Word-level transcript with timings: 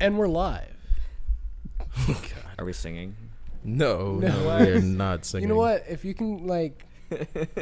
And 0.00 0.18
we're 0.18 0.28
live. 0.28 0.66
Are 2.58 2.64
we 2.64 2.72
singing? 2.72 3.16
No, 3.62 4.14
No. 4.14 4.28
no, 4.28 4.44
we're 4.46 4.80
not 4.80 5.24
singing. 5.26 5.48
You 5.48 5.54
know 5.54 5.60
what? 5.60 5.84
If 5.88 6.04
you 6.04 6.14
can, 6.14 6.46
like, 6.46 6.84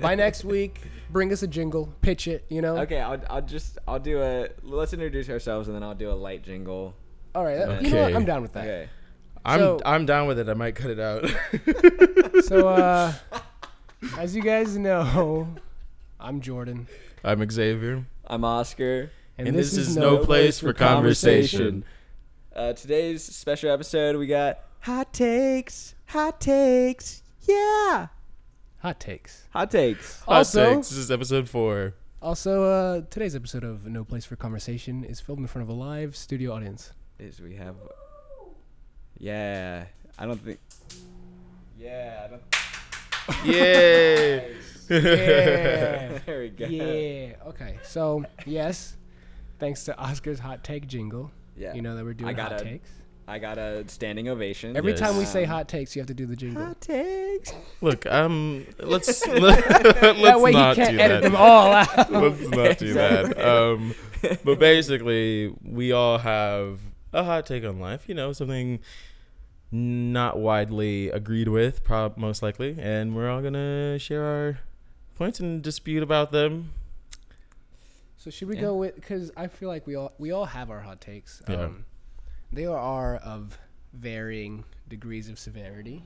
by 0.00 0.14
next 0.14 0.44
week, 0.44 0.80
bring 1.10 1.32
us 1.32 1.42
a 1.42 1.48
jingle, 1.48 1.92
pitch 2.00 2.28
it, 2.28 2.44
you 2.48 2.62
know? 2.62 2.76
Okay, 2.78 3.00
I'll, 3.00 3.20
I'll 3.28 3.42
just 3.42 3.78
I'll 3.88 3.98
do 3.98 4.22
a 4.22 4.48
let's 4.62 4.92
introduce 4.92 5.28
ourselves 5.28 5.66
and 5.68 5.74
then 5.74 5.82
I'll 5.82 5.94
do 5.96 6.10
a 6.10 6.14
light 6.14 6.42
jingle. 6.44 6.94
All 7.34 7.44
right. 7.44 7.56
that- 7.58 7.82
You 7.82 7.90
know 7.90 7.96
what? 8.02 8.06
Okay. 8.06 8.14
I'm 8.16 8.24
down 8.24 8.42
with 8.42 8.52
that. 8.52 8.64
Okay. 8.64 8.88
I'm 9.44 9.58
So- 9.58 9.80
I'm 9.84 10.06
down 10.06 10.28
with 10.28 10.38
it. 10.38 10.48
I 10.48 10.54
might 10.54 10.74
cut 10.74 10.90
it 10.90 11.00
out. 11.00 11.24
So, 12.44 12.68
uh, 12.68 13.12
as 14.18 14.34
you 14.36 14.42
guys 14.42 14.78
know, 14.78 15.48
I'm 16.20 16.40
Jordan. 16.40 16.86
I'm 17.24 17.50
Xavier, 17.50 18.04
I'm 18.26 18.44
Oscar. 18.44 19.10
and, 19.36 19.48
this, 19.56 19.76
is 19.76 19.96
no 19.96 20.18
place 20.18 20.60
for 20.60 20.72
conversation. 20.72 21.84
Uh, 22.54 22.72
today's 22.72 23.22
special 23.22 23.70
episode 23.70 24.16
we 24.16 24.26
got 24.26 24.58
hot 24.80 25.12
takes, 25.12 25.94
hot 26.06 26.40
takes, 26.40 27.22
yeah, 27.42 28.08
Hot 28.80 28.98
takes. 29.00 29.46
hot 29.50 29.70
takes. 29.70 30.20
Hot 30.20 30.36
Also- 30.38 30.74
takes. 30.76 30.88
This 30.90 30.98
is 30.98 31.10
episode 31.10 31.48
four. 31.48 31.94
Also, 32.20 32.64
uh, 32.64 33.02
today's 33.10 33.36
episode 33.36 33.62
of 33.62 33.86
No 33.86 34.02
Place 34.04 34.24
for 34.24 34.34
Conversation 34.34 35.04
is 35.04 35.20
filmed 35.20 35.40
in 35.42 35.46
front 35.46 35.62
of 35.62 35.68
a 35.68 35.72
live 35.78 36.16
studio 36.16 36.52
audience. 36.52 36.92
Is 37.18 37.40
we 37.40 37.54
have, 37.56 37.76
yeah. 39.18 39.84
I 40.18 40.26
don't 40.26 40.40
think. 40.40 40.58
Yeah, 41.78 42.22
I 42.24 42.28
don't. 42.28 43.46
Yay! 43.46 44.54
Yeah. 44.90 46.18
there 46.24 46.40
we 46.40 46.48
go. 46.48 46.64
yeah. 46.64 47.34
Okay. 47.48 47.78
So, 47.82 48.24
yes, 48.46 48.96
thanks 49.58 49.84
to 49.84 49.94
Oscar's 49.98 50.38
hot 50.38 50.64
take 50.64 50.86
jingle. 50.86 51.30
Yeah. 51.58 51.74
You 51.74 51.82
know 51.82 51.96
that 51.96 52.04
we're 52.04 52.14
doing 52.14 52.30
I 52.30 52.32
got 52.32 52.52
hot 52.52 52.60
a- 52.60 52.64
takes. 52.64 52.88
I 53.30 53.38
got 53.38 53.58
a 53.58 53.84
standing 53.88 54.28
ovation. 54.30 54.74
Every 54.74 54.92
Yes. 54.92 55.00
time 55.00 55.18
we 55.18 55.26
say 55.26 55.44
hot 55.44 55.68
takes, 55.68 55.94
you 55.94 56.00
have 56.00 56.06
to 56.06 56.14
do 56.14 56.24
the 56.24 56.34
jingle. 56.34 56.64
Hot 56.64 56.80
takes. 56.80 57.52
Look, 57.82 58.06
um, 58.06 58.66
let's 58.78 59.26
let's 59.26 59.68
that 59.68 60.40
way 60.40 60.52
not 60.52 60.76
he 60.76 60.82
can't 60.82 60.96
do 60.96 60.98
edit 60.98 61.22
that. 61.22 61.28
them 61.28 61.36
all 61.36 61.70
out. 61.72 62.10
let's 62.10 62.48
not 62.48 62.78
do 62.78 62.94
that. 62.94 63.38
Um, 63.38 63.94
but 64.44 64.58
basically, 64.58 65.54
we 65.62 65.92
all 65.92 66.16
have 66.18 66.80
a 67.12 67.22
hot 67.22 67.44
take 67.44 67.64
on 67.66 67.78
life. 67.78 68.08
You 68.08 68.14
know, 68.14 68.32
something 68.32 68.78
not 69.70 70.38
widely 70.38 71.10
agreed 71.10 71.48
with, 71.48 71.84
prob- 71.84 72.16
most 72.16 72.42
likely, 72.42 72.76
and 72.80 73.14
we're 73.14 73.28
all 73.28 73.42
gonna 73.42 73.98
share 73.98 74.24
our 74.24 74.58
points 75.16 75.38
and 75.38 75.60
dispute 75.62 76.02
about 76.02 76.32
them. 76.32 76.70
So 78.28 78.30
should 78.30 78.48
we 78.48 78.56
Yeah. 78.56 78.60
go 78.60 78.74
with? 78.76 78.94
Because 78.94 79.32
I 79.38 79.46
feel 79.46 79.70
like 79.70 79.86
we 79.86 79.94
all 79.94 80.12
we 80.18 80.32
all 80.32 80.44
have 80.44 80.70
our 80.70 80.80
hot 80.80 81.00
takes. 81.00 81.40
Yeah. 81.48 81.62
Um, 81.62 81.86
they 82.52 82.66
are 82.66 83.16
of 83.16 83.58
varying 83.94 84.64
degrees 84.86 85.30
of 85.30 85.38
severity. 85.38 86.04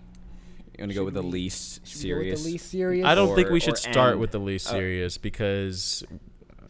You 0.78 0.82
want 0.84 0.92
to 0.92 0.94
go 0.94 1.04
with 1.04 1.14
the 1.14 1.22
least 1.22 1.84
Should 1.84 2.04
we 2.04 2.10
go 2.10 2.16
with 2.18 2.22
serious? 2.26 2.42
the 2.44 2.48
least 2.48 2.70
serious? 2.70 3.06
I 3.06 3.16
don't 3.16 3.34
think 3.34 3.50
we 3.50 3.58
should 3.58 3.76
start 3.76 4.12
end. 4.12 4.20
with 4.20 4.30
the 4.30 4.38
least 4.38 4.68
Oh. 4.68 4.70
serious 4.70 5.18
because 5.18 6.04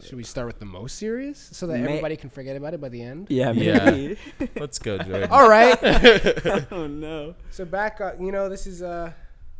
Should 0.01 0.15
we 0.17 0.23
start 0.23 0.47
with 0.47 0.57
the 0.57 0.65
most 0.65 0.97
serious 0.97 1.37
so 1.39 1.67
that 1.67 1.77
May- 1.79 1.85
everybody 1.87 2.15
can 2.17 2.31
forget 2.31 2.57
about 2.57 2.73
it 2.73 2.81
by 2.81 2.89
the 2.89 3.03
end? 3.03 3.27
Yeah, 3.29 3.51
Yeah. 3.51 4.15
let's 4.55 4.79
go, 4.79 4.97
Jordan. 5.05 5.29
All 5.29 5.47
right. 5.47 5.77
oh 6.71 6.87
no. 6.87 7.35
so 7.51 7.63
back, 7.63 8.01
uh, 8.01 8.13
you 8.19 8.31
know, 8.31 8.49
this 8.49 8.65
is 8.65 8.81
uh, 8.81 9.11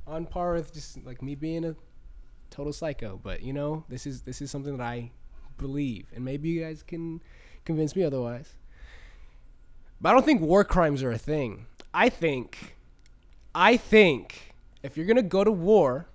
on 0.07 0.25
par 0.25 0.53
with 0.53 0.73
just 0.73 1.05
like 1.05 1.21
me 1.21 1.35
being 1.35 1.63
a 1.65 1.75
total 2.49 2.73
psycho. 2.73 3.19
But 3.21 3.43
you 3.43 3.53
know, 3.53 3.85
this 3.89 4.07
is 4.07 4.23
this 4.23 4.41
is 4.41 4.49
something 4.49 4.75
that 4.77 4.83
I 4.83 5.11
believe, 5.57 6.07
and 6.15 6.23
maybe 6.23 6.49
you 6.49 6.61
guys 6.61 6.83
can 6.83 7.21
convince 7.65 7.95
me 7.95 8.03
otherwise. 8.03 8.55
But 10.01 10.09
I 10.09 10.11
don't 10.13 10.25
think 10.25 10.41
war 10.41 10.63
crimes 10.63 11.01
are 11.03 11.11
a 11.11 11.17
thing. 11.17 11.65
I 11.93 12.09
think, 12.09 12.75
I 13.55 13.77
think 13.77 14.53
if 14.83 14.97
you're 14.97 15.05
gonna 15.05 15.21
go 15.21 15.43
to 15.43 15.51
war, 15.51 16.07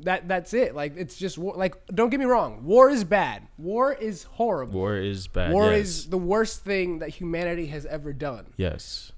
that 0.00 0.28
that's 0.28 0.54
it. 0.54 0.74
Like 0.74 0.94
it's 0.96 1.16
just 1.16 1.38
war. 1.38 1.54
Like 1.56 1.76
don't 1.88 2.10
get 2.10 2.20
me 2.20 2.26
wrong, 2.26 2.64
war 2.64 2.88
is 2.88 3.04
bad. 3.04 3.48
War 3.58 3.92
is 3.92 4.24
horrible. 4.24 4.80
War 4.80 4.96
is 4.96 5.28
bad. 5.28 5.52
War 5.52 5.72
yes. 5.72 5.80
is 5.80 6.06
the 6.06 6.18
worst 6.18 6.64
thing 6.64 7.00
that 7.00 7.10
humanity 7.10 7.66
has 7.66 7.86
ever 7.86 8.12
done. 8.12 8.46
yes. 8.56 9.12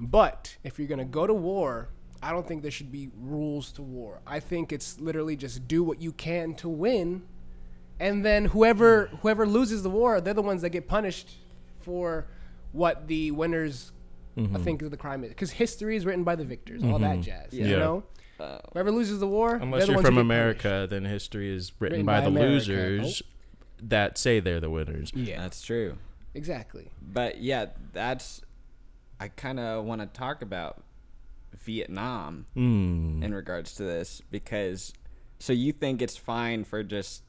But 0.00 0.56
if 0.64 0.78
you're 0.78 0.88
gonna 0.88 1.04
go 1.04 1.24
to 1.24 1.32
war, 1.32 1.88
I 2.20 2.32
don't 2.32 2.46
think 2.48 2.62
there 2.62 2.70
should 2.70 2.90
be 2.90 3.10
rules 3.16 3.70
to 3.72 3.82
war. 3.82 4.20
I 4.26 4.40
think 4.40 4.72
it's 4.72 4.98
literally 4.98 5.36
just 5.36 5.68
do 5.68 5.84
what 5.84 6.02
you 6.02 6.10
can 6.10 6.54
to 6.56 6.68
win, 6.68 7.22
and 8.00 8.24
then 8.24 8.46
whoever 8.46 9.06
whoever 9.22 9.46
loses 9.46 9.82
the 9.82 9.90
war, 9.90 10.20
they're 10.20 10.34
the 10.34 10.42
ones 10.42 10.62
that 10.62 10.70
get 10.70 10.88
punished 10.88 11.30
for 11.80 12.26
what 12.72 13.06
the 13.08 13.30
winners 13.30 13.92
I 14.36 14.58
think 14.58 14.80
the 14.90 14.96
crime 14.96 15.22
is. 15.22 15.28
Because 15.30 15.52
history 15.52 15.94
is 15.96 16.04
written 16.04 16.24
by 16.24 16.34
the 16.34 16.44
victors, 16.44 16.82
all 16.82 16.98
that 16.98 17.20
jazz. 17.20 17.52
You 17.52 17.66
Yeah. 17.66 17.76
know, 17.78 18.04
Uh, 18.40 18.58
whoever 18.72 18.90
loses 18.90 19.20
the 19.20 19.28
war, 19.28 19.54
Unless 19.54 19.70
they're 19.70 19.86
the 19.86 19.92
you're 19.92 19.96
ones 19.98 20.06
from 20.06 20.14
get 20.16 20.20
America, 20.22 20.86
then 20.90 21.04
history 21.04 21.54
is 21.54 21.72
written, 21.78 21.98
Written 21.98 22.06
by, 22.06 22.14
by 22.18 22.20
the 22.22 22.26
America. 22.26 22.50
losers 22.50 23.22
that 23.80 24.18
say 24.18 24.40
they're 24.40 24.58
the 24.58 24.70
winners. 24.70 25.12
Yeah, 25.14 25.40
that's 25.42 25.62
true. 25.62 25.98
exactly. 26.34 26.90
But 27.00 27.40
yeah, 27.40 27.66
that's. 27.92 28.40
I 29.20 29.28
kind 29.28 29.60
of 29.60 29.84
want 29.84 30.00
to 30.00 30.08
talk 30.08 30.42
about 30.42 30.82
Vietnam 31.52 32.46
Mm. 32.56 33.22
in 33.22 33.34
regards 33.34 33.74
to 33.76 33.84
this 33.84 34.20
because. 34.30 34.92
So 35.38 35.52
you 35.52 35.72
think 35.72 36.00
it's 36.02 36.16
fine 36.16 36.64
for 36.64 36.82
just 36.82 37.22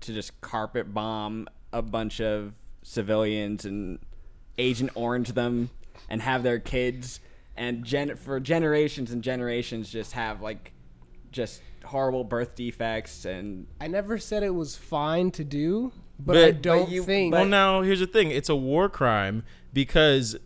to 0.00 0.12
just 0.12 0.40
carpet 0.40 0.92
bomb 0.92 1.48
a 1.72 1.82
bunch 1.82 2.20
of 2.20 2.54
civilians 2.82 3.64
and 3.64 3.98
Agent 4.58 4.90
Orange 4.94 5.32
them 5.32 5.70
and 6.08 6.22
have 6.22 6.42
their 6.42 6.58
kids 6.58 7.20
and 7.56 7.84
gen 7.84 8.16
for 8.16 8.38
generations 8.40 9.10
and 9.10 9.22
generations 9.22 9.90
just 9.90 10.12
have 10.12 10.40
like 10.42 10.72
just 11.32 11.60
horrible 11.84 12.24
birth 12.24 12.54
defects 12.54 13.24
and 13.24 13.66
I 13.80 13.86
never 13.88 14.18
said 14.18 14.42
it 14.42 14.54
was 14.54 14.76
fine 14.76 15.30
to 15.32 15.44
do, 15.44 15.92
but, 16.18 16.36
I 16.36 16.50
don't 16.52 16.84
but 16.86 16.90
you- 16.92 17.02
think. 17.04 17.32
well, 17.34 17.44
now 17.44 17.82
here's 17.82 18.00
the 18.00 18.06
thing: 18.06 18.30
it's 18.30 18.48
a 18.48 18.56
war 18.56 18.88
crime 18.88 19.44
because 19.72 20.36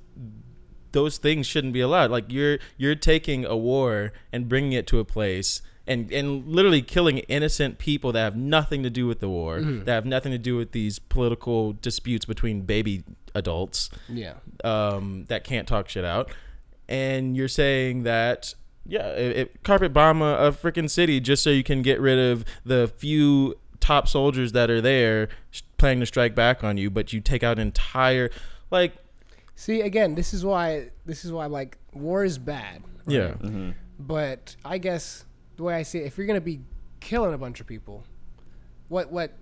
those 0.92 1.18
things 1.18 1.46
shouldn't 1.46 1.72
be 1.72 1.80
allowed. 1.80 2.10
Like 2.10 2.26
you're 2.32 2.58
you're 2.76 2.94
taking 2.96 3.44
a 3.44 3.56
war 3.56 4.12
and 4.32 4.48
bringing 4.48 4.72
it 4.72 4.86
to 4.88 4.98
a 4.98 5.04
place. 5.04 5.62
And, 5.90 6.10
and 6.12 6.46
literally 6.46 6.82
killing 6.82 7.18
innocent 7.18 7.78
people 7.78 8.12
that 8.12 8.20
have 8.20 8.36
nothing 8.36 8.82
to 8.84 8.90
do 8.90 9.06
with 9.08 9.18
the 9.20 9.28
war, 9.28 9.58
Mm-hmm. 9.58 9.84
that 9.84 9.92
have 9.92 10.06
nothing 10.06 10.30
to 10.32 10.38
do 10.38 10.56
with 10.56 10.70
these 10.72 10.98
political 11.00 11.72
disputes 11.72 12.24
between 12.24 12.62
baby 12.62 13.02
adults. 13.34 13.90
yeah. 14.08 14.34
um, 14.64 15.24
that 15.28 15.42
can't 15.44 15.66
talk 15.66 15.88
shit 15.88 16.04
out, 16.04 16.30
and 16.88 17.36
you're 17.36 17.48
saying 17.48 18.04
that 18.04 18.54
yeah, 18.86 19.08
it, 19.08 19.36
it, 19.36 19.62
carpet 19.62 19.92
bomb 19.92 20.22
a, 20.22 20.34
a 20.36 20.52
freaking 20.52 20.88
city 20.88 21.20
just 21.20 21.42
so 21.42 21.50
you 21.50 21.62
can 21.62 21.82
get 21.82 22.00
rid 22.00 22.18
of 22.18 22.44
the 22.64 22.88
few 22.96 23.56
top 23.78 24.08
soldiers 24.08 24.52
that 24.52 24.70
are 24.70 24.80
there 24.80 25.28
sh- 25.50 25.62
planning 25.76 26.00
to 26.00 26.06
strike 26.06 26.34
back 26.34 26.64
on 26.64 26.76
you, 26.76 26.90
but 26.90 27.12
you 27.12 27.20
take 27.20 27.42
out 27.42 27.58
entire 27.58 28.30
like 28.70 28.94
See, 29.54 29.80
again, 29.82 30.14
this 30.14 30.32
is 30.32 30.44
why 30.44 30.90
this 31.04 31.24
is 31.24 31.32
why 31.32 31.46
like 31.46 31.76
war 31.92 32.24
is 32.24 32.38
bad. 32.38 32.82
right? 33.06 33.34
yeah. 33.42 33.72
But 33.98 34.56
I 34.64 34.78
guess 34.78 35.24
the 35.60 35.64
way 35.64 35.74
I 35.74 35.82
see 35.82 35.98
it, 35.98 36.06
if 36.06 36.16
you're 36.16 36.26
gonna 36.26 36.40
be 36.40 36.60
killing 37.00 37.34
a 37.34 37.38
bunch 37.38 37.60
of 37.60 37.66
people, 37.66 38.02
what 38.88 39.12
what, 39.12 39.32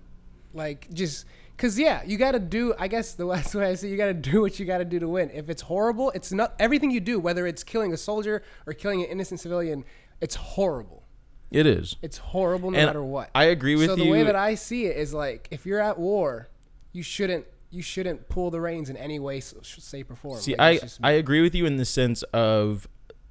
like 0.53 0.87
just 0.93 1.25
because 1.55 1.79
yeah, 1.79 2.01
you 2.05 2.17
gotta 2.17 2.39
do. 2.39 2.73
I 2.77 2.89
guess 2.89 3.13
the 3.13 3.23
last 3.33 3.55
way 3.55 3.65
I 3.65 3.75
see, 3.75 3.87
it, 3.87 3.91
you 3.91 3.97
gotta 3.97 4.13
do 4.13 4.41
what 4.41 4.59
you 4.59 4.65
gotta 4.65 4.83
do 4.85 4.99
to 4.99 5.07
win. 5.07 5.29
If 5.33 5.49
it's 5.49 5.61
horrible, 5.61 6.11
it's 6.11 6.31
not 6.33 6.53
everything 6.59 6.91
you 6.91 6.99
do, 6.99 7.19
whether 7.19 7.47
it's 7.47 7.63
killing 7.63 7.93
a 7.93 7.97
soldier 7.97 8.43
or 8.67 8.73
killing 8.73 9.01
an 9.01 9.07
innocent 9.07 9.39
civilian. 9.39 9.85
It's 10.21 10.35
horrible. 10.35 11.03
It 11.51 11.65
is. 11.65 11.95
It's 12.01 12.17
horrible 12.17 12.71
no 12.71 12.77
And 12.77 12.87
matter 12.87 13.03
what. 13.03 13.29
I 13.33 13.45
agree 13.45 13.75
with 13.75 13.83
you. 13.83 13.95
so 13.95 13.95
the 13.95 14.09
way 14.09 14.23
that 14.23 14.35
I 14.35 14.55
see 14.55 14.85
it 14.85 14.97
is 14.97 15.13
like 15.13 15.47
if 15.51 15.65
you're 15.65 15.79
at 15.81 15.97
war, 15.97 16.49
you 16.91 17.01
shouldn't 17.01 17.45
you 17.71 17.81
shouldn't 17.81 18.27
pull 18.29 18.51
the 18.51 18.59
reins 18.59 18.89
in 18.89 18.97
any 18.97 19.19
way, 19.19 19.41
shape, 19.61 20.11
or 20.11 20.15
form. 20.15 20.39
See, 20.39 20.51
Like, 20.57 20.59
I, 20.59 20.77
just- 20.79 20.99
I 21.03 21.11
agree 21.11 21.41
with 21.41 21.53
you 21.55 21.65
in 21.65 21.77
the 21.77 21.85
sense 21.85 22.23
of 22.33 22.87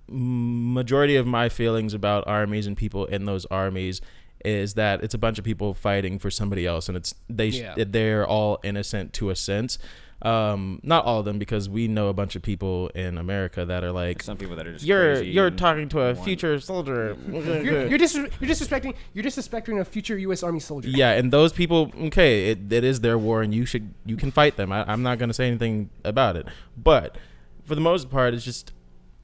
majority 0.08 1.16
of 1.16 1.26
my 1.26 1.48
feelings 1.48 1.94
about 1.94 2.26
armies 2.26 2.66
and 2.66 2.76
people 2.76 3.06
in 3.06 3.24
those 3.24 3.44
armies 3.46 4.00
is 4.44 4.74
that 4.74 5.02
it's 5.02 5.14
a 5.14 5.18
bunch 5.18 5.38
of 5.38 5.44
people 5.44 5.74
fighting 5.74 6.18
for 6.18 6.30
somebody 6.30 6.66
else 6.66 6.88
and 6.88 6.96
it's 6.96 7.14
they 7.28 7.48
yeah. 7.48 7.74
they're 7.76 8.26
all 8.26 8.58
innocent 8.62 9.12
to 9.12 9.30
a 9.30 9.36
sense 9.36 9.78
um 10.22 10.80
not 10.82 11.04
all 11.04 11.20
of 11.20 11.24
them 11.24 11.38
because 11.38 11.68
we 11.68 11.86
know 11.86 12.08
a 12.08 12.12
bunch 12.12 12.34
of 12.34 12.42
people 12.42 12.88
in 12.88 13.18
America 13.18 13.64
that 13.64 13.84
are 13.84 13.92
like 13.92 14.20
some 14.20 14.36
people 14.36 14.56
that 14.56 14.66
are 14.66 14.72
just 14.72 14.84
you're 14.84 15.16
crazy 15.16 15.30
you're 15.30 15.50
talking 15.50 15.88
to 15.88 16.00
a 16.00 16.12
want- 16.12 16.24
future 16.24 16.58
soldier 16.58 17.16
you're, 17.30 17.86
you're, 17.86 17.98
dis- 17.98 18.14
you're 18.14 18.28
disrespecting 18.28 18.94
you're 19.12 19.24
disrespecting 19.24 19.80
a 19.80 19.84
future 19.84 20.18
U.S. 20.18 20.42
Army 20.42 20.58
soldier. 20.58 20.88
yeah 20.88 21.12
and 21.12 21.32
those 21.32 21.52
people 21.52 21.92
okay 22.06 22.50
it, 22.50 22.72
it 22.72 22.82
is 22.82 23.00
their 23.00 23.16
war 23.16 23.42
and 23.42 23.54
you 23.54 23.64
should 23.64 23.94
you 24.06 24.16
can 24.16 24.32
fight 24.32 24.56
them 24.56 24.72
I, 24.72 24.90
i'm 24.90 25.04
not 25.04 25.18
going 25.18 25.28
to 25.28 25.34
say 25.34 25.46
anything 25.46 25.90
about 26.04 26.36
it 26.36 26.46
but 26.76 27.16
for 27.64 27.76
the 27.76 27.80
most 27.80 28.10
part 28.10 28.34
it's 28.34 28.44
just 28.44 28.72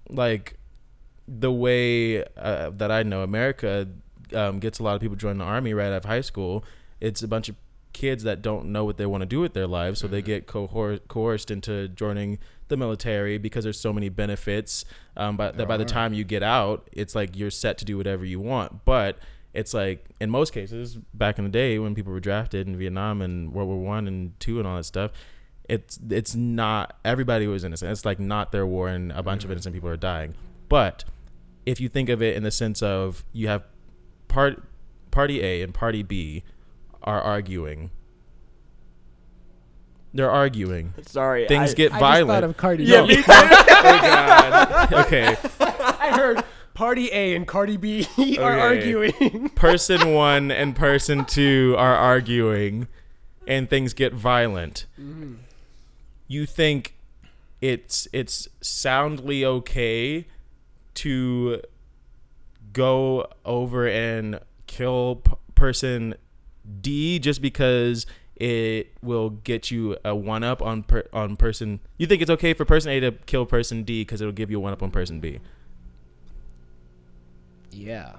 like 0.09 0.59
the 1.27 1.51
way 1.53 2.23
uh, 2.37 2.71
that 2.71 2.91
i 2.91 3.03
know 3.03 3.23
america 3.23 3.89
um, 4.35 4.59
gets 4.59 4.79
a 4.79 4.83
lot 4.83 4.95
of 4.95 5.01
people 5.01 5.17
join 5.17 5.39
the 5.39 5.45
army 5.45 5.73
right 5.75 5.87
out 5.87 5.93
of 5.95 6.05
high 6.05 6.21
school 6.21 6.65
it's 7.01 7.23
a 7.23 7.29
bunch 7.29 7.49
of 7.49 7.57
kids 7.93 8.25
that 8.25 8.43
don't 8.43 8.67
know 8.67 8.85
what 8.85 8.97
they 8.97 9.07
want 9.07 9.21
to 9.23 9.27
do 9.27 9.39
with 9.39 9.53
their 9.55 9.69
lives, 9.69 10.01
so 10.01 10.09
they 10.09 10.19
Mm-hmm. 10.19 10.27
get 10.27 10.47
cohor- 10.49 10.99
coerced 11.07 11.49
into 11.49 11.87
joining 11.87 12.39
the 12.67 12.77
military 12.77 13.39
because 13.39 13.63
there's 13.63 13.79
so 13.79 13.93
many 13.93 14.09
benefits. 14.09 14.85
Um, 15.17 15.37
but 15.37 15.57
that 15.59 15.69
by 15.69 15.77
the 15.77 15.85
time 15.85 16.13
you 16.13 16.25
get 16.25 16.43
out, 16.43 16.89
it's 16.93 17.15
like 17.15 17.37
you're 17.37 17.53
set 17.53 17.79
to 17.79 17.85
do 17.85 17.97
whatever 17.97 18.25
you 18.25 18.41
want. 18.41 18.85
But 18.85 19.19
it's 19.53 19.73
like 19.73 20.07
in 20.21 20.29
most 20.29 20.53
cases, 20.53 20.97
back 21.13 21.39
in 21.39 21.45
the 21.45 21.51
day 21.51 21.79
when 21.79 21.95
people 21.95 22.13
were 22.13 22.19
drafted 22.19 22.67
in 22.67 22.77
Vietnam 22.77 23.23
and 23.23 23.53
World 23.53 23.69
War 23.69 23.79
One 23.79 24.09
and 24.09 24.39
two 24.41 24.59
and 24.59 24.67
all 24.67 24.77
that 24.77 24.85
stuff, 24.85 25.13
it's 25.69 25.97
it's 26.11 26.35
not 26.35 26.97
everybody 27.05 27.47
was 27.47 27.63
innocent. 27.63 27.93
It's 27.93 28.05
like 28.05 28.19
not 28.19 28.51
their 28.51 28.67
war, 28.67 28.89
and 28.89 29.13
a 29.13 29.23
bunch 29.23 29.45
of 29.45 29.53
innocent 29.53 29.73
people 29.73 29.89
are 29.89 29.97
dying. 29.97 30.35
But 30.69 31.05
if 31.67 31.81
you 31.81 31.89
think 31.89 32.09
of 32.09 32.21
it 32.23 32.37
in 32.37 32.43
the 32.43 32.51
sense 32.51 32.83
of 32.83 33.25
you 33.33 33.49
have 33.49 33.63
part 34.29 34.63
party 35.11 35.41
A 35.43 35.63
and 35.63 35.73
party 35.75 36.03
B 36.03 36.43
are 37.03 37.21
arguing. 37.21 37.91
They're 40.13 40.31
arguing. 40.31 40.95
Sorry, 41.07 41.49
Things 41.49 41.73
I- 41.73 41.75
get 41.75 41.93
I 41.93 41.99
violent. 41.99 42.29
just 42.29 42.35
thought 42.37 42.45
of 42.45 42.57
Cardi 42.57 42.85
Yeah, 42.85 43.03
B. 43.03 43.09
me 43.09 43.15
too. 43.17 43.23
oh 43.29 43.99
God. 44.03 44.93
Okay. 45.07 45.37
I 45.61 46.13
heard 46.17 46.45
Party 46.73 47.11
A 47.13 47.35
and 47.35 47.47
Cardi 47.47 47.77
B 47.77 48.07
are 48.39 48.53
Okay. 48.53 48.61
arguing. 48.61 49.49
Person 49.51 50.13
one 50.15 50.51
and 50.53 50.77
person 50.77 51.25
two 51.25 51.75
are 51.79 51.97
arguing, 51.97 52.87
and 53.49 53.69
things 53.69 53.93
get 53.93 54.13
violent. 54.13 54.87
Mm-hmm. 55.01 55.35
You 56.29 56.47
think 56.47 56.95
it's 57.61 58.07
it's 58.13 58.47
soundly 58.61 59.45
okay 59.45 60.27
to 60.95 61.61
go 62.73 63.27
over 63.45 63.87
and 63.89 64.41
kill 64.67 65.17
p- 65.17 65.33
person 65.55 66.15
D 66.81 67.19
just 67.19 67.41
because 67.43 68.07
it 68.37 68.97
will 69.03 69.31
get 69.31 69.71
you 69.71 69.97
a 70.05 70.15
one 70.15 70.43
up 70.43 70.61
on 70.61 70.83
per- 70.83 71.09
on 71.13 71.37
person. 71.37 71.81
You 71.99 72.07
think 72.07 72.21
it's 72.23 72.31
okay 72.31 72.53
for 72.55 72.65
person 72.65 72.91
A 72.91 73.01
to 73.01 73.13
kill 73.13 73.47
person 73.47 73.83
D 73.85 74.03
because 74.03 74.21
it'll 74.21 74.33
give 74.33 74.51
you 74.51 74.57
a 74.59 74.61
one 74.61 74.73
up 74.73 74.83
on 74.83 74.91
person 74.91 75.21
B. 75.21 75.39
Yeah, 77.71 78.13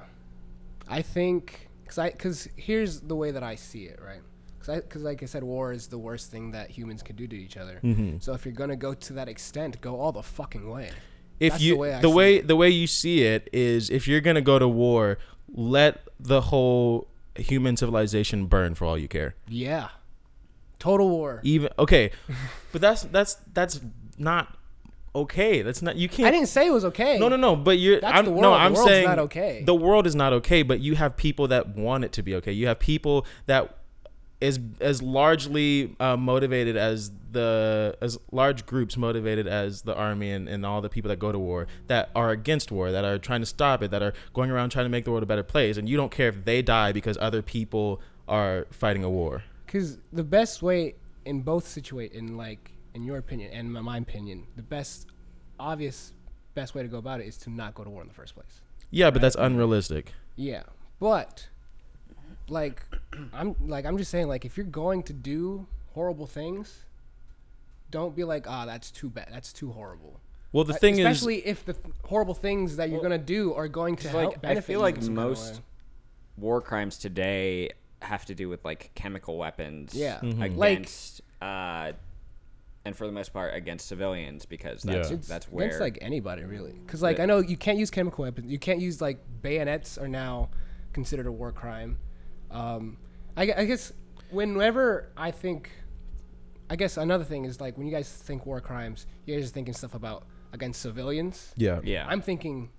I 0.88 1.02
think 1.02 1.70
because 1.84 1.98
I 1.98 2.12
because 2.12 2.48
here's 2.56 3.02
the 3.02 3.16
way 3.16 3.32
that 3.32 3.44
I 3.44 3.56
see 3.56 3.84
it, 3.86 4.00
right? 4.04 4.22
Because 4.60 5.04
like 5.04 5.22
I 5.22 5.28
said, 5.28 5.44
war 5.44 5.72
is 5.72 5.88
the 5.88 5.98
worst 5.98 6.32
thing 6.32 6.52
that 6.52 6.72
humans 6.72 7.04
can 7.04 7.16
do 7.16 7.28
to 7.28 7.36
each 7.36 7.56
other. 7.56 7.80
Mhm. 7.84 8.22
So 8.22 8.34
if 8.34 8.46
you're 8.46 8.54
gonna 8.54 8.76
go 8.76 8.94
to 8.94 9.14
that 9.14 9.30
extent, 9.30 9.80
go 9.82 10.00
all 10.00 10.12
the 10.12 10.24
fucking 10.24 10.70
way. 10.70 10.90
If 11.40 11.54
That's 11.54 11.64
you 11.64 11.74
the 11.74 11.80
way 11.80 12.00
the 12.02 12.10
way 12.10 12.40
the 12.42 12.56
way 12.56 12.70
you 12.70 12.88
see 12.88 13.24
it 13.24 13.50
is 13.52 13.90
if 13.90 14.08
you're 14.08 14.22
gonna 14.22 14.42
go 14.42 14.60
to 14.60 14.68
war, 14.68 15.18
let 15.54 16.08
the 16.20 16.42
whole 16.42 17.08
human 17.36 17.78
civilization 17.78 18.46
burn 18.46 18.76
for 18.76 18.86
all 18.86 18.98
you 18.98 19.08
care. 19.08 19.36
Yeah, 19.48 19.90
total 20.80 21.10
war. 21.10 21.42
Even 21.44 21.70
okay, 21.78 22.12
but 22.72 22.82
that's 22.82 23.04
that's 23.04 23.36
that's 23.54 23.82
not 24.18 24.58
okay. 25.14 25.62
That's 25.62 25.82
not 25.82 25.96
you 25.96 26.08
can't. 26.10 26.28
I 26.28 26.32
didn't 26.32 26.48
say 26.48 26.68
it 26.68 26.72
was 26.74 26.86
okay. 26.86 27.18
No, 27.20 27.28
no, 27.28 27.36
no. 27.36 27.56
But 27.56 27.80
you're. 27.80 28.00
That's 28.00 28.20
I'm, 28.20 28.26
the 28.26 28.32
No, 28.32 28.38
world. 28.38 28.54
The 28.54 28.58
I'm 28.58 28.74
world's 28.74 28.90
saying 28.90 29.06
not 29.06 29.20
okay. 29.20 29.64
The 29.66 29.76
world 29.76 30.08
is 30.08 30.16
not 30.16 30.34
okay, 30.34 30.64
but 30.64 30.80
you 30.80 30.96
have 30.96 31.18
people 31.18 31.48
that 31.50 31.76
want 31.76 32.04
it 32.04 32.12
to 32.14 32.24
be 32.24 32.36
okay. 32.36 32.52
You 32.52 32.68
have 32.68 32.80
people 32.80 33.26
that 33.48 33.78
is 34.46 34.60
as 34.80 35.02
largely 35.02 35.96
uh, 36.00 36.16
motivated 36.16 36.78
as 36.78 37.12
the 37.32 37.98
as 38.02 38.18
large 38.32 38.66
groups 38.66 38.96
motivated 38.96 39.48
as 39.48 39.82
the 39.82 39.96
army 39.96 40.32
and, 40.32 40.48
and 40.48 40.66
all 40.66 40.82
the 40.82 40.90
people 40.90 41.10
that 41.10 41.20
go 41.20 41.32
to 41.32 41.40
war 41.40 41.68
that 41.88 42.10
are 42.16 42.32
against 42.32 42.72
war 42.72 42.92
that 42.92 43.04
are 43.04 43.18
trying 43.18 43.42
to 43.42 43.46
stop 43.46 43.84
it 43.84 43.92
that 43.92 44.02
are 44.02 44.14
going 44.34 44.50
around 44.50 44.70
trying 44.70 44.86
to 44.86 44.90
make 44.90 45.06
the 45.06 45.12
world 45.12 45.24
a 45.24 45.26
better 45.26 45.44
place. 45.44 45.78
And 45.78 45.90
you 45.90 45.98
don't 45.98 46.12
care 46.12 46.30
if 46.30 46.46
they 46.46 46.62
die 46.62 46.92
because 46.92 47.18
other 47.20 47.42
people 47.42 48.02
are 48.28 48.68
fighting 48.72 49.04
a 49.04 49.10
war. 49.10 49.44
Because 49.66 49.98
the 50.14 50.24
best 50.24 50.62
way 50.62 50.96
in 51.26 51.42
both 51.42 51.68
situate 51.68 52.14
in 52.14 52.38
like 52.38 52.72
in 52.94 53.04
your 53.04 53.18
opinion 53.18 53.52
and 53.52 53.74
my, 53.74 53.82
my 53.82 53.98
opinion, 53.98 54.46
the 54.56 54.64
best 54.64 55.08
obvious 55.60 56.14
best 56.54 56.74
way 56.74 56.82
to 56.84 56.88
go 56.88 56.98
about 56.98 57.20
it 57.20 57.28
is 57.28 57.38
to 57.38 57.50
not 57.50 57.76
go 57.76 57.84
to 57.84 57.90
war 57.90 58.02
in 58.02 58.08
the 58.08 58.14
first 58.14 58.34
place. 58.34 58.62
yeah 58.92 59.10
but 59.10 59.22
that's 59.22 59.36
unrealistic. 59.36 60.14
Yeah, 60.38 60.64
but 61.00 61.48
like 62.50 62.84
I'm 63.34 63.56
like 63.60 63.86
I'm 63.86 63.98
just 63.98 64.12
saying 64.12 64.28
like 64.28 64.46
if 64.46 64.58
you're 64.58 64.66
going 64.66 65.04
to 65.04 65.14
do 65.14 65.66
horrible 65.94 66.28
things, 66.28 66.86
don't 67.92 68.16
be 68.16 68.24
like 68.24 68.46
ah 68.48 68.66
that's 68.66 68.92
too 68.92 69.10
bad 69.10 69.28
that's 69.32 69.54
too 69.54 69.72
horrible. 69.72 70.20
well 70.52 70.64
the 70.64 70.74
Uh, 70.74 70.78
thing 70.78 70.94
is 71.00 71.06
especially 71.06 71.46
if 71.46 71.66
the 71.66 71.74
th- 71.74 71.96
horrible 72.06 72.34
things 72.34 72.76
that 72.78 72.90
you're 72.90 73.00
Well, 73.00 73.10
gonna 73.10 73.18
do 73.24 73.54
are 73.54 73.68
going 73.68 73.96
to 73.98 74.10
help 74.10 74.44
like, 74.44 74.58
I 74.58 74.62
feel 74.62 74.80
you 74.80 74.82
like 74.82 74.96
in 74.96 75.02
kind 75.02 75.10
of 75.18 75.24
most 75.26 75.54
way. 75.56 75.60
war 76.38 76.62
crimes 76.62 76.98
today 76.98 77.72
have 78.02 78.26
to 78.26 78.36
do 78.36 78.50
with 78.50 78.64
like 78.66 78.92
chemical 78.96 79.38
weapons. 79.38 79.94
Yeah. 79.96 80.20
Mhm. 80.20 80.34
Mm-hmm. 80.36 80.56
Like- 80.58 80.72
Against, 80.78 81.22
uh, 81.42 81.94
and 82.84 82.96
for 82.96 83.08
the 83.08 83.14
most 83.14 83.34
part 83.34 83.56
against 83.56 83.88
civilians 83.88 84.46
because 84.46 84.84
that's 84.84 85.10
Yeah. 85.10 85.18
That's 85.28 85.46
where 85.52 85.66
against 85.66 85.82
like 85.82 85.98
anybody 86.02 86.44
really 86.44 86.74
because 86.86 87.02
like 87.02 87.18
Yeah. 87.18 87.24
i 87.24 87.26
know 87.26 87.40
you 87.40 87.58
can't 87.58 87.80
use 87.80 87.90
chemical 87.90 88.24
weapons 88.26 88.52
you 88.52 88.60
can't 88.60 88.80
use 88.80 89.02
like 89.02 89.18
bayonets 89.42 89.98
are 89.98 90.08
now 90.08 90.50
considered 90.94 91.26
a 91.26 91.32
war 91.32 91.52
crime 91.52 91.98
um 92.56 92.98
i, 93.38 93.44
I 93.44 93.66
guess 93.66 93.92
whenever 94.32 95.12
i 95.18 95.32
think 95.32 95.70
i 96.70 96.76
guess 96.76 96.98
another 96.98 97.24
thing 97.24 97.46
is 97.46 97.60
like 97.62 97.78
when 97.78 97.86
you 97.88 97.94
guys 97.94 98.10
think 98.12 98.46
war 98.46 98.62
crimes 98.62 99.06
you 99.26 99.36
guys 99.36 99.46
are 99.50 99.54
thinking 99.54 99.74
stuff 99.74 99.94
about 99.94 100.26
against 100.54 100.82
civilians 100.82 101.54
yeah 101.58 101.80
yeah. 101.84 102.06
i'm 102.08 102.22
thinking 102.22 102.70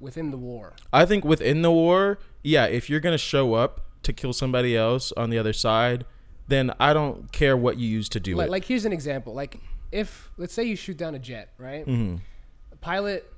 within 0.00 0.30
the 0.30 0.36
war 0.38 0.72
I 0.92 1.04
think 1.04 1.24
within 1.26 1.60
the 1.60 1.70
war, 1.70 2.18
yeah, 2.42 2.64
if 2.64 2.88
you're 2.88 3.00
gonna 3.00 3.18
show 3.18 3.52
up 3.52 3.82
to 4.02 4.14
kill 4.14 4.32
somebody 4.32 4.74
else 4.74 5.12
on 5.14 5.28
the 5.28 5.38
other 5.38 5.52
side, 5.52 6.06
then 6.48 6.72
I 6.80 6.94
don't 6.94 7.30
care 7.32 7.54
what 7.54 7.76
you 7.76 7.86
use 7.86 8.08
to 8.10 8.18
do 8.20 8.34
like, 8.34 8.48
it. 8.48 8.50
like 8.50 8.64
here's 8.64 8.86
an 8.86 8.94
example 8.94 9.34
like 9.34 9.60
if 9.92 10.30
let's 10.38 10.54
say 10.54 10.64
you 10.64 10.74
shoot 10.74 10.96
down 10.96 11.14
a 11.14 11.18
jet 11.18 11.52
right 11.58 11.86
Mm-hmm. 11.86 12.16
a 12.72 12.76
pilot 12.76 13.30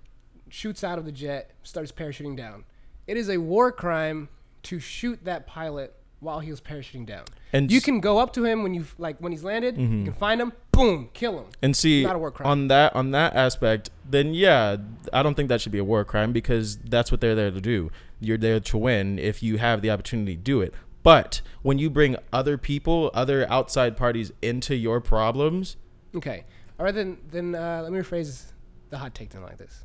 shoots 0.51 0.85
out 0.85 0.99
of 1.01 1.05
the 1.05 1.11
jet 1.13 1.51
starts 1.65 1.91
parachuting 1.91 2.37
down 2.37 2.65
it 3.09 3.17
is 3.17 3.29
a 3.29 3.39
war 3.39 3.73
crime 3.73 4.29
to 4.65 4.79
shoot 4.81 5.25
that 5.25 5.47
pilot 5.47 5.95
while 6.21 6.39
he 6.39 6.51
was 6.51 6.61
parachuting 6.61 7.05
down 7.05 7.25
And 7.53 7.71
you 7.73 7.81
can 7.81 7.99
go 8.01 8.19
up 8.19 8.33
to 8.35 8.45
him 8.45 8.63
when 8.63 8.75
you 8.75 8.85
like 8.97 9.19
when 9.19 9.33
he's 9.33 9.43
landed 9.43 9.77
Mm-hmm. 9.77 9.99
you 9.99 10.05
can 10.05 10.13
find 10.15 10.41
him 10.41 10.53
boom 10.71 11.11
kill 11.13 11.39
him 11.41 11.47
and 11.61 11.77
see 11.77 12.05
not 12.05 12.15
a 12.15 12.19
war 12.19 12.31
crime. 12.31 12.49
on 12.49 12.69
that 12.69 12.95
on 12.95 13.11
that 13.11 13.35
aspect, 13.35 13.91
then 14.09 14.33
yeah, 14.33 14.77
I 15.13 15.23
don't 15.23 15.35
think 15.35 15.49
that 15.49 15.61
should 15.61 15.73
be 15.73 15.79
a 15.79 15.85
war 15.85 16.05
crime 16.05 16.33
because 16.33 16.77
that's 16.79 17.11
what 17.11 17.21
they're 17.21 17.35
there 17.35 17.51
to 17.51 17.61
do. 17.61 17.91
You're 18.21 18.39
there 18.39 18.61
to 18.61 18.79
win 18.79 19.19
if 19.19 19.43
you 19.43 19.59
have 19.59 19.83
the 19.83 19.91
opportunity 19.91 20.37
to 20.37 20.41
do 20.43 20.61
it. 20.61 20.73
But 21.03 21.41
when 21.63 21.79
you 21.81 21.91
bring 21.91 22.15
other 22.33 22.57
people, 22.57 23.11
other 23.13 23.45
outside 23.51 23.97
parties 23.97 24.31
into 24.41 24.77
your 24.77 25.01
problems, 25.01 25.77
okay 26.15 26.45
all 26.79 26.85
right 26.87 26.95
then 26.95 27.19
then 27.31 27.55
uh, 27.57 27.81
let 27.83 27.91
me 27.91 27.99
rephrase 27.99 28.53
the 28.91 28.99
hot 28.99 29.13
take 29.15 29.31
then 29.31 29.43
like 29.43 29.59
this 29.59 29.85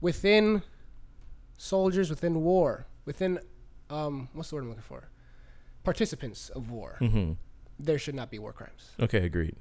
within 0.00 0.62
soldiers 1.56 2.08
within 2.10 2.42
war 2.42 2.86
within 3.04 3.38
um 3.90 4.28
what's 4.32 4.50
the 4.50 4.54
word 4.56 4.62
i'm 4.62 4.68
looking 4.68 4.82
for 4.82 5.08
participants 5.84 6.48
of 6.50 6.70
war 6.70 6.96
hmm 6.98 7.32
there 7.80 7.98
should 7.98 8.14
not 8.14 8.30
be 8.30 8.38
war 8.40 8.52
crimes 8.52 8.90
okay, 9.00 9.24
agreed. 9.24 9.54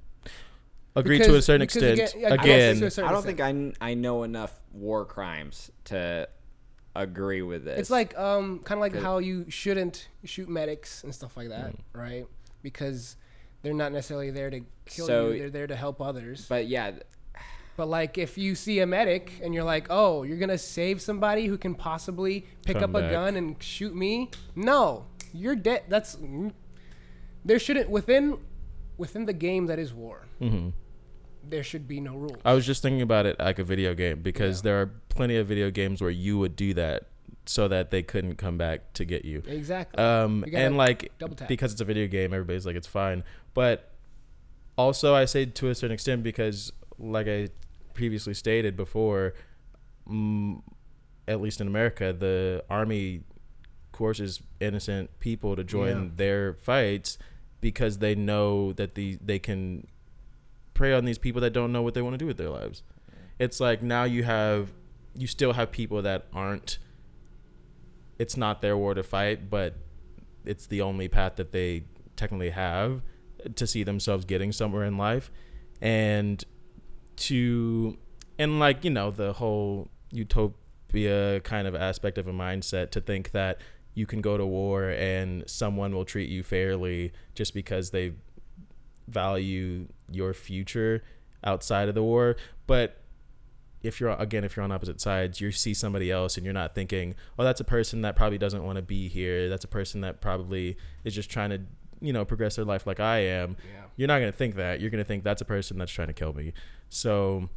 Agreed 0.96 1.22
to 1.24 1.36
a 1.36 1.42
certain 1.44 1.62
extent. 1.62 2.00
again- 2.00 2.10
yeah, 2.18 2.28
I 2.34 2.38
don't 2.38 2.46
think 2.48 2.80
to 2.80 2.86
a 2.88 2.90
certain 2.92 3.10
I 3.10 3.14
don't 3.14 3.24
think 3.24 3.40
I, 3.40 3.74
I 3.92 3.94
know 3.94 4.24
enough 4.24 4.60
war 4.74 5.06
crimes 5.06 5.70
to 5.86 6.28
agree 6.96 7.44
with 7.44 7.66
this. 7.66 7.80
It's 7.80 7.90
like 7.92 8.18
um, 8.18 8.60
kind 8.64 8.80
of 8.80 8.82
like 8.82 8.96
how 8.96 9.20
you 9.20 9.46
shouldn't 9.52 10.08
shoot 10.24 10.50
medics 10.50 11.04
and 11.04 11.14
stuff 11.14 11.38
like 11.38 11.50
that, 11.50 11.76
right? 11.94 12.26
Because 12.64 13.16
they're 13.62 13.76
not 13.76 13.92
necessarily 13.92 14.32
there 14.32 14.50
to 14.50 14.62
kill 14.88 15.06
So- 15.06 15.30
you; 15.30 15.38
they're 15.38 15.50
there 15.52 15.68
to 15.68 15.76
help 15.76 16.02
others. 16.02 16.48
But, 16.50 16.68
but 17.78 17.88
like, 17.88 18.18
if 18.18 18.38
you 18.38 18.56
see 18.56 18.80
a 18.80 18.86
medic 18.86 19.32
and 19.42 19.54
you're 19.54 19.64
like, 19.64 19.88
"Oh, 19.90 20.24
you're 20.24 20.38
gonna 20.38 20.58
save 20.58 21.02
somebody 21.02 21.46
who 21.46 21.58
can 21.58 21.74
possibly 21.76 22.46
pick 22.66 22.80
Come 22.80 22.96
up 22.96 23.04
a 23.04 23.10
gun 23.10 23.36
and 23.38 23.56
shoot 23.64 23.96
me," 23.96 24.32
no, 24.56 25.06
you're 25.32 25.56
dead. 25.56 25.84
That's 25.88 26.18
there 27.46 27.60
shouldn't 27.60 27.90
within 27.90 28.38
within 28.98 29.26
the 29.26 29.34
game 29.34 29.68
that 29.68 29.80
is 29.80 29.94
war. 29.94 30.26
mhm. 30.42 30.74
There 31.50 31.64
should 31.64 31.88
be 31.88 32.02
no 32.02 32.16
rules. 32.18 32.42
I 32.44 32.54
was 32.54 32.66
just 32.66 32.82
thinking 32.82 33.02
about 33.02 33.26
it 33.26 33.40
like 33.40 33.58
a 33.58 33.64
video 33.64 33.94
game 33.94 34.22
because 34.22 34.58
Yeah. 34.60 34.64
there 34.64 34.82
are 34.82 34.88
plenty 35.08 35.38
of 35.38 35.48
video 35.48 35.72
games 35.72 36.02
where 36.02 36.12
you 36.12 36.38
would 36.40 36.58
do 36.58 36.74
that 36.74 37.04
so 37.46 37.70
that 37.70 37.90
they 37.90 38.04
couldn't 38.04 38.36
come 38.36 38.58
back 38.58 38.92
to 38.94 39.06
get 39.06 39.24
you. 39.24 39.42
exactly. 39.48 40.04
Um, 40.04 40.44
You 40.46 40.58
and 40.58 40.76
like 40.76 41.12
because 41.48 41.72
it's 41.72 41.80
a 41.80 41.86
video 41.86 42.08
game, 42.08 42.34
everybody's 42.34 42.66
like 42.66 42.76
it's 42.76 42.88
fine. 42.88 43.24
But 43.54 43.92
also, 44.78 45.16
I 45.16 45.24
say 45.26 45.46
to 45.46 45.70
a 45.70 45.76
certain 45.76 45.94
extent 45.94 46.22
because, 46.24 46.74
like 47.00 47.28
I 47.28 47.48
previously 47.98 48.34
stated 48.34 48.77
before, 48.77 49.34
mm, 50.10 50.62
at 51.27 51.42
least 51.42 51.60
in 51.60 51.68
America, 51.68 52.13
the 52.13 52.63
army 52.70 53.24
coerces 53.92 54.42
innocent 54.62 55.10
people 55.20 55.56
to 55.56 55.63
join 55.63 56.04
Yeah. 56.04 56.10
their 56.16 56.54
fights 56.54 57.18
because 57.60 57.98
they 57.98 58.13
know 58.16 58.72
that 58.74 58.94
the 58.96 59.18
they 59.22 59.39
can 59.39 59.88
prey 60.75 60.94
on 60.94 61.04
these 61.06 61.18
people 61.18 61.42
that 61.42 61.51
don't 61.51 61.72
know 61.72 61.82
what 61.82 61.96
they 61.96 62.01
want 62.04 62.13
to 62.13 62.18
do 62.20 62.27
with 62.27 62.38
their 62.38 62.50
lives. 62.51 62.84
It's 63.39 63.60
like 63.60 63.82
now 63.82 64.04
you 64.04 64.24
have 64.24 64.72
you 65.16 65.25
still 65.27 65.54
have 65.54 65.72
people 65.72 66.01
that 66.04 66.27
aren't 66.32 66.77
it's 68.20 68.38
not 68.38 68.62
their 68.62 68.77
war 68.77 68.94
to 68.94 69.04
fight, 69.04 69.50
but 69.50 69.75
it's 70.46 70.68
the 70.68 70.82
only 70.82 71.08
path 71.08 71.36
that 71.36 71.51
they 71.51 71.84
technically 72.16 72.51
have 72.51 73.01
to 73.56 73.66
see 73.68 73.84
themselves 73.84 74.25
getting 74.25 74.51
somewhere 74.51 74.84
in 74.86 74.98
life 74.98 75.32
and 75.82 76.44
to 77.18 77.98
and 78.40 78.60
like 78.60 78.84
you 78.84 78.90
know 78.90 79.12
the 79.12 79.34
whole 79.34 79.90
utopia 80.12 81.40
kind 81.42 81.68
of 81.68 81.76
aspect 81.76 82.18
of 82.18 82.28
a 82.28 82.34
mindset 82.34 82.92
to 82.92 83.02
think 83.02 83.32
that 83.32 83.60
you 83.94 84.06
can 84.06 84.22
go 84.22 84.38
to 84.38 84.46
war 84.46 84.90
and 84.90 85.44
someone 85.50 85.92
will 85.92 86.06
treat 86.06 86.30
you 86.30 86.44
fairly 86.44 87.12
just 87.34 87.54
because 87.54 87.90
they 87.90 88.14
value 89.08 89.88
your 90.12 90.34
future 90.34 91.04
outside 91.44 91.90
of 91.90 91.96
the 91.96 92.04
war. 92.04 92.36
But 92.68 93.02
if 93.82 94.00
you're 94.00 94.12
again 94.12 94.44
if 94.44 94.56
you're 94.56 94.64
on 94.64 94.72
opposite 94.72 95.00
sides 95.00 95.40
you 95.40 95.52
see 95.52 95.74
somebody 95.74 96.12
else 96.12 96.36
and 96.36 96.44
you're 96.44 96.54
not 96.54 96.74
thinking 96.74 97.14
oh 97.38 97.44
that's 97.44 97.62
a 97.62 97.64
person 97.64 98.02
that 98.02 98.16
probably 98.16 98.38
doesn't 98.38 98.64
want 98.64 98.76
to 98.76 98.82
be 98.82 99.08
here. 99.08 99.50
That's 99.50 99.66
a 99.66 99.68
person 99.68 100.02
that 100.02 100.22
probably 100.22 100.78
is 101.04 101.16
just 101.16 101.30
trying 101.30 101.50
to 101.50 101.62
you 102.01 102.13
know 102.13 102.24
progress 102.25 102.56
their 102.56 102.66
life 102.66 102.86
like 102.88 103.00
i 103.00 103.20
am 103.20 103.56
Yeah. 103.74 103.82
you're 103.96 104.08
not 104.08 104.20
going 104.20 104.32
to 104.32 104.38
think 104.38 104.56
that 104.56 104.80
you're 104.82 104.89
going 104.89 105.04
to 105.04 105.08
think 105.08 105.24
that's 105.24 105.42
a 105.42 105.46
person 105.46 105.77
that's 105.77 105.92
trying 105.92 106.08
to 106.08 106.13
kill 106.13 106.34
me 106.34 106.54
so 106.89 107.50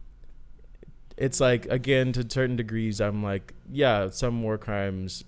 it's 1.17 1.41
like 1.41 1.67
again 1.67 2.13
to 2.13 2.25
certain 2.29 2.57
degrees 2.57 3.01
i'm 3.01 3.23
like 3.23 3.53
yeah 3.71 4.09
some 4.11 4.43
war 4.43 4.57
crimes 4.59 5.25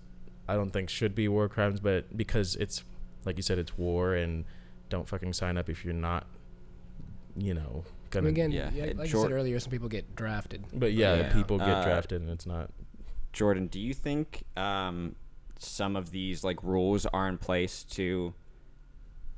i 0.49 0.55
don't 0.55 0.71
think 0.71 0.89
should 0.89 1.15
be 1.15 1.29
war 1.29 1.49
crimes 1.49 1.81
but 1.81 2.17
because 2.17 2.57
it's 2.57 2.85
like 3.25 3.37
you 3.37 3.43
said 3.43 3.59
it's 3.59 3.77
war 3.77 4.15
and 4.15 4.45
don't 4.89 5.09
fucking 5.09 5.33
sign 5.33 5.57
up 5.57 5.69
if 5.69 5.85
you're 5.85 5.95
not 5.95 6.27
you 7.37 7.55
know 7.55 7.85
gonna 8.11 8.25
mean, 8.27 8.35
again, 8.35 8.51
Yeah, 8.51 8.71
yeah, 8.75 8.85
like 8.97 9.01
I 9.01 9.07
Jor- 9.07 9.23
said 9.23 9.33
earlier, 9.33 9.59
some 9.59 9.71
people 9.71 9.89
get 9.89 10.15
drafted. 10.15 10.65
but 10.75 10.93
yeah, 10.93 11.15
Yeah. 11.17 11.33
people 11.33 11.57
get 11.57 11.69
Uh, 11.69 11.83
drafted 11.85 12.21
and 12.21 12.31
it's 12.31 12.45
not 12.45 12.71
Jordan, 13.33 13.69
do 13.69 13.81
you 13.81 13.95
think 13.95 14.43
um, 14.55 15.17
some 15.59 15.97
of 15.97 16.11
these 16.11 16.45
like 16.45 16.63
rules 16.63 17.07
are 17.07 17.27
in 17.27 17.39
place 17.39 17.85
to 17.85 18.35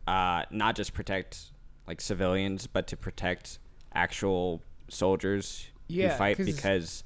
uh, 0.07 0.45
not 0.51 0.77
just 0.77 0.95
protect 0.95 1.53
like 1.87 2.01
civilians, 2.01 2.67
but 2.67 2.87
to 2.89 2.97
protect 2.97 3.59
actual 3.95 4.63
soldiers 4.89 5.67
Yeah, 5.89 6.13
who 6.13 6.19
fight. 6.19 6.39
Because 6.39 7.05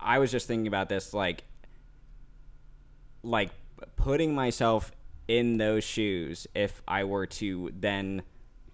I 0.00 0.18
was 0.18 0.30
just 0.30 0.46
thinking 0.46 0.66
about 0.66 0.88
this, 0.88 1.12
like, 1.12 1.44
like 3.22 3.50
putting 3.96 4.34
myself 4.34 4.92
in 5.28 5.58
those 5.58 5.84
shoes. 5.84 6.46
If 6.54 6.82
I 6.86 7.04
were 7.04 7.26
to 7.26 7.72
then 7.78 8.22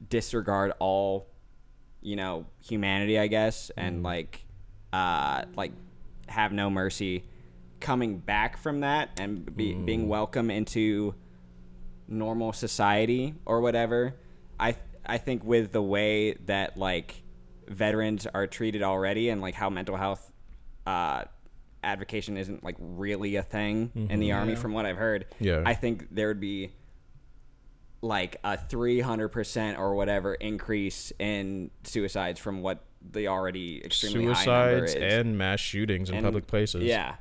disregard 0.09 0.73
all, 0.79 1.29
you 2.01 2.17
know, 2.17 2.47
humanity, 2.61 3.19
I 3.19 3.27
guess, 3.27 3.71
and 3.77 4.03
like, 4.03 4.45
uh, 4.93 5.45
like 5.57 5.73
have 6.29 6.53
no 6.53 6.71
mercy 6.71 7.25
coming 7.81 8.19
back 8.19 8.57
from 8.57 8.81
that 8.81 9.11
and 9.19 9.57
be, 9.57 9.75
being 9.75 10.09
welcome 10.09 10.51
into 10.51 11.15
normal 12.13 12.53
society 12.53 13.35
or 13.47 13.61
whatever 13.61 14.15
i 14.61 14.77
i 15.07 15.19
think 15.19 15.43
with 15.45 15.73
the 15.73 15.83
way 15.83 16.35
that 16.47 16.77
like 16.77 17.23
veterans 17.69 18.27
are 18.35 18.47
treated 18.47 18.83
already 18.83 19.29
and 19.31 19.41
like 19.41 19.55
how 19.55 19.71
mental 19.71 19.97
health 19.97 20.31
uh 20.87 21.25
advocation 21.85 22.37
isn't 22.37 22.63
like 22.63 22.77
really 22.79 23.35
a 23.37 23.43
thing 23.43 23.91
in 24.11 24.21
the 24.21 24.31
army 24.33 24.53
Yeah. 24.53 24.59
from 24.59 24.73
what 24.73 24.87
i've 24.87 24.97
heard 24.99 25.27
Yeah. 25.41 25.63
i 25.67 25.75
think 25.75 26.09
there 26.15 26.29
would 26.29 26.41
be 26.41 26.71
like 28.05 28.37
a 28.43 28.57
300% 28.57 29.79
or 29.79 29.95
whatever 29.95 30.35
increase 30.35 31.13
in 31.21 31.71
suicides 31.85 32.41
from 32.41 32.61
what 32.61 32.85
the 33.13 33.29
already 33.29 33.81
extremely 33.85 34.33
high 34.33 34.45
number 34.45 34.87
suicides 34.89 34.95
is 34.95 35.15
and 35.21 35.39
mass 35.39 35.61
shootings 35.61 36.09
in 36.11 36.17
And- 36.17 36.25
public 36.25 36.47
places 36.47 36.83
yeah 36.85 37.15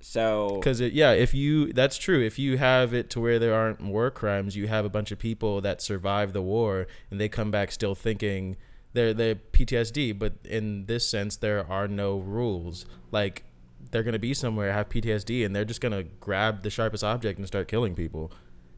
so 0.00 0.56
because 0.60 0.80
yeah 0.80 1.12
if 1.12 1.34
you 1.34 1.72
that's 1.72 1.96
true. 1.98 2.20
If 2.24 2.38
you 2.38 2.58
have 2.58 2.94
it 2.94 3.10
to 3.10 3.20
where 3.20 3.38
there 3.38 3.54
aren't 3.54 3.80
war 3.80 4.10
crimes 4.10 4.56
you 4.56 4.68
have 4.68 4.84
a 4.84 4.88
bunch 4.88 5.10
of 5.10 5.18
people 5.18 5.60
that 5.60 5.82
survive 5.82 6.32
the 6.32 6.42
war 6.42 6.86
and 7.10 7.20
they 7.20 7.28
come 7.28 7.50
back 7.50 7.72
still 7.72 7.94
thinking 7.94 8.56
they're 8.92 9.12
they're 9.12 9.34
ptsd 9.34 10.18
but 10.18 10.34
in 10.44 10.86
this 10.86 11.08
sense 11.08 11.36
there 11.36 11.66
are 11.70 11.88
no 11.88 12.18
rules. 12.18 12.86
Like 13.10 13.44
they're 13.90 14.02
gonna 14.02 14.18
be 14.18 14.34
somewhere 14.34 14.72
have 14.72 14.88
ptsd 14.88 15.44
and 15.44 15.54
they're 15.54 15.64
just 15.64 15.80
gonna 15.80 16.04
grab 16.04 16.62
the 16.62 16.70
sharpest 16.70 17.02
object 17.02 17.38
and 17.38 17.46
start 17.46 17.68
killing 17.68 17.94
people 17.94 18.30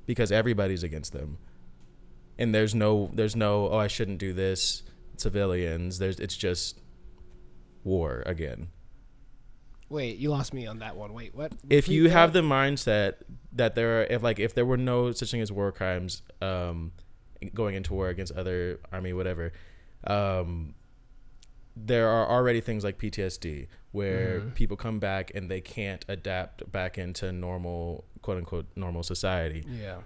because 0.07 0.33
everybody's 0.33 0.83
against 0.83 1.13
them. 1.13 1.39
And 2.39 2.55
there's 2.55 2.75
no 2.75 3.11
there's 3.13 3.37
no 3.37 3.69
oh 3.69 3.79
i 3.79 3.87
shouldn't 3.87 4.19
do 4.19 4.33
this. 4.33 4.83
Civilians 5.17 5.99
there's 5.99 6.19
it's 6.19 6.37
just 6.37 6.81
war 7.85 8.23
again 8.25 8.69
Wait, 9.91 10.17
you 10.19 10.31
lost 10.31 10.55
me 10.55 10.67
on 10.67 10.79
that 10.79 10.97
one. 10.97 11.13
Wait, 11.13 11.35
what? 11.35 11.53
if 11.69 11.89
you 11.89 12.09
have 12.09 12.33
the 12.33 12.41
mindset 12.43 13.15
that 13.53 13.75
there 13.75 14.01
are 14.01 14.05
if 14.05 14.23
like 14.23 14.39
if 14.39 14.55
there 14.55 14.65
were 14.65 14.77
no 14.77 15.11
such 15.13 15.31
thing 15.31 15.41
as 15.43 15.51
war 15.53 15.71
crimes 15.73 16.23
um 16.41 16.93
going 17.55 17.75
into 17.75 17.93
war 17.93 18.09
against 18.09 18.33
other 18.37 18.79
army 18.93 19.13
whatever 19.13 19.53
um 20.07 20.75
there 21.77 22.09
are 22.09 22.29
already 22.29 22.61
things 22.61 22.85
like 22.85 22.99
PTSD 22.99 23.67
where 23.93 24.41
Mm-hmm. 24.41 24.51
people 24.51 24.77
come 24.77 24.99
back 25.01 25.33
and 25.35 25.51
they 25.51 25.61
can't 25.61 26.05
adapt 26.09 26.71
back 26.71 26.97
into 26.99 27.33
normal 27.33 28.05
quote 28.23 28.37
unquote 28.39 28.67
normal 28.77 29.03
society 29.03 29.65
yeah, 29.69 29.99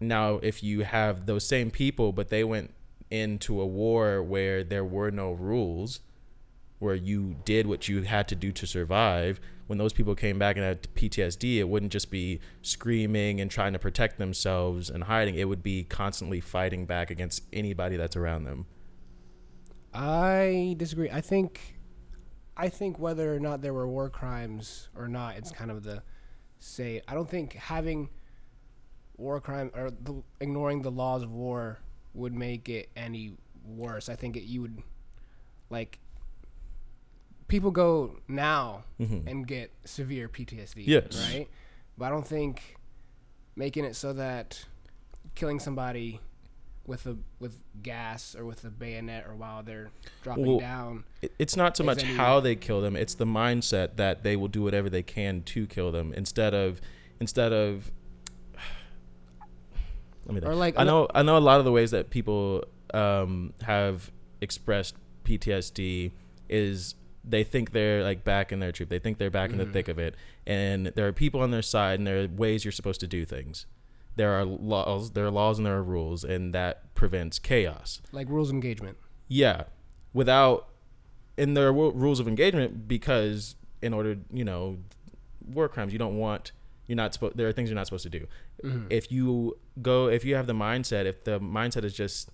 now 0.00 0.36
if 0.42 0.62
you 0.62 0.80
have 0.82 1.26
those 1.26 1.46
same 1.46 1.70
people 1.70 2.12
but 2.12 2.28
they 2.30 2.42
went 2.44 2.72
into 3.10 3.60
a 3.60 3.66
war 3.66 4.22
where 4.22 4.64
there 4.64 4.84
were 4.84 5.10
no 5.10 5.32
rules 5.32 6.00
where 6.80 6.96
you 6.96 7.36
did 7.44 7.66
what 7.66 7.88
you 7.88 8.02
had 8.02 8.26
to 8.26 8.34
do 8.34 8.50
to 8.50 8.66
survive 8.66 9.40
when 9.68 9.78
those 9.78 9.92
people 9.92 10.16
came 10.16 10.38
back 10.38 10.56
and 10.56 10.64
had 10.64 10.82
PTSD 10.94 11.58
it 11.58 11.68
wouldn't 11.68 11.92
just 11.92 12.10
be 12.10 12.40
screaming 12.62 13.40
and 13.40 13.50
trying 13.50 13.72
to 13.72 13.78
protect 13.78 14.18
themselves 14.18 14.90
and 14.90 15.04
hiding 15.04 15.36
it 15.36 15.44
would 15.48 15.62
be 15.62 15.84
constantly 15.84 16.40
fighting 16.40 16.84
back 16.84 17.10
against 17.10 17.44
anybody 17.52 17.96
that's 17.96 18.16
around 18.16 18.44
them 18.44 18.66
I 19.92 20.74
disagree. 20.76 21.10
I 21.10 21.20
think, 21.20 21.78
I 22.56 22.68
think 22.68 22.98
whether 22.98 23.34
or 23.34 23.40
not 23.40 23.60
there 23.60 23.74
were 23.74 23.88
war 23.88 24.08
crimes 24.08 24.88
or 24.94 25.08
not, 25.08 25.36
it's 25.36 25.50
kind 25.50 25.70
of 25.70 25.82
the 25.82 26.02
say. 26.58 27.02
I 27.08 27.14
don't 27.14 27.28
think 27.28 27.54
having 27.54 28.08
war 29.16 29.40
crime 29.40 29.70
or 29.74 29.90
the, 29.90 30.22
ignoring 30.40 30.82
the 30.82 30.90
laws 30.90 31.22
of 31.22 31.32
war 31.32 31.80
would 32.14 32.34
make 32.34 32.68
it 32.68 32.90
any 32.96 33.34
worse. 33.64 34.08
I 34.08 34.14
think 34.14 34.36
it, 34.36 34.44
you 34.44 34.62
would 34.62 34.82
like 35.70 35.98
people 37.50 37.70
go 37.70 38.16
now 38.28 38.84
Mhm. 38.98 39.26
and 39.26 39.46
get 39.46 39.70
severe 39.84 40.28
PTSD. 40.28 40.84
Yes. 40.86 41.30
Right. 41.32 41.48
But 41.98 42.06
I 42.06 42.08
don't 42.08 42.26
think 42.26 42.76
making 43.56 43.84
it 43.84 43.94
so 43.94 44.12
that 44.14 44.64
killing 45.34 45.58
somebody 45.60 46.20
with 46.86 47.06
a 47.06 47.16
with 47.38 47.62
gas 47.82 48.34
or 48.34 48.44
with 48.44 48.64
a 48.64 48.70
bayonet 48.70 49.26
or 49.26 49.34
while 49.34 49.62
they're 49.62 49.90
dropping 50.22 50.46
Well, 50.46 50.58
down. 50.60 51.04
It's 51.38 51.56
not 51.56 51.76
so 51.76 51.84
much 51.84 52.02
any- 52.02 52.14
how 52.14 52.40
they 52.40 52.56
kill 52.56 52.80
them 52.80 52.96
it's 52.96 53.14
the 53.14 53.26
mindset 53.26 53.96
that 53.96 54.22
they 54.24 54.34
will 54.34 54.48
do 54.48 54.62
whatever 54.62 54.88
they 54.88 55.02
can 55.02 55.42
to 55.42 55.66
kill 55.66 55.92
them 55.92 56.12
instead 56.14 56.54
of 56.54 56.80
instead 57.20 57.52
of 57.52 57.92
let 60.26 60.34
me 60.34 60.40
think. 60.40 60.50
Or 60.50 60.54
like 60.54 60.78
I 60.78 60.84
know 60.84 61.06
I 61.14 61.22
know 61.22 61.36
a 61.36 61.38
lot 61.38 61.58
of 61.58 61.64
the 61.64 61.72
ways 61.72 61.90
that 61.90 62.10
people 62.10 62.64
um, 62.94 63.52
have 63.62 64.10
expressed 64.40 64.94
PTSD 65.24 66.12
is 66.48 66.94
they 67.24 67.44
think 67.44 67.72
they're 67.72 68.02
like 68.02 68.24
back 68.24 68.52
in 68.52 68.60
their 68.60 68.72
troop. 68.72 68.88
They 68.88 68.98
think 68.98 69.18
they're 69.18 69.30
back 69.30 69.50
in 69.50 69.58
the 69.58 69.64
mm-hmm. 69.64 69.72
thick 69.72 69.88
of 69.88 69.98
it, 69.98 70.14
and 70.46 70.86
there 70.88 71.06
are 71.06 71.12
people 71.12 71.40
on 71.40 71.50
their 71.50 71.62
side, 71.62 71.98
and 71.98 72.06
there 72.06 72.22
are 72.22 72.28
ways 72.28 72.64
you're 72.64 72.72
supposed 72.72 73.00
to 73.00 73.06
do 73.06 73.24
things. 73.24 73.66
There 74.16 74.32
are 74.32 74.44
laws, 74.44 75.12
there 75.12 75.26
are 75.26 75.30
laws, 75.30 75.58
and 75.58 75.66
there 75.66 75.76
are 75.76 75.82
rules, 75.82 76.24
and 76.24 76.54
that 76.54 76.94
prevents 76.94 77.38
chaos. 77.38 78.00
like 78.12 78.28
rules 78.28 78.48
of 78.50 78.54
engagement. 78.54 78.98
Yeah, 79.28 79.64
without 80.12 80.68
and 81.38 81.56
there 81.56 81.68
are 81.68 81.72
ru- 81.72 81.92
rules 81.92 82.20
of 82.20 82.28
engagement 82.28 82.86
because 82.86 83.56
in 83.80 83.94
order, 83.94 84.18
you 84.32 84.44
know, 84.44 84.78
war 85.46 85.68
crimes, 85.68 85.92
you 85.92 85.98
don't 85.98 86.18
want 86.18 86.52
you're 86.90 86.96
not 86.96 87.14
supposed. 87.14 87.36
There 87.36 87.46
are 87.46 87.52
things 87.52 87.70
you're 87.70 87.76
not 87.76 87.86
supposed 87.86 88.02
to 88.02 88.10
do. 88.10 88.26
Mm-hmm. 88.64 88.86
If 88.90 89.12
you 89.12 89.56
go, 89.80 90.08
if 90.08 90.24
you 90.24 90.34
have 90.34 90.48
the 90.48 90.54
mindset, 90.54 91.04
if 91.04 91.22
the 91.22 91.38
mindset 91.38 91.84
is 91.84 91.94
just, 91.94 92.30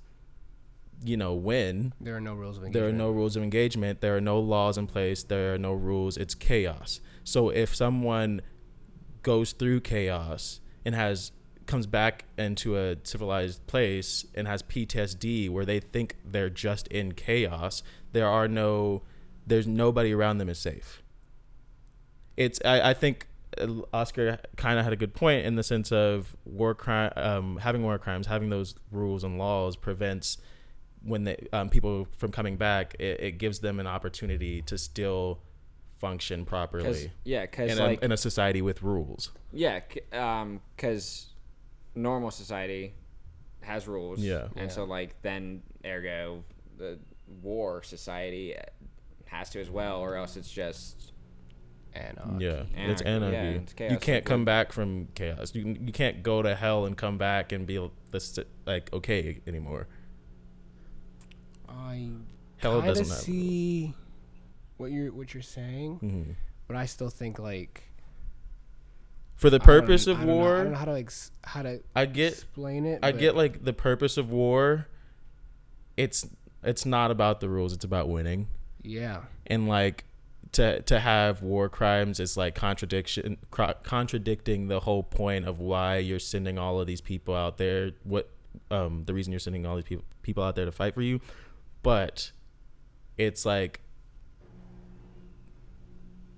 you 1.04 1.16
know, 1.16 1.34
win, 1.34 1.92
There 2.00 2.16
are 2.16 2.20
no 2.20 2.34
rules 2.34 2.56
of 2.56 2.62
there 2.62 2.68
engagement. 2.68 2.94
are 2.94 2.98
no 2.98 3.10
rules 3.10 3.36
of 3.36 3.42
engagement. 3.42 4.00
There 4.00 4.16
are 4.16 4.20
no 4.20 4.40
laws 4.40 4.78
in 4.78 4.86
place. 4.86 5.22
There 5.22 5.54
are 5.54 5.58
no 5.58 5.72
rules. 5.72 6.16
It's 6.16 6.34
chaos. 6.34 7.00
So 7.24 7.50
if 7.50 7.74
someone 7.74 8.40
goes 9.22 9.52
through 9.52 9.80
chaos 9.80 10.60
and 10.84 10.94
has 10.94 11.32
comes 11.66 11.86
back 11.86 12.24
into 12.38 12.76
a 12.78 12.96
civilized 13.02 13.66
place 13.66 14.24
and 14.36 14.46
has 14.46 14.62
PTSD 14.62 15.50
where 15.50 15.64
they 15.64 15.80
think 15.80 16.14
they're 16.24 16.48
just 16.48 16.86
in 16.88 17.12
chaos, 17.12 17.82
there 18.12 18.28
are 18.28 18.46
no 18.48 19.02
there's 19.46 19.66
nobody 19.66 20.12
around 20.12 20.38
them 20.38 20.48
is 20.48 20.58
safe. 20.58 21.02
It's 22.36 22.60
I, 22.64 22.90
I 22.90 22.94
think 22.94 23.26
uh, 23.60 23.66
Oscar 23.92 24.38
kind 24.56 24.78
of 24.78 24.84
had 24.84 24.92
a 24.92 24.96
good 24.96 25.14
point 25.14 25.46
in 25.46 25.56
the 25.56 25.62
sense 25.62 25.90
of 25.92 26.36
war 26.44 26.74
crime 26.74 27.12
um, 27.16 27.56
having 27.58 27.82
war 27.82 27.98
crimes 27.98 28.26
having 28.26 28.50
those 28.50 28.74
rules 28.90 29.24
and 29.24 29.38
laws 29.38 29.76
prevents 29.76 30.38
when 31.06 31.24
they 31.24 31.46
um, 31.52 31.68
people 31.68 32.06
from 32.18 32.30
coming 32.32 32.56
back 32.56 32.94
it, 32.98 33.20
it 33.20 33.32
gives 33.38 33.60
them 33.60 33.78
an 33.80 33.86
opportunity 33.86 34.62
to 34.62 34.76
still 34.78 35.38
function 35.98 36.40
Cause, 36.44 36.48
properly 36.48 37.10
yeah, 37.24 37.42
because 37.42 37.72
in, 37.72 37.78
like 37.78 38.02
a, 38.02 38.04
in 38.06 38.12
a 38.12 38.16
society 38.16 38.60
with 38.62 38.82
rules 38.82 39.30
yeah, 39.52 39.80
c- 39.92 40.00
um, 40.16 40.60
because 40.76 41.28
normal 41.94 42.30
society 42.30 42.94
has 43.62 43.88
rules. 43.88 44.20
Yeah. 44.20 44.48
And 44.56 44.66
Yeah. 44.66 44.68
so 44.68 44.84
like 44.84 45.22
then 45.22 45.62
ergo 45.84 46.44
the 46.76 46.98
war 47.42 47.82
society 47.82 48.54
has 49.24 49.50
to 49.50 49.60
as 49.60 49.70
well, 49.70 50.00
or 50.00 50.14
else 50.16 50.36
it's 50.36 50.50
just 50.50 51.12
Anarchy. 51.94 52.44
Yeah, 52.44 52.62
it's 52.74 53.00
Anarchy, 53.02 53.32
yeah, 53.34 53.42
it's 53.62 53.72
chaos. 53.72 53.92
You 53.92 53.98
can't 53.98 54.16
Like, 54.18 54.24
come 54.26 54.40
what- 54.40 54.44
back 54.46 54.72
from 54.72 55.08
chaos. 55.14 55.54
You 55.54 55.76
you 55.80 55.92
can't 55.92 56.22
go 56.22 56.42
to 56.42 56.54
hell 56.54 56.84
and 56.84 56.96
come 56.96 57.16
back 57.16 57.52
and 57.52 57.66
be 57.66 57.78
this 58.10 58.38
like 58.66 58.92
okay 58.92 59.40
anymore. 59.46 59.88
I 61.76 62.10
Hell 62.58 62.80
kind 62.80 62.86
doesn't 62.86 63.04
of 63.04 63.10
have. 63.10 63.18
see 63.18 63.94
what 64.76 64.90
you're 64.92 65.12
what 65.12 65.34
you're 65.34 65.42
saying, 65.42 65.98
Mhm. 66.00 66.34
but 66.66 66.76
I 66.76 66.86
still 66.86 67.08
think 67.10 67.38
like 67.38 67.82
For 69.34 69.50
the 69.50 69.60
purpose 69.60 70.06
of 70.06 70.18
don't 70.18 70.26
know- 70.28 70.32
I 70.32 70.36
war, 70.36 70.56
don't 70.62 70.72
know 70.72 70.78
how 70.78 70.84
to 70.86 70.92
ex- 70.98 71.30
how 71.44 71.62
to 71.62 71.82
I 71.94 72.06
get 72.06 72.32
explain 72.32 72.86
it. 72.86 73.00
I 73.02 73.12
but 73.12 73.20
get 73.20 73.36
like 73.36 73.64
the 73.64 73.72
purpose 73.74 74.16
of 74.16 74.30
war. 74.30 74.88
It's 75.96 76.26
it's 76.62 76.86
not 76.86 77.10
about 77.10 77.40
the 77.40 77.48
rules. 77.48 77.72
It's 77.72 77.84
about 77.84 78.08
winning. 78.08 78.48
yeah, 78.82 79.24
and 79.46 79.66
like 79.68 80.04
to 80.52 80.80
to 80.82 81.00
have 81.00 81.42
war 81.42 81.68
crimes 81.68 82.18
is 82.20 82.36
like 82.36 82.54
contradiction 82.54 83.36
cro- 83.50 83.74
contradicting 83.82 84.68
the 84.68 84.80
whole 84.80 85.02
point 85.02 85.44
of 85.44 85.58
why 85.58 85.98
you're 85.98 86.18
sending 86.20 86.56
all 86.58 86.80
of 86.80 86.86
these 86.86 87.00
people 87.00 87.34
out 87.34 87.58
there 87.58 87.90
what 88.04 88.30
um 88.70 89.02
the 89.06 89.12
reason 89.12 89.32
you're 89.32 89.40
sending 89.40 89.66
all 89.66 89.74
these 89.76 89.84
people 89.84 90.04
people 90.22 90.42
out 90.42 90.54
there 90.56 90.64
to 90.64 90.72
fight 90.72 90.94
for 90.94 91.02
you 91.02 91.20
but 91.86 92.32
it's 93.16 93.46
like 93.46 93.80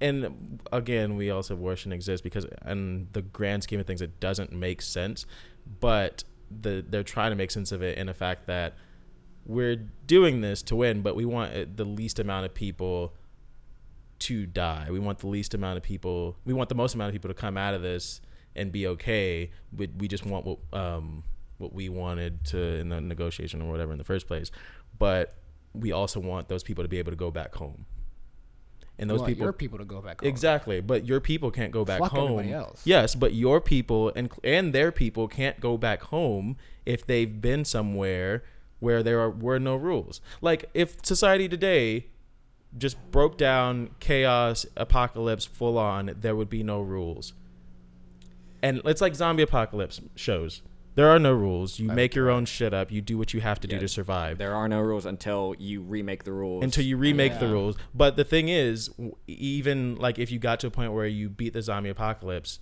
and 0.00 0.60
again 0.72 1.16
we 1.16 1.30
also 1.30 1.56
war 1.56 1.74
shouldn't 1.74 1.94
exist 1.94 2.22
because 2.22 2.46
in 2.66 3.08
the 3.12 3.22
grand 3.22 3.62
scheme 3.62 3.80
of 3.80 3.86
things 3.86 4.02
it 4.02 4.20
doesn't 4.20 4.52
make 4.52 4.82
sense 4.82 5.26
but 5.80 6.22
the 6.50 6.84
they're 6.88 7.02
trying 7.02 7.30
to 7.30 7.36
make 7.36 7.50
sense 7.50 7.72
of 7.72 7.82
it 7.82 7.96
in 7.98 8.06
the 8.06 8.14
fact 8.14 8.46
that 8.46 8.74
we're 9.48 9.76
doing 10.06 10.42
this 10.42 10.62
to 10.62 10.76
win, 10.76 11.00
but 11.00 11.16
we 11.16 11.24
want 11.24 11.54
uh, 11.54 11.64
the 11.74 11.84
least 11.84 12.18
amount 12.18 12.44
of 12.44 12.54
people 12.54 13.14
to 14.20 14.46
die. 14.46 14.88
We 14.90 14.98
want 14.98 15.20
the 15.20 15.26
least 15.26 15.54
amount 15.54 15.78
of 15.78 15.82
people. 15.82 16.36
We 16.44 16.52
want 16.52 16.68
the 16.68 16.74
most 16.74 16.94
amount 16.94 17.08
of 17.08 17.14
people 17.14 17.28
to 17.28 17.34
come 17.34 17.56
out 17.56 17.72
of 17.72 17.80
this 17.80 18.20
and 18.54 18.70
be 18.70 18.86
okay. 18.86 19.50
We, 19.74 19.88
we 19.98 20.06
just 20.06 20.26
want 20.26 20.44
what 20.44 20.58
um 20.72 21.24
what 21.56 21.72
we 21.72 21.88
wanted 21.88 22.44
to 22.44 22.58
in 22.58 22.90
the 22.90 23.00
negotiation 23.00 23.60
or 23.62 23.70
whatever 23.70 23.90
in 23.92 23.98
the 23.98 24.04
first 24.04 24.28
place. 24.28 24.50
But 24.98 25.34
we 25.74 25.92
also 25.92 26.20
want 26.20 26.48
those 26.48 26.62
people 26.62 26.84
to 26.84 26.88
be 26.88 26.98
able 26.98 27.12
to 27.12 27.16
go 27.16 27.30
back 27.30 27.54
home. 27.54 27.86
And 29.00 29.08
those 29.08 29.22
people 29.22 29.44
your 29.44 29.52
people 29.52 29.78
to 29.78 29.84
go 29.84 30.00
back 30.00 30.20
home. 30.20 30.28
Exactly, 30.28 30.80
but 30.80 31.06
your 31.06 31.20
people 31.20 31.52
can't 31.52 31.70
go 31.70 31.84
back 31.84 32.00
Fuck 32.00 32.10
home. 32.10 32.40
else. 32.48 32.82
Yes, 32.84 33.14
but 33.14 33.32
your 33.32 33.60
people 33.60 34.12
and 34.16 34.32
and 34.42 34.72
their 34.72 34.90
people 34.90 35.28
can't 35.28 35.60
go 35.60 35.76
back 35.76 36.02
home 36.02 36.56
if 36.84 37.06
they've 37.06 37.40
been 37.40 37.64
somewhere 37.64 38.42
where 38.80 39.02
there 39.02 39.20
are, 39.20 39.30
were 39.30 39.60
no 39.60 39.76
rules. 39.76 40.20
Like 40.40 40.68
if 40.74 41.04
society 41.04 41.48
today 41.48 42.06
just 42.76 42.96
broke 43.10 43.38
down, 43.38 43.90
chaos, 44.00 44.66
apocalypse, 44.76 45.44
full 45.44 45.78
on, 45.78 46.14
there 46.18 46.34
would 46.34 46.50
be 46.50 46.62
no 46.62 46.80
rules. 46.80 47.32
And 48.62 48.82
it's 48.84 49.00
like 49.00 49.14
zombie 49.14 49.44
apocalypse 49.44 50.00
shows. 50.16 50.62
There 50.98 51.08
are 51.08 51.20
no 51.20 51.32
rules. 51.32 51.78
You 51.78 51.92
I 51.92 51.94
make 51.94 52.16
your 52.16 52.28
own 52.28 52.44
shit 52.44 52.74
up. 52.74 52.90
You 52.90 53.00
do 53.00 53.16
what 53.16 53.32
you 53.32 53.40
have 53.40 53.60
to 53.60 53.68
do 53.68 53.76
Yeah. 53.76 53.82
to 53.82 53.88
survive 53.88 54.36
There 54.38 54.52
are 54.52 54.66
no 54.66 54.80
rules 54.80 55.06
until 55.06 55.54
you 55.56 55.80
remake 55.80 56.24
the 56.24 56.32
rules. 56.32 56.64
until 56.64 56.82
you 56.84 56.96
remake 56.96 57.38
the 57.38 57.46
Yeah. 57.46 57.52
rules. 57.52 57.76
But 57.94 58.16
the 58.16 58.24
thing 58.24 58.48
is, 58.48 58.88
w- 58.88 59.14
even 59.28 59.94
like 59.94 60.18
if 60.18 60.32
you 60.32 60.40
got 60.40 60.58
to 60.58 60.66
a 60.66 60.70
point 60.72 60.92
where 60.92 61.06
you 61.06 61.28
beat 61.28 61.52
the 61.52 61.62
zombie 61.62 61.88
apocalypse, 61.90 62.58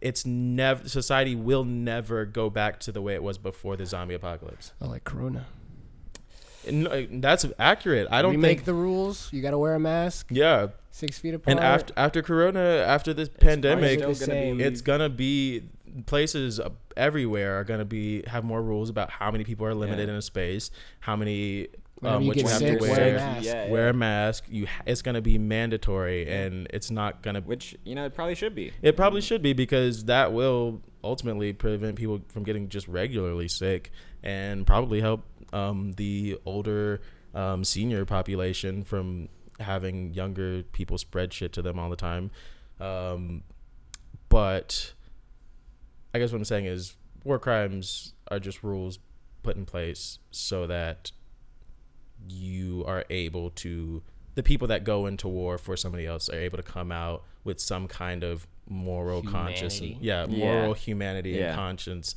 it's 0.00 0.24
never 0.24 0.88
society 0.88 1.34
will 1.34 1.64
never 1.64 2.24
go 2.24 2.48
back 2.48 2.78
to 2.78 2.92
the 2.92 3.02
way 3.02 3.14
it 3.14 3.24
was 3.24 3.38
before 3.38 3.76
the 3.76 3.86
zombie 3.86 4.14
apocalypse. 4.14 4.72
Oh, 4.80 4.86
like 4.86 5.02
Corona. 5.02 5.46
And, 6.68 6.86
uh, 6.86 7.02
that's 7.10 7.44
accurate. 7.58 8.06
I 8.08 8.22
don't 8.22 8.36
Remake 8.36 8.58
think. 8.58 8.66
the 8.66 8.74
rules. 8.74 9.32
You 9.32 9.42
got 9.42 9.50
to 9.50 9.58
wear 9.58 9.74
a 9.74 9.80
mask. 9.80 10.28
yeah, 10.30 10.68
Six 10.92 11.18
feet 11.18 11.34
apart. 11.34 11.48
and 11.56 11.58
after 11.58 11.92
after 11.96 12.22
Corona, 12.22 12.60
after 12.86 13.12
this 13.12 13.28
It's 13.28 13.36
probably 13.38 13.48
pandemic, 13.62 13.98
still 13.98 14.14
the 14.14 14.26
gonna 14.26 14.54
be- 14.54 14.62
it's 14.62 14.80
gonna 14.80 15.08
be 15.08 15.62
places 16.06 16.60
uh, 16.60 16.68
everywhere 16.96 17.58
are 17.58 17.64
gonna 17.64 17.84
be 17.84 18.22
have 18.26 18.44
more 18.44 18.62
rules 18.62 18.90
about 18.90 19.10
how 19.10 19.30
many 19.30 19.44
people 19.44 19.66
are 19.66 19.74
limited 19.74 20.08
Yeah. 20.08 20.12
in 20.14 20.18
a 20.18 20.22
space, 20.22 20.70
how 21.00 21.16
many 21.16 21.68
Whenever 22.00 22.16
um, 22.16 22.22
you 22.22 22.28
what 22.28 22.36
you 22.36 22.42
have 22.48 22.58
sick, 22.58 22.78
to 22.78 22.82
wear 22.82 22.92
a 22.92 22.96
wear. 22.96 23.14
mask. 23.16 23.44
Yeah, 23.46 23.70
Wear 23.70 23.84
yeah. 23.84 23.90
a 23.90 23.92
mask. 23.92 24.44
You, 24.48 24.66
ha- 24.66 24.82
it's 24.84 25.00
gonna 25.00 25.22
be 25.22 25.38
mandatory, 25.38 26.28
and 26.28 26.66
it's 26.70 26.90
not 26.90 27.22
gonna 27.22 27.40
which 27.40 27.76
you 27.84 27.94
know 27.94 28.04
it 28.04 28.14
probably 28.14 28.34
should 28.34 28.54
be. 28.54 28.72
It 28.82 28.96
probably 28.96 29.20
should 29.20 29.42
be 29.42 29.52
because 29.52 30.04
that 30.06 30.32
will 30.32 30.82
ultimately 31.02 31.52
prevent 31.52 31.96
people 31.96 32.20
from 32.28 32.42
getting 32.42 32.68
just 32.68 32.88
regularly 32.88 33.46
sick 33.48 33.90
and 34.22 34.66
probably 34.66 35.00
help 35.00 35.22
um, 35.52 35.92
the 35.92 36.38
older 36.44 37.00
um, 37.34 37.62
senior 37.64 38.04
population 38.04 38.82
from 38.84 39.28
having 39.60 40.12
younger 40.14 40.62
people 40.72 40.98
spread 40.98 41.32
shit 41.32 41.52
to 41.52 41.62
them 41.62 41.78
all 41.78 41.88
the 41.90 41.96
time. 41.96 42.30
Um, 42.80 43.42
but 44.28 44.92
I 46.14 46.18
guess 46.18 46.30
what 46.32 46.38
I'm 46.38 46.44
saying 46.44 46.66
is 46.66 46.96
war 47.24 47.38
crimes 47.38 48.12
are 48.30 48.38
just 48.38 48.62
rules 48.62 48.98
put 49.42 49.56
in 49.56 49.66
place 49.66 50.18
so 50.30 50.66
that 50.68 51.10
you 52.28 52.84
are 52.86 53.04
able 53.10 53.50
to 53.50 54.02
the 54.34 54.42
people 54.42 54.66
that 54.68 54.82
go 54.84 55.06
into 55.06 55.28
war 55.28 55.58
for 55.58 55.76
somebody 55.76 56.06
else 56.06 56.28
are 56.28 56.38
able 56.38 56.56
to 56.56 56.62
come 56.62 56.90
out 56.90 57.22
with 57.44 57.60
some 57.60 57.86
kind 57.86 58.22
of 58.24 58.46
moral 58.68 59.22
conscience 59.22 59.78
Humanity. 59.78 59.98
yeah 60.06 60.26
Yeah. 60.28 60.44
moral 60.60 60.74
humanity 60.74 61.30
Yeah. 61.32 61.48
and 61.48 61.56
conscience 61.56 62.14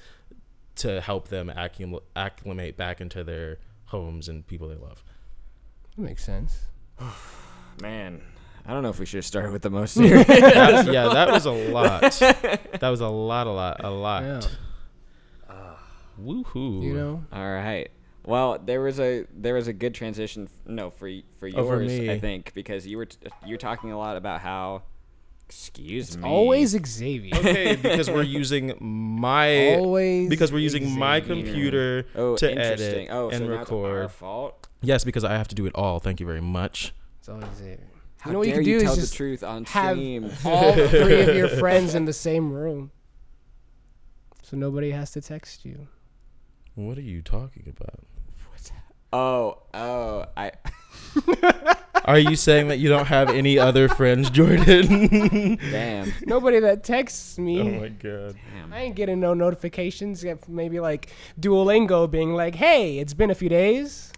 to 0.76 1.02
help 1.02 1.28
them 1.28 1.52
accum- 1.56 2.02
acclimate 2.16 2.78
back 2.78 3.02
into 3.02 3.24
their 3.24 3.58
homes 3.86 4.30
and 4.30 4.46
people 4.48 4.68
they 4.70 4.76
love 4.76 5.04
That 5.96 6.04
makes 6.04 6.24
sense. 6.24 6.60
Man, 7.82 8.22
I 8.68 8.74
don't 8.74 8.84
know 8.84 8.90
if 8.90 9.00
we 9.00 9.06
should 9.06 9.18
have 9.20 9.26
started 9.26 9.52
with 9.54 9.62
the 9.62 9.70
most 9.70 9.94
serious. 10.02 10.28
That's- 10.28 10.88
yeah 10.88 11.08
that 11.14 11.32
was 11.32 11.46
a 11.46 11.52
lot 11.52 12.02
that 12.02 12.90
was 12.90 13.00
a 13.02 13.08
lot 13.08 13.48
a 13.48 13.52
lot 13.52 13.84
a 13.84 13.90
lot 13.90 14.24
Yeah. 14.24 14.42
woohoo 16.22 16.82
You 16.84 16.94
know. 16.94 17.24
All 17.32 17.52
right. 17.52 17.90
Well, 18.26 18.60
there 18.60 18.82
was 18.82 19.00
a 19.00 19.26
there 19.34 19.54
was 19.54 19.68
a 19.68 19.74
good 19.74 19.94
transition. 19.94 20.44
f- 20.46 20.52
No, 20.66 20.90
for 20.90 21.10
for 21.40 21.48
yours, 21.48 21.56
Oh, 21.58 21.68
for 22.06 22.12
I 22.12 22.20
think, 22.20 22.54
because 22.54 22.86
you 22.86 22.98
were 22.98 23.06
t- 23.06 23.18
you're 23.46 23.58
talking 23.58 23.92
a 23.92 23.98
lot 23.98 24.18
about 24.18 24.42
how. 24.42 24.84
Excuse 25.46 26.10
It's 26.10 26.18
me. 26.18 26.28
always 26.28 26.72
Xavier. 26.86 27.34
okay 27.38 27.78
because 27.78 28.10
we're 28.12 28.22
using 28.42 28.74
my 28.82 29.76
always 29.76 30.28
because 30.28 30.52
we're 30.52 30.60
using 30.60 30.92
my 31.00 31.22
computer 31.22 32.06
Oh, 32.18 32.36
to 32.36 32.52
edit 32.52 33.08
oh, 33.10 33.30
and 33.30 33.38
so 33.38 33.44
now 33.46 33.54
our 33.54 33.60
record 33.60 34.12
fault. 34.12 34.68
yes 34.82 35.06
because 35.06 35.24
i 35.24 35.32
have 35.38 35.48
to 35.48 35.56
do 35.56 35.66
it 35.66 35.74
all 35.74 36.00
thank 36.00 36.20
you 36.20 36.26
very 36.26 36.42
much 36.42 36.94
It's 37.20 37.30
always 37.30 37.48
Xavier. 37.56 37.80
How 38.20 38.32
you 38.32 38.34
know 38.34 38.40
what 38.40 38.48
you 38.48 38.54
can 38.56 38.64
do 38.64 38.80
tell 38.82 38.92
is 38.94 38.98
the 38.98 39.02
just 39.04 39.16
truth 39.16 39.44
on 39.44 39.66
have 39.66 39.96
stream? 39.96 40.32
all 40.46 40.74
three 40.74 41.22
of 41.22 41.36
your 41.36 41.48
friends 41.60 41.96
in 41.96 42.06
the 42.06 42.14
same 42.14 42.52
room, 42.52 42.92
so 44.44 44.58
nobody 44.58 44.92
has 44.92 45.12
to 45.12 45.22
text 45.22 45.66
you. 45.66 45.88
what 46.76 46.98
are 46.98 47.02
you 47.02 47.22
talking 47.22 47.64
about 47.68 48.00
What's 48.50 48.72
Oh, 49.14 49.60
oh, 49.74 50.26
I. 50.36 50.52
Are 52.06 52.20
you 52.20 52.36
saying 52.38 52.70
that 52.70 52.78
you 52.78 52.88
don't 52.88 53.08
have 53.08 53.30
any 53.30 53.60
other 53.60 53.90
friends, 53.90 54.30
Jordan? 54.30 55.58
Damn. 55.72 56.14
Nobody 56.26 56.60
that 56.62 56.84
texts 56.86 57.38
me. 57.38 57.60
oh 57.60 57.82
my 57.82 57.90
god. 57.90 58.36
Damn. 58.54 58.72
I 58.72 58.80
ain't 58.82 58.96
getting 58.96 59.20
no 59.20 59.34
notifications. 59.34 60.24
except 60.24 60.48
Maybe 60.48 60.80
like 60.80 61.10
Duolingo 61.40 62.10
being 62.10 62.34
like, 62.34 62.56
"Hey, 62.56 63.00
it's 63.00 63.14
been 63.14 63.30
a 63.30 63.36
few 63.36 63.50
days. 63.50 64.14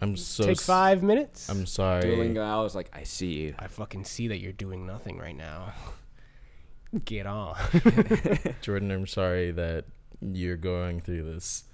I'm 0.00 0.16
so 0.16 0.44
Take 0.44 0.58
s- 0.58 0.64
five 0.66 1.02
minutes." 1.02 1.48
I'm 1.48 1.66
sorry. 1.66 2.02
Duolingo, 2.04 2.42
I 2.42 2.60
was 2.62 2.74
like, 2.74 2.90
I 2.92 3.02
see 3.02 3.32
you. 3.34 3.54
I 3.58 3.66
fucking 3.66 4.04
see 4.04 4.28
that 4.28 4.38
you're 4.40 4.52
doing 4.52 4.86
nothing 4.86 5.18
right 5.18 5.36
now. 5.36 5.72
Get 7.04 7.26
on. 7.26 7.56
Jordan, 8.62 8.90
I'm 8.90 9.06
sorry 9.06 9.50
that 9.50 9.84
you're 10.20 10.56
going 10.56 11.00
through 11.00 11.24
this. 11.24 11.64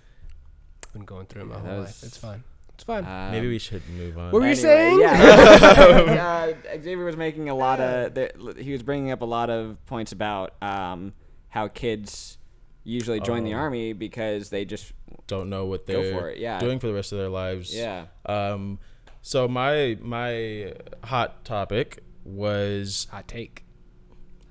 Been 0.93 1.05
going 1.05 1.27
through 1.27 1.43
it 1.43 1.45
my 1.47 1.55
Yeah, 1.57 1.61
whole 1.61 1.71
that 1.71 1.81
life. 1.83 2.03
It's 2.03 2.17
fine. 2.17 2.43
It's 2.75 2.83
fine. 2.85 3.05
Um, 3.05 3.31
Maybe 3.31 3.49
we 3.49 3.59
should 3.61 3.83
move 3.91 4.19
on. 4.19 4.33
What 4.33 4.41
were 4.43 4.49
you 4.49 4.53
Anyway, 4.53 4.63
saying? 4.63 5.01
Yeah. 5.01 6.53
uh, 6.75 6.79
Xavier 6.83 7.05
was 7.05 7.17
making 7.17 7.49
a 7.49 7.55
lot 7.55 7.79
of. 7.81 8.15
The, 8.15 8.57
he 8.59 8.73
was 8.73 8.83
bringing 8.83 9.13
up 9.13 9.23
a 9.23 9.25
lot 9.25 9.51
of 9.51 9.85
points 9.87 10.11
about 10.11 10.55
um, 10.61 11.13
how 11.51 11.69
kids 11.69 12.39
usually 12.85 13.19
join 13.21 13.45
the 13.45 13.55
Oh. 13.55 13.59
army 13.59 13.93
because 13.95 14.51
they 14.51 14.65
just 14.65 14.93
Don't 15.27 15.49
know 15.49 15.65
what 15.67 15.87
they're 15.87 16.13
for 16.13 16.29
it. 16.31 16.39
Yeah. 16.39 16.59
doing 16.61 16.79
for 16.79 16.87
the 16.87 16.95
rest 16.95 17.13
of 17.13 17.19
their 17.19 17.29
lives. 17.31 17.75
Yeah. 17.75 18.07
Um 18.27 18.79
so 19.23 19.49
my 19.49 19.97
my 20.03 20.75
hot 21.03 21.45
topic 21.47 22.03
was 22.25 23.07
Hot 23.11 23.27
take. 23.27 23.65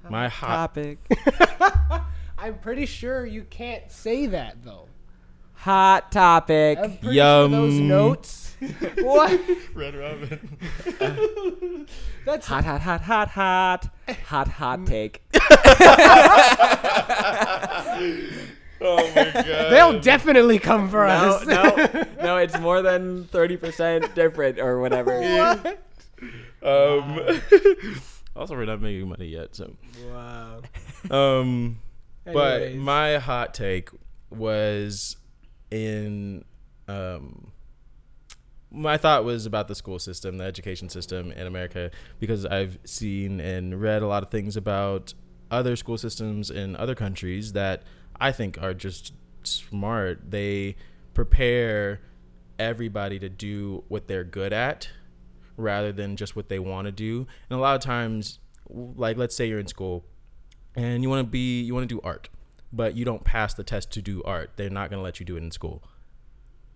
my 0.10 0.28
hot 0.28 0.74
topic. 0.74 0.98
I'm 2.38 2.58
pretty 2.60 2.86
sure 2.88 3.26
you 3.26 3.44
can't 3.44 3.90
say 3.92 4.26
that 4.28 4.64
though. 4.64 4.88
Hot 5.54 6.12
topic. 6.12 6.78
I'm 6.80 6.98
pretty 6.98 7.16
sure 7.18 7.48
those 7.48 7.76
Yum. 7.76 7.88
notes. 7.88 8.43
what? 9.02 9.40
Red 9.74 9.96
Robin. 9.96 11.88
That's 12.26 12.46
Hot, 12.48 12.64
hot, 12.66 12.82
hot, 12.82 13.02
hot, 13.02 13.30
hot. 13.30 13.90
Hot, 14.28 14.48
hot 14.48 14.86
take. 14.86 15.24
Oh 18.86 18.98
my 19.16 19.32
god. 19.32 19.72
They'll 19.72 20.00
definitely 20.02 20.60
come 20.60 20.90
for 20.90 21.08
No, 21.08 21.14
us. 21.14 21.46
no, 21.46 22.06
no. 22.22 22.38
It's 22.38 22.60
more 22.60 22.82
than 22.82 23.24
thirty 23.26 23.56
percent 23.56 24.14
different 24.14 24.60
or 24.60 24.82
whatever. 24.82 25.14
Um. 26.62 27.18
also, 28.36 28.56
we're 28.56 28.66
not 28.66 28.82
making 28.82 29.08
money 29.08 29.28
yet, 29.28 29.56
so. 29.56 29.74
wow. 30.12 30.62
Um. 31.10 31.80
But 32.26 32.62
Anyways. 32.62 32.76
my 32.82 33.18
hot 33.20 33.54
take 33.54 33.90
was 34.30 35.16
in 35.72 36.44
um 36.90 37.53
my 38.74 38.98
thought 38.98 39.24
was 39.24 39.46
about 39.46 39.68
the 39.68 39.76
school 39.76 40.00
system, 40.00 40.38
the 40.38 40.44
education 40.44 40.90
system 40.90 41.32
in 41.32 41.48
America, 41.48 41.92
because 42.20 42.46
I've 42.46 42.80
seen 42.84 43.40
and 43.40 43.80
read 43.80 44.02
a 44.02 44.08
lot 44.08 44.24
of 44.24 44.30
things 44.30 44.58
about 44.58 45.14
other 45.52 45.76
school 45.76 45.98
systems 45.98 46.50
in 46.50 46.76
other 46.76 46.96
countries 46.96 47.54
that 47.54 47.84
I 48.20 48.32
think 48.32 48.62
are 48.62 48.74
just 48.74 49.14
smart. 49.44 50.32
They 50.32 50.76
prepare 51.14 52.02
everybody 52.58 53.20
to 53.20 53.30
do 53.30 53.84
what 53.88 54.08
they're 54.08 54.24
good 54.24 54.52
at 54.52 54.90
rather 55.56 55.92
than 55.92 56.16
just 56.16 56.36
what 56.36 56.50
they 56.50 56.60
want 56.60 56.86
to 56.86 56.92
do. 56.92 57.28
And 57.50 57.60
a 57.60 57.62
lot 57.62 57.76
of 57.76 57.82
times, 57.82 58.40
like 58.70 59.18
let's 59.18 59.36
say 59.36 59.48
you're 59.48 59.60
in 59.60 59.68
school 59.68 60.04
and 60.76 61.04
you 61.04 61.10
want 61.10 61.26
to 61.26 61.30
be 61.30 61.62
you 61.62 61.74
want 61.74 61.88
to 61.88 61.96
do 61.96 62.02
art 62.04 62.30
but 62.72 62.96
you 62.96 63.06
don't 63.06 63.24
pass 63.24 63.54
the 63.54 63.64
test 63.64 63.92
to 63.92 64.02
do 64.02 64.24
art 64.24 64.52
they're 64.56 64.70
not 64.70 64.90
going 64.90 65.00
to 65.00 65.04
let 65.04 65.20
you 65.20 65.26
do 65.26 65.36
it 65.36 65.44
in 65.44 65.52
school 65.52 65.84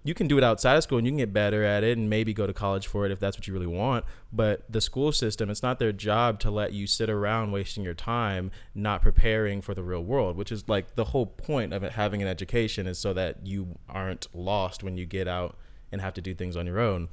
you 0.08 0.14
can 0.14 0.28
do 0.28 0.38
it 0.38 0.44
outside 0.44 0.76
of 0.76 0.84
school 0.84 0.98
and 0.98 1.06
you 1.06 1.12
can 1.12 1.18
get 1.18 1.34
better 1.34 1.64
at 1.64 1.84
it 1.84 1.98
and 1.98 2.10
maybe 2.10 2.34
go 2.34 2.48
to 2.48 2.54
college 2.54 2.88
for 2.88 3.06
it 3.06 3.12
if 3.12 3.20
that's 3.20 3.38
what 3.38 3.46
you 3.46 3.54
really 3.54 3.68
want 3.68 4.06
but 4.32 4.64
the 4.70 4.80
school 4.80 5.12
system 5.12 5.50
it's 5.50 5.62
not 5.62 5.80
their 5.80 5.92
job 5.92 6.40
to 6.40 6.50
let 6.50 6.72
you 6.72 6.88
sit 6.88 7.10
around 7.10 7.52
wasting 7.52 7.84
your 7.84 7.94
time 7.94 8.50
not 8.74 9.02
preparing 9.02 9.62
for 9.62 9.74
the 9.74 9.84
real 9.84 10.04
world 10.04 10.38
which 10.38 10.52
is 10.52 10.68
like 10.70 10.96
the 10.96 11.06
whole 11.06 11.26
point 11.26 11.74
of 11.74 11.84
having 11.84 12.22
an 12.22 12.28
education 12.28 12.88
is 12.88 12.98
so 12.98 13.14
that 13.14 13.46
you 13.46 13.78
aren't 13.90 14.28
lost 14.34 14.82
when 14.82 14.96
you 14.98 15.06
get 15.06 15.28
out 15.28 15.58
and 15.92 16.00
have 16.00 16.14
to 16.14 16.22
do 16.22 16.34
things 16.34 16.56
on 16.56 16.66
your 16.66 16.80
own 16.80 17.10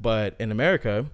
but 0.00 0.36
in 0.38 0.52
america 0.52 1.06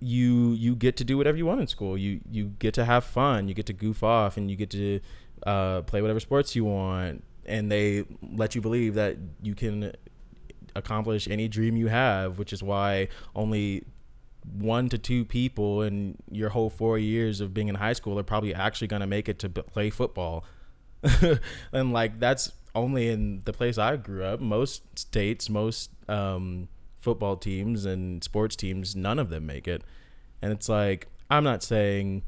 you 0.00 0.52
you 0.54 0.74
get 0.74 0.96
to 0.96 1.04
do 1.04 1.16
whatever 1.16 1.36
you 1.36 1.46
want 1.46 1.60
in 1.60 1.66
school. 1.66 1.96
You 1.96 2.20
you 2.30 2.46
get 2.58 2.74
to 2.74 2.84
have 2.84 3.04
fun. 3.04 3.48
You 3.48 3.54
get 3.54 3.66
to 3.66 3.72
goof 3.72 4.02
off, 4.02 4.36
and 4.36 4.50
you 4.50 4.56
get 4.56 4.70
to 4.70 5.00
uh, 5.46 5.82
play 5.82 6.00
whatever 6.00 6.20
sports 6.20 6.56
you 6.56 6.64
want. 6.64 7.22
And 7.50 7.70
they 7.70 8.04
let 8.22 8.54
you 8.54 8.60
believe 8.60 8.94
that 8.94 9.16
you 9.42 9.54
can 9.54 9.92
accomplish 10.74 11.28
any 11.28 11.48
dream 11.48 11.76
you 11.76 11.88
have, 11.88 12.38
which 12.38 12.52
is 12.52 12.62
why 12.62 13.08
only 13.34 13.84
one 14.58 14.88
to 14.88 14.98
two 14.98 15.24
people 15.24 15.82
in 15.82 16.16
your 16.30 16.50
whole 16.50 16.70
four 16.70 16.98
years 16.98 17.40
of 17.40 17.52
being 17.52 17.68
in 17.68 17.74
high 17.74 17.92
school 17.92 18.18
are 18.18 18.22
probably 18.22 18.54
actually 18.54 18.86
going 18.86 19.00
to 19.00 19.06
make 19.06 19.28
it 19.28 19.38
to 19.40 19.48
play 19.48 19.90
football. 19.90 20.44
and 21.72 21.92
like 21.92 22.18
that's 22.20 22.52
only 22.74 23.08
in 23.08 23.42
the 23.44 23.52
place 23.52 23.78
I 23.78 23.96
grew 23.96 24.24
up. 24.24 24.40
Most 24.40 24.98
states, 24.98 25.50
most 25.50 25.90
um, 26.08 26.68
football 27.00 27.36
teams 27.36 27.84
and 27.84 28.22
sports 28.22 28.56
teams, 28.56 28.94
none 28.94 29.18
of 29.18 29.30
them 29.30 29.46
make 29.46 29.66
it. 29.66 29.82
And 30.40 30.52
it's 30.52 30.68
like 30.68 31.08
I'm 31.28 31.44
not 31.44 31.62
saying 31.62 32.22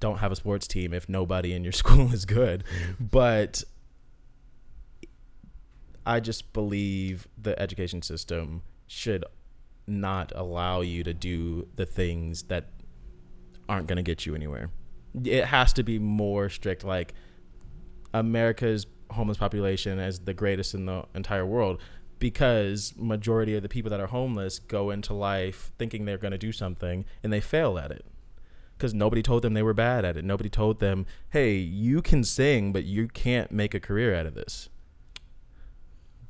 don't 0.00 0.18
have 0.18 0.32
a 0.32 0.36
sports 0.36 0.66
team 0.66 0.92
if 0.92 1.08
nobody 1.08 1.54
in 1.54 1.64
your 1.64 1.72
school 1.82 2.12
is 2.12 2.24
good, 2.24 2.64
but 3.00 3.64
I 6.06 6.20
just 6.20 6.52
believe 6.52 7.28
the 7.40 7.58
education 7.60 8.02
system 8.02 8.62
should 8.86 9.24
not 9.86 10.32
allow 10.34 10.80
you 10.80 11.04
to 11.04 11.14
do 11.14 11.68
the 11.76 11.86
things 11.86 12.44
that 12.44 12.70
aren't 13.68 13.86
going 13.86 13.96
to 13.96 14.02
get 14.02 14.26
you 14.26 14.34
anywhere. 14.34 14.70
It 15.24 15.46
has 15.46 15.72
to 15.74 15.82
be 15.82 15.98
more 15.98 16.48
strict 16.48 16.84
like 16.84 17.14
America's 18.12 18.86
homeless 19.10 19.38
population 19.38 19.98
is 19.98 20.20
the 20.20 20.34
greatest 20.34 20.74
in 20.74 20.86
the 20.86 21.04
entire 21.14 21.46
world 21.46 21.80
because 22.18 22.94
majority 22.96 23.56
of 23.56 23.62
the 23.62 23.68
people 23.68 23.90
that 23.90 24.00
are 24.00 24.06
homeless 24.06 24.58
go 24.58 24.90
into 24.90 25.12
life 25.12 25.72
thinking 25.78 26.04
they're 26.04 26.18
going 26.18 26.32
to 26.32 26.38
do 26.38 26.52
something 26.52 27.04
and 27.22 27.32
they 27.32 27.40
fail 27.40 27.78
at 27.78 27.90
it 27.90 28.04
because 28.76 28.94
nobody 28.94 29.22
told 29.22 29.42
them 29.42 29.54
they 29.54 29.62
were 29.62 29.74
bad 29.74 30.04
at 30.04 30.16
it 30.16 30.24
nobody 30.24 30.48
told 30.48 30.80
them 30.80 31.06
hey 31.30 31.54
you 31.54 32.00
can 32.00 32.24
sing 32.24 32.72
but 32.72 32.84
you 32.84 33.08
can't 33.08 33.52
make 33.52 33.74
a 33.74 33.80
career 33.80 34.14
out 34.14 34.26
of 34.26 34.34
this 34.34 34.68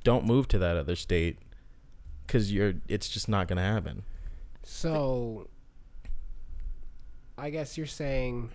don't 0.05 0.25
move 0.25 0.47
to 0.49 0.59
that 0.59 0.77
other 0.77 0.95
state 0.95 1.39
because 2.27 2.53
you're 2.53 2.75
it's 2.89 3.09
just 3.09 3.29
not 3.29 3.49
going 3.49 3.57
to 3.57 3.63
happen 3.63 4.03
So, 4.63 5.49
I 7.37 7.51
guess 7.51 7.77
you're 7.77 7.87
saying 7.87 8.51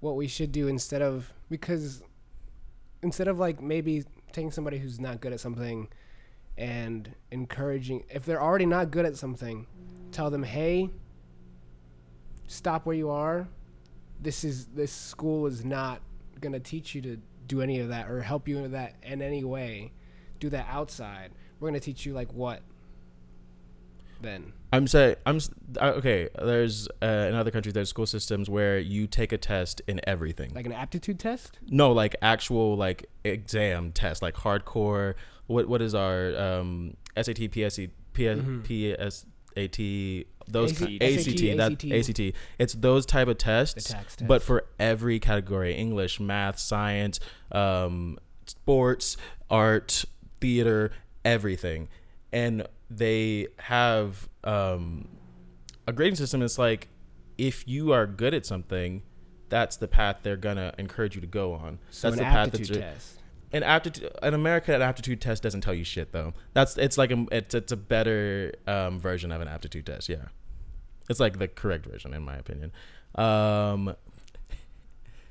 what 0.00 0.16
we 0.16 0.26
should 0.28 0.52
do 0.52 0.68
instead 0.68 1.00
of 1.02 1.32
because 1.48 2.02
instead 3.02 3.28
of 3.28 3.38
like 3.38 3.62
maybe 3.62 4.04
taking 4.32 4.50
somebody 4.50 4.78
who's 4.78 4.98
not 5.00 5.20
good 5.20 5.32
at 5.32 5.40
something 5.40 5.88
and 6.56 7.14
encouraging 7.30 8.04
if 8.10 8.24
they're 8.24 8.42
already 8.42 8.66
not 8.66 8.90
good 8.90 9.06
at 9.06 9.16
something, 9.16 9.66
tell 10.12 10.28
them, 10.30 10.42
"Hey, 10.42 10.90
stop 12.48 12.84
where 12.86 12.96
you 12.96 13.10
are. 13.10 13.48
This 14.20 14.42
is 14.44 14.66
this 14.66 14.90
school 14.92 15.46
is 15.46 15.64
not 15.64 16.00
going 16.40 16.52
to 16.52 16.60
teach 16.60 16.94
you 16.94 17.00
to 17.02 17.18
do 17.46 17.60
any 17.62 17.78
of 17.80 17.88
that 17.88 18.10
or 18.10 18.20
help 18.22 18.48
you 18.48 18.58
in 18.58 18.72
that 18.72 18.94
in 19.02 19.22
any 19.22 19.44
way. 19.44 19.92
Do 20.40 20.48
that 20.50 20.66
outside. 20.70 21.30
We're 21.60 21.68
going 21.70 21.80
to 21.80 21.84
teach 21.84 22.06
you 22.06 22.12
like 22.14 22.32
what 22.32 22.62
then." 24.20 24.52
I'm 24.72 24.86
saying 24.86 25.16
I'm 25.24 25.38
okay. 25.78 26.28
There's 26.38 26.88
uh, 27.02 27.06
in 27.06 27.34
other 27.34 27.50
countries 27.50 27.72
there's 27.72 27.88
school 27.88 28.04
systems 28.06 28.50
where 28.50 28.78
you 28.78 29.06
take 29.06 29.32
a 29.32 29.38
test 29.38 29.80
in 29.86 30.00
everything. 30.06 30.52
Like 30.54 30.66
an 30.66 30.72
aptitude 30.72 31.18
test? 31.18 31.58
no, 31.68 31.92
like 31.92 32.14
actual 32.20 32.76
like 32.76 33.06
exam 33.24 33.92
test, 33.92 34.20
like 34.22 34.34
hardcore. 34.34 35.14
What 35.46 35.68
what 35.68 35.80
is 35.80 35.94
our 35.94 36.36
um, 36.36 36.96
SAT, 37.16 37.36
PSC, 37.50 37.88
P, 38.12 38.24
Mhm. 38.24 38.62
PSAT, 39.56 40.26
those 40.46 40.72
AC- 40.82 40.98
ki- 40.98 41.54
ACT, 41.54 41.56
that 41.56 41.72
ACT. 41.72 42.10
ACT. 42.10 42.34
It's 42.58 42.74
those 42.74 43.06
type 43.06 43.28
of 43.28 43.38
tests, 43.38 43.84
tax 43.90 44.16
but 44.20 44.42
for 44.42 44.66
every 44.78 45.18
category: 45.18 45.74
English, 45.74 46.20
math, 46.20 46.58
science, 46.58 47.20
um, 47.52 48.18
sports, 48.44 49.16
art, 49.48 50.04
theater, 50.40 50.90
everything, 51.24 51.88
and 52.32 52.66
they 52.90 53.48
have 53.58 54.28
um, 54.44 55.08
a 55.86 55.92
grading 55.92 56.16
system. 56.16 56.42
It's 56.42 56.58
like 56.58 56.88
if 57.36 57.66
you 57.68 57.92
are 57.92 58.06
good 58.06 58.34
at 58.34 58.44
something, 58.46 59.02
that's 59.48 59.76
the 59.76 59.88
path 59.88 60.18
they're 60.22 60.36
gonna 60.36 60.74
encourage 60.78 61.14
you 61.14 61.20
to 61.20 61.26
go 61.26 61.54
on. 61.54 61.78
So 61.90 62.10
that's 62.10 62.20
an 62.20 62.26
the 62.26 62.30
path 62.30 62.48
aptitude 62.48 62.76
that 62.76 62.94
test. 62.94 63.18
an 63.52 63.62
aptitude 63.62 64.10
in 64.22 64.34
America 64.34 64.74
an 64.74 64.82
aptitude 64.82 65.20
test 65.20 65.42
doesn't 65.42 65.62
tell 65.62 65.74
you 65.74 65.84
shit 65.84 66.12
though. 66.12 66.34
That's 66.52 66.76
it's 66.76 66.98
like 66.98 67.10
a 67.10 67.26
it's 67.32 67.54
it's 67.54 67.72
a 67.72 67.76
better 67.76 68.54
um, 68.66 69.00
version 69.00 69.32
of 69.32 69.40
an 69.40 69.48
aptitude 69.48 69.86
test. 69.86 70.08
Yeah, 70.08 70.26
it's 71.08 71.20
like 71.20 71.38
the 71.38 71.48
correct 71.48 71.86
version 71.86 72.12
in 72.14 72.22
my 72.22 72.36
opinion. 72.36 72.72
Um, 73.14 73.94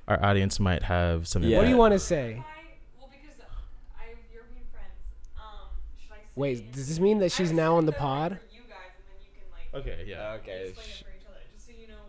our 0.08 0.24
audience 0.24 0.60
might 0.60 0.84
have 0.84 1.28
some. 1.28 1.44
Yeah. 1.44 1.58
What 1.58 1.66
do 1.66 1.70
you 1.70 1.78
want 1.78 1.94
to 1.94 2.00
say? 2.00 2.38
I, 2.40 2.72
well, 2.98 3.10
because 3.12 3.38
I 4.00 4.04
have 4.10 4.18
European 4.34 4.64
friends. 4.72 4.96
Um, 5.38 5.68
should 6.02 6.14
I 6.14 6.24
say 6.24 6.27
Wait, 6.38 6.72
does 6.72 6.88
this 6.88 7.00
mean 7.00 7.18
that 7.20 7.32
she's 7.32 7.52
now 7.52 7.76
on 7.78 7.86
the 7.86 7.92
set 7.92 8.00
that 8.00 8.06
up 8.06 8.10
pod? 8.10 8.30
For 8.40 8.56
you 8.56 8.62
guys, 8.70 8.94
and 8.96 9.06
then 9.10 9.20
you 9.26 9.32
can 9.34 9.48
like 9.52 9.74
Okay. 9.74 10.06
Yeah. 10.08 10.38
Okay. 10.40 10.70
explain 10.70 10.88
it 10.88 11.04
for 11.04 11.12
each 11.18 11.26
other, 11.28 11.42
just 11.52 11.66
so 11.66 11.72
you 11.74 11.88
know. 11.88 12.06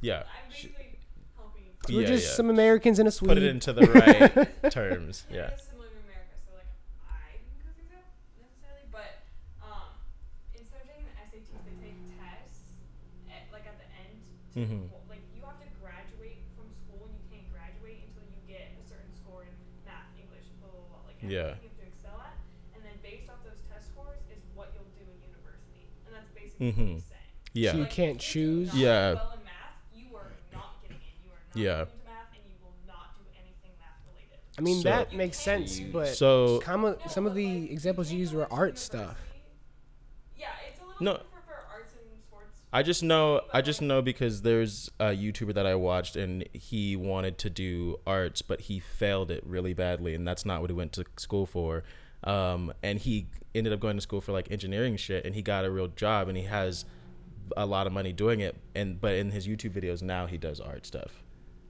Yeah. 0.00 0.24
I'm 0.24 0.50
Sh- 0.50 0.72
basically 0.72 0.98
helping. 1.36 1.62
We're 1.94 2.00
Yeah, 2.02 2.06
just 2.16 2.24
yeah. 2.26 2.32
some 2.40 2.48
Americans 2.50 2.98
in 2.98 3.06
a 3.06 3.10
suite. 3.12 3.28
Put 3.28 3.38
it 3.38 3.44
into 3.44 3.72
the 3.76 3.84
right 3.84 4.32
terms. 4.72 5.26
Yeah. 5.30 5.36
Yeah. 5.36 5.52
It's 5.52 5.68
similar 5.68 5.92
to 5.92 5.98
America, 6.08 6.34
so 6.40 6.56
like 6.56 6.72
I 7.04 7.36
didn't 7.36 7.60
go 7.62 7.70
through 7.76 7.92
that 7.92 8.08
necessarily, 8.40 8.88
but 8.88 9.12
um, 9.60 9.92
instead 10.56 10.80
of 10.80 10.88
taking 10.88 11.04
the 11.04 11.16
SATs, 11.20 11.52
they 11.68 11.76
take 11.84 12.00
tests 12.16 12.80
at, 13.28 13.44
like 13.52 13.68
at 13.68 13.76
the 13.76 13.88
end. 13.92 14.16
To, 14.56 14.58
Mhm. 14.64 14.88
like 15.12 15.20
you 15.36 15.44
have 15.44 15.60
to 15.60 15.68
graduate 15.84 16.40
from 16.56 16.72
school, 16.72 17.12
and 17.12 17.14
you 17.20 17.24
can't 17.28 17.44
graduate 17.52 18.08
until 18.08 18.24
you 18.24 18.40
get 18.48 18.72
a 18.80 18.82
certain 18.88 19.12
score 19.20 19.44
in 19.44 19.52
math, 19.84 20.08
English, 20.16 20.48
blah 20.64 20.72
blah 20.72 20.80
blah. 20.88 21.02
Like 21.12 21.20
Yeah. 21.20 21.60
everything 21.60 21.68
you 21.68 21.70
have 21.76 21.80
to 21.84 21.86
excel 21.92 22.16
at, 22.24 22.40
and 22.72 22.80
then 22.82 22.96
based 23.04 23.28
off 23.28 23.44
those 23.46 23.60
test 23.70 23.92
scores 23.94 24.20
is 24.32 24.40
what 24.58 24.72
you'll 24.74 24.88
do 24.96 25.04
in 25.06 25.18
university, 25.22 25.86
and 26.60 26.68
that's 26.68 26.74
basically 26.78 26.84
what 26.84 26.88
Mhm. 26.88 26.94
he's. 26.94 27.12
Yeah. 27.62 27.70
So 27.70 27.76
you 27.78 27.82
Like, 27.84 27.92
can't 27.92 28.16
if 28.16 28.22
choose? 28.22 28.74
You 28.74 28.84
Yeah. 28.86 29.12
well 29.14 29.32
in 29.38 29.44
math, 29.44 29.54
you 29.94 30.16
are 30.16 30.32
not 30.52 30.82
getting 30.82 30.96
in. 30.96 31.24
You 31.24 31.30
are 31.30 31.38
not 31.48 31.56
Yeah. 31.56 31.84
getting 31.84 31.92
into 31.94 32.04
math, 32.06 32.32
and 32.34 32.44
you 32.46 32.56
will 32.62 32.74
not 32.86 33.14
do 33.18 33.24
anything 33.40 33.70
math 33.80 34.00
related. 34.12 34.38
I 34.58 34.60
mean, 34.60 34.82
So- 34.82 34.88
that 34.90 35.12
makes 35.14 35.38
sense, 35.38 35.78
You- 35.78 35.92
but 35.92 36.08
So 36.08 36.60
some 36.60 36.84
of, 36.84 37.00
some 37.10 37.26
of 37.26 37.34
the 37.34 37.70
examples 37.72 38.10
you 38.12 38.18
used 38.18 38.34
were 38.34 38.50
art 38.52 38.78
stuff. 38.78 39.18
Yeah, 40.36 40.48
it's 40.68 40.80
a 40.80 40.84
little 40.84 41.02
No. 41.02 41.12
different 41.14 41.44
for 41.46 41.54
arts 41.72 41.94
and 41.94 42.22
sports. 42.22 42.60
I 42.72 42.82
just 42.82 43.02
know 43.02 43.40
I 43.54 43.62
just 43.62 43.80
know 43.80 44.02
because 44.02 44.42
there's 44.42 44.90
a 45.00 45.06
YouTuber 45.06 45.54
that 45.54 45.66
I 45.66 45.74
watched 45.74 46.16
and 46.16 46.46
he 46.52 46.94
wanted 46.96 47.38
to 47.38 47.50
do 47.50 47.98
arts 48.06 48.42
but 48.42 48.62
he 48.62 48.80
failed 48.80 49.30
it 49.30 49.42
really 49.46 49.72
badly 49.72 50.14
and 50.14 50.26
that's 50.28 50.44
not 50.44 50.60
what 50.60 50.68
he 50.70 50.74
went 50.74 50.92
to 50.94 51.04
school 51.16 51.46
for. 51.46 51.84
Um, 52.24 52.72
and 52.82 52.98
he 52.98 53.26
ended 53.58 53.72
up 53.72 53.80
going 53.80 53.96
to 53.96 54.00
school 54.00 54.20
for 54.20 54.32
like 54.32 54.50
engineering 54.50 54.96
shit 54.96 55.24
and 55.24 55.34
he 55.34 55.42
got 55.42 55.64
a 55.64 55.70
real 55.70 55.88
job 55.88 56.28
and 56.28 56.36
he 56.36 56.44
has 56.44 56.84
a 57.56 57.64
lot 57.66 57.86
of 57.86 57.92
money 57.92 58.12
doing 58.12 58.40
it 58.40 58.56
and 58.74 59.00
but 59.00 59.14
in 59.14 59.30
his 59.30 59.46
YouTube 59.46 59.70
videos 59.70 60.02
now 60.02 60.26
he 60.26 60.36
does 60.36 60.60
art 60.60 60.84
stuff. 60.86 61.22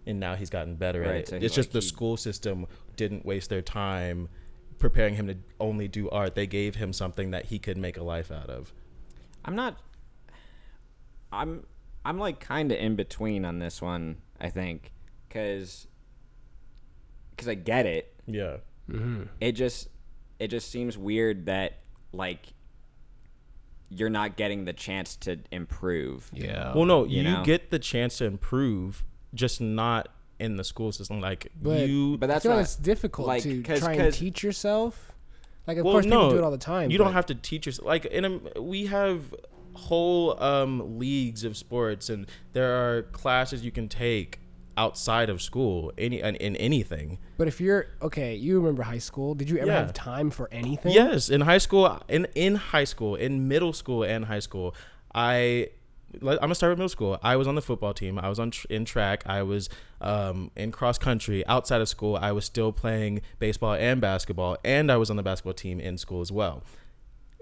and 0.06 0.18
now 0.20 0.34
he's 0.36 0.50
gotten 0.50 0.74
better 0.76 1.00
Right, 1.00 1.08
at 1.10 1.16
it. 1.16 1.28
so 1.28 1.38
he, 1.38 1.44
it's 1.46 1.54
just 1.54 1.68
like, 1.70 1.72
the 1.74 1.80
he- 1.80 1.86
school 1.88 2.16
system 2.16 2.66
didn't 2.96 3.26
waste 3.26 3.50
their 3.50 3.62
time 3.62 4.28
preparing 4.78 5.14
him 5.16 5.26
to 5.26 5.36
only 5.58 5.88
do 5.88 6.08
art. 6.10 6.34
They 6.34 6.46
gave 6.46 6.74
him 6.76 6.92
something 6.92 7.30
that 7.32 7.46
he 7.46 7.58
could 7.58 7.76
make 7.78 7.96
a 7.96 8.02
life 8.02 8.30
out 8.30 8.50
of. 8.50 8.72
I'm 9.44 9.54
not. 9.56 9.78
I'm 11.32 11.64
I'm 12.04 12.18
like 12.18 12.40
kind 12.40 12.70
of 12.72 12.78
in 12.78 12.96
between 12.96 13.44
on 13.44 13.58
this 13.58 13.80
one. 13.82 14.18
I 14.40 14.48
think 14.50 14.92
because 15.28 15.86
because 17.30 17.48
I 17.48 17.54
get 17.54 17.86
it. 17.86 18.14
Yeah. 18.26 18.58
Mm-hmm. 18.90 19.24
It 19.40 19.52
just 19.52 19.88
it 20.38 20.48
just 20.48 20.70
seems 20.70 20.96
weird 20.98 21.46
that 21.46 21.78
like 22.12 22.46
you're 23.88 24.10
not 24.10 24.36
getting 24.36 24.64
the 24.64 24.72
chance 24.72 25.16
to 25.16 25.38
improve. 25.52 26.28
Yeah. 26.32 26.74
Well, 26.74 26.84
no, 26.84 27.04
you 27.04 27.18
you, 27.18 27.22
know? 27.24 27.44
get 27.44 27.70
the 27.70 27.78
chance 27.78 28.18
to 28.18 28.24
improve, 28.24 29.04
just 29.34 29.60
not 29.60 30.08
in 30.38 30.56
the 30.56 30.64
school 30.64 30.90
system. 30.92 31.20
Like 31.20 31.50
But- 31.60 31.88
you, 31.88 32.18
But 32.18 32.30
I 32.30 32.34
that's 32.34 32.42
feel 32.42 32.50
not 32.52 32.56
like 32.56 32.64
it's 32.64 32.76
difficult 32.76 33.28
like, 33.28 33.42
to 33.44 33.62
'cause- 33.62 33.78
try 33.80 33.92
and 33.94 34.12
teach 34.12 34.42
yourself. 34.42 35.12
Like, 35.66 35.78
of 35.78 35.84
well, 35.84 35.94
course, 35.94 36.04
people 36.06 36.22
no, 36.24 36.30
do 36.30 36.38
it 36.38 36.44
all 36.44 36.50
the 36.52 36.58
time. 36.58 36.90
You 36.90 36.98
but- 36.98 37.04
don't 37.04 37.12
have 37.14 37.26
to 37.26 37.34
teach 37.34 37.66
yourself. 37.66 37.86
Like 37.86 38.04
in 38.06 38.24
a, 38.56 38.60
we 38.60 38.86
have 38.86 39.34
whole 39.74 40.42
um, 40.42 40.98
leagues 40.98 41.44
of 41.44 41.56
sports, 41.56 42.08
and 42.08 42.26
there 42.54 42.72
are 42.72 43.02
classes 43.02 43.64
you 43.64 43.70
can 43.72 43.88
take 43.88 44.40
outside 44.76 45.30
of 45.30 45.40
school, 45.42 45.92
any 45.98 46.20
in, 46.20 46.36
in 46.36 46.56
anything. 46.56 47.18
But 47.38 47.48
if 47.48 47.60
you're 47.60 47.86
okay, 48.02 48.34
you 48.34 48.58
remember 48.58 48.82
high 48.82 48.98
school? 48.98 49.34
Did 49.34 49.48
you 49.50 49.58
ever 49.58 49.66
Yeah. 49.70 49.78
have 49.78 49.92
time 49.92 50.30
for 50.30 50.48
anything? 50.52 50.92
Yes, 50.92 51.28
in 51.30 51.40
high 51.42 51.58
school, 51.58 52.00
in 52.08 52.26
in 52.34 52.56
high 52.56 52.84
school, 52.84 53.14
in 53.14 53.48
middle 53.48 53.72
school 53.72 54.02
and 54.04 54.24
high 54.26 54.40
school, 54.40 54.74
I 55.14 55.68
I'm 56.14 56.20
gonna 56.38 56.54
start 56.54 56.70
with 56.70 56.78
middle 56.78 56.88
school. 56.88 57.18
I 57.22 57.36
was 57.36 57.46
on 57.46 57.56
the 57.56 57.62
football 57.62 57.92
team. 57.92 58.18
I 58.18 58.28
was 58.28 58.38
on 58.38 58.50
tr- 58.50 58.66
in 58.70 58.84
track. 58.84 59.24
I 59.26 59.42
was 59.42 59.68
um, 60.00 60.50
in 60.56 60.72
cross 60.72 60.96
country. 60.98 61.44
Outside 61.46 61.80
of 61.80 61.88
school, 61.88 62.16
I 62.16 62.32
was 62.32 62.44
still 62.44 62.72
playing 62.72 63.20
baseball 63.38 63.74
and 63.74 64.00
basketball, 64.00 64.56
and 64.64 64.90
I 64.90 64.96
was 64.96 65.10
on 65.10 65.16
the 65.16 65.22
basketball 65.22 65.52
team 65.54 65.78
in 65.80 65.98
school 65.98 66.20
as 66.22 66.32
well. 66.32 66.62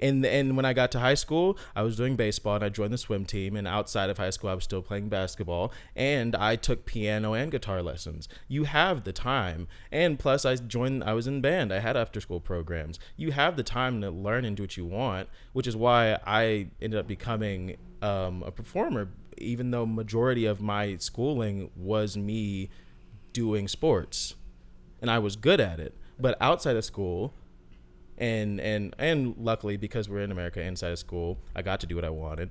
And 0.02 0.24
and 0.26 0.56
when 0.56 0.64
I 0.64 0.72
got 0.72 0.90
to 0.92 1.00
high 1.00 1.14
school, 1.14 1.58
I 1.74 1.82
was 1.82 1.96
doing 1.96 2.16
baseball 2.16 2.56
and 2.56 2.64
I 2.64 2.68
joined 2.68 2.92
the 2.92 2.98
swim 2.98 3.24
team. 3.24 3.56
And 3.56 3.66
outside 3.66 4.10
of 4.10 4.18
high 4.18 4.30
school, 4.30 4.50
I 4.50 4.54
was 4.54 4.64
still 4.64 4.82
playing 4.82 5.08
basketball 5.08 5.72
and 5.94 6.34
I 6.36 6.56
took 6.56 6.84
piano 6.84 7.34
and 7.34 7.50
guitar 7.50 7.82
lessons. 7.82 8.28
You 8.48 8.64
have 8.64 9.04
the 9.04 9.12
time, 9.12 9.68
and 9.92 10.18
plus 10.18 10.44
I 10.44 10.56
joined. 10.56 11.04
I 11.04 11.12
was 11.12 11.26
in 11.26 11.40
band. 11.40 11.72
I 11.72 11.80
had 11.80 11.96
after 11.96 12.20
school 12.20 12.40
programs. 12.40 12.98
You 13.16 13.32
have 13.32 13.56
the 13.56 13.62
time 13.62 14.00
to 14.00 14.10
learn 14.10 14.44
and 14.44 14.56
do 14.56 14.64
what 14.64 14.76
you 14.76 14.84
want, 14.84 15.28
which 15.52 15.66
is 15.66 15.76
why 15.76 16.18
I 16.26 16.68
ended 16.80 16.98
up 16.98 17.06
becoming 17.06 17.76
um, 18.02 18.42
a 18.44 18.50
performer. 18.50 19.08
Even 19.38 19.72
though 19.72 19.84
majority 19.84 20.46
of 20.46 20.60
my 20.60 20.96
schooling 20.98 21.70
was 21.74 22.16
me 22.16 22.70
doing 23.32 23.66
sports, 23.68 24.34
and 25.00 25.10
I 25.10 25.18
was 25.18 25.36
good 25.36 25.60
at 25.60 25.80
it. 25.80 25.94
But 26.18 26.36
outside 26.40 26.76
of 26.76 26.84
school, 26.84 27.34
and 28.18 28.60
and 28.60 28.94
and 28.98 29.34
luckily 29.38 29.76
because 29.76 30.08
we're 30.08 30.20
in 30.20 30.30
America 30.32 30.60
inside 30.62 30.92
of 30.92 30.98
school, 30.98 31.38
I 31.54 31.62
got 31.62 31.80
to 31.80 31.86
do 31.86 31.94
what 31.96 32.04
I 32.04 32.10
wanted. 32.10 32.50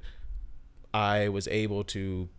I 0.93 1.30
was 1.30 1.47
able 1.47 1.84
to 1.86 2.30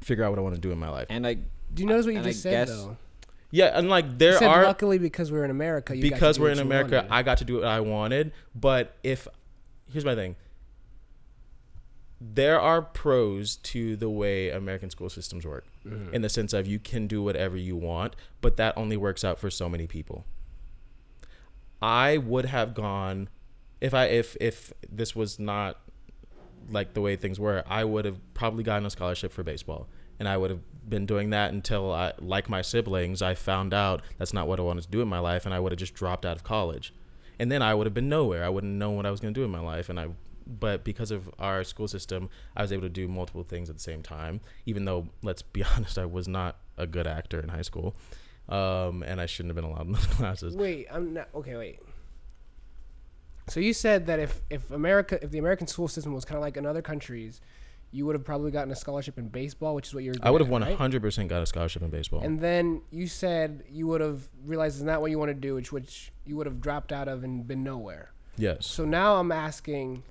figure 0.00 0.24
out 0.24 0.30
what 0.30 0.38
I 0.38 0.42
want 0.42 0.54
to 0.54 0.60
do 0.60 0.70
in 0.72 0.78
my 0.78 0.88
life. 0.88 1.06
And 1.10 1.26
I 1.26 1.34
Do 1.34 1.82
you 1.82 1.86
notice 1.86 2.06
what 2.06 2.12
you 2.12 2.18
And 2.18 2.26
I 2.26 2.30
just 2.30 2.42
said 2.42 2.66
guess- 2.68 2.76
though? 2.76 2.96
Yeah, 3.54 3.78
and 3.78 3.90
like 3.90 4.06
You 4.06 4.12
there 4.16 4.38
said 4.38 4.48
are 4.48 4.64
luckily 4.64 4.96
because 4.96 5.30
we're 5.30 5.44
in 5.44 5.50
America. 5.50 5.94
You 5.94 6.02
got 6.04 6.08
to 6.08 6.14
because 6.14 6.38
we're 6.40 6.46
what 6.46 6.52
in 6.52 6.58
you 6.58 6.64
America, 6.64 6.96
wanted. 6.96 7.10
I 7.12 7.22
got 7.22 7.36
to 7.38 7.44
do 7.44 7.54
what 7.56 7.64
I 7.64 7.80
wanted. 7.80 8.32
But 8.54 8.96
if 9.02 9.28
here's 9.92 10.06
my 10.06 10.14
thing, 10.14 10.36
there 12.20 12.60
are 12.60 12.80
pros 12.82 13.56
to 13.56 13.96
the 13.96 14.08
way 14.08 14.50
American 14.50 14.90
school 14.90 15.10
systems 15.10 15.44
work, 15.46 15.66
Mm-hmm. 15.86 16.14
in 16.14 16.22
the 16.22 16.28
sense 16.28 16.52
of 16.52 16.68
you 16.68 16.78
can 16.78 17.08
do 17.08 17.22
whatever 17.24 17.56
you 17.56 17.74
want, 17.74 18.14
but 18.40 18.56
that 18.56 18.72
only 18.78 18.96
works 18.96 19.24
out 19.24 19.40
for 19.40 19.50
so 19.50 19.68
many 19.68 19.88
people. 19.88 20.24
I 21.82 22.16
would 22.16 22.46
have 22.46 22.74
gone 22.74 23.28
if 23.80 23.92
I 23.92 24.04
if 24.06 24.36
if 24.40 24.72
this 24.88 25.16
was 25.16 25.38
not 25.38 25.80
like 26.70 26.94
the 26.94 27.00
way 27.00 27.16
things 27.16 27.40
were, 27.40 27.64
I 27.66 27.84
would 27.84 28.04
have 28.04 28.20
probably 28.34 28.62
gotten 28.62 28.86
a 28.86 28.90
scholarship 28.90 29.32
for 29.32 29.42
baseball. 29.42 29.88
And 30.18 30.28
I 30.28 30.36
would 30.36 30.50
have 30.50 30.60
been 30.88 31.06
doing 31.06 31.30
that 31.30 31.52
until 31.52 31.92
I 31.92 32.12
like 32.20 32.48
my 32.48 32.62
siblings, 32.62 33.20
I 33.20 33.34
found 33.34 33.74
out 33.74 34.02
that's 34.18 34.32
not 34.32 34.46
what 34.46 34.60
I 34.60 34.62
wanted 34.62 34.84
to 34.84 34.90
do 34.90 35.02
in 35.02 35.08
my 35.08 35.18
life 35.18 35.44
and 35.44 35.52
I 35.52 35.58
would 35.58 35.72
have 35.72 35.78
just 35.78 35.94
dropped 35.94 36.24
out 36.24 36.36
of 36.36 36.44
college. 36.44 36.94
And 37.38 37.50
then 37.50 37.62
I 37.62 37.74
would 37.74 37.86
have 37.88 37.94
been 37.94 38.08
nowhere. 38.08 38.44
I 38.44 38.48
wouldn't 38.48 38.74
know 38.74 38.90
what 38.92 39.04
I 39.04 39.10
was 39.10 39.18
going 39.18 39.34
to 39.34 39.40
do 39.40 39.44
in 39.44 39.50
my 39.50 39.60
life 39.60 39.88
and 39.88 39.98
I 39.98 40.08
but 40.46 40.84
because 40.84 41.10
of 41.10 41.30
our 41.38 41.64
school 41.64 41.88
system, 41.88 42.28
I 42.56 42.62
was 42.62 42.72
able 42.72 42.82
to 42.82 42.88
do 42.88 43.06
multiple 43.08 43.44
things 43.44 43.70
at 43.70 43.76
the 43.76 43.82
same 43.82 44.02
time. 44.02 44.40
Even 44.66 44.84
though, 44.84 45.08
let's 45.22 45.42
be 45.42 45.64
honest, 45.76 45.98
I 45.98 46.06
was 46.06 46.28
not 46.28 46.56
a 46.76 46.86
good 46.86 47.06
actor 47.06 47.40
in 47.40 47.48
high 47.48 47.62
school, 47.62 47.94
um, 48.48 49.02
and 49.02 49.20
I 49.20 49.26
shouldn't 49.26 49.50
have 49.50 49.56
been 49.56 49.70
allowed 49.70 49.86
in 49.86 49.92
those 49.98 50.06
classes. 50.06 50.56
Wait, 50.56 50.86
I'm 50.90 51.14
not 51.14 51.28
okay. 51.34 51.56
Wait. 51.56 51.80
So 53.48 53.60
you 53.60 53.72
said 53.72 54.06
that 54.06 54.18
if 54.20 54.40
if 54.50 54.70
America, 54.70 55.18
if 55.22 55.30
the 55.30 55.38
American 55.38 55.66
school 55.66 55.88
system 55.88 56.12
was 56.14 56.24
kind 56.24 56.36
of 56.36 56.42
like 56.42 56.56
in 56.56 56.64
other 56.64 56.82
countries, 56.82 57.40
you 57.90 58.06
would 58.06 58.14
have 58.14 58.24
probably 58.24 58.50
gotten 58.50 58.70
a 58.70 58.76
scholarship 58.76 59.18
in 59.18 59.28
baseball, 59.28 59.74
which 59.74 59.88
is 59.88 59.94
what 59.94 60.04
you're. 60.04 60.14
I 60.22 60.30
would 60.30 60.40
have 60.40 60.48
good 60.48 60.52
one 60.52 60.62
at, 60.62 60.68
right? 60.70 60.78
hundred 60.78 61.02
percent 61.02 61.28
got 61.28 61.42
a 61.42 61.46
scholarship 61.46 61.82
in 61.82 61.90
baseball. 61.90 62.20
And 62.22 62.40
then 62.40 62.82
you 62.90 63.06
said 63.08 63.64
you 63.68 63.86
would 63.88 64.00
have 64.00 64.28
realized 64.44 64.76
it's 64.76 64.84
not 64.84 65.00
what 65.00 65.10
you 65.10 65.18
want 65.18 65.30
to 65.30 65.34
do, 65.34 65.54
which 65.54 65.72
which 65.72 66.12
you 66.24 66.36
would 66.36 66.46
have 66.46 66.60
dropped 66.60 66.92
out 66.92 67.08
of 67.08 67.24
and 67.24 67.46
been 67.46 67.64
nowhere. 67.64 68.12
yes. 68.36 68.66
So 68.66 68.84
now 68.84 69.16
I'm 69.16 69.32
asking. 69.32 70.04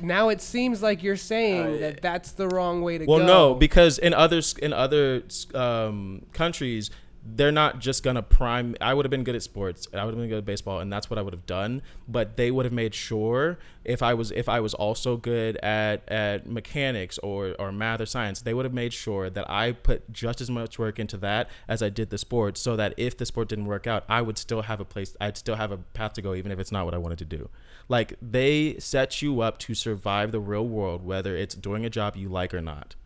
Now 0.00 0.28
it 0.28 0.40
seems 0.40 0.80
like 0.80 1.02
you're 1.02 1.16
saying 1.16 1.76
Uh, 1.76 1.78
that 1.78 2.02
that's 2.02 2.32
the 2.32 2.46
wrong 2.46 2.82
way 2.82 2.98
to 2.98 3.04
Well, 3.04 3.18
go. 3.18 3.24
Well, 3.24 3.48
no, 3.50 3.54
because 3.54 3.98
in 3.98 4.14
others 4.14 4.54
in 4.58 4.72
other 4.72 5.24
um, 5.54 6.26
countries, 6.32 6.88
they're 7.24 7.52
not 7.52 7.78
just 7.78 8.02
gonna 8.02 8.22
prime. 8.22 8.74
I 8.80 8.94
would 8.94 9.04
have 9.04 9.10
been 9.10 9.22
good 9.22 9.36
at 9.36 9.42
sports. 9.42 9.86
I 9.94 10.04
would 10.04 10.12
have 10.12 10.20
been 10.20 10.28
good 10.28 10.38
at 10.38 10.44
baseball, 10.44 10.80
and 10.80 10.92
that's 10.92 11.08
what 11.08 11.18
I 11.18 11.22
would 11.22 11.32
have 11.32 11.46
done. 11.46 11.82
But 12.08 12.36
they 12.36 12.50
would 12.50 12.64
have 12.64 12.72
made 12.72 12.94
sure 12.94 13.58
if 13.84 14.02
I 14.02 14.12
was 14.14 14.32
if 14.32 14.48
I 14.48 14.58
was 14.58 14.74
also 14.74 15.16
good 15.16 15.56
at 15.58 16.08
at 16.08 16.46
mechanics 16.48 17.18
or 17.18 17.54
or 17.60 17.70
math 17.70 18.00
or 18.00 18.06
science, 18.06 18.42
they 18.42 18.52
would 18.52 18.64
have 18.64 18.74
made 18.74 18.92
sure 18.92 19.30
that 19.30 19.48
I 19.48 19.70
put 19.72 20.12
just 20.12 20.40
as 20.40 20.50
much 20.50 20.80
work 20.80 20.98
into 20.98 21.16
that 21.18 21.48
as 21.68 21.80
I 21.80 21.90
did 21.90 22.10
the 22.10 22.18
sport, 22.18 22.58
so 22.58 22.74
that 22.74 22.92
if 22.96 23.16
the 23.16 23.24
sport 23.24 23.48
didn't 23.48 23.66
work 23.66 23.86
out, 23.86 24.04
I 24.08 24.20
would 24.20 24.36
still 24.36 24.62
have 24.62 24.80
a 24.80 24.84
place. 24.84 25.16
I'd 25.20 25.36
still 25.36 25.56
have 25.56 25.70
a 25.70 25.76
path 25.78 26.14
to 26.14 26.22
go, 26.22 26.34
even 26.34 26.50
if 26.50 26.58
it's 26.58 26.72
not 26.72 26.84
what 26.84 26.94
I 26.94 26.98
wanted 26.98 27.18
to 27.18 27.24
do. 27.24 27.48
Like 27.88 28.14
they 28.20 28.78
set 28.78 29.22
you 29.22 29.42
up 29.42 29.58
to 29.58 29.74
survive 29.74 30.32
the 30.32 30.40
real 30.40 30.66
world, 30.66 31.04
whether 31.04 31.36
it's 31.36 31.54
doing 31.54 31.84
a 31.84 31.90
job 31.90 32.16
you 32.16 32.28
like 32.28 32.52
or 32.52 32.60
not. 32.60 32.96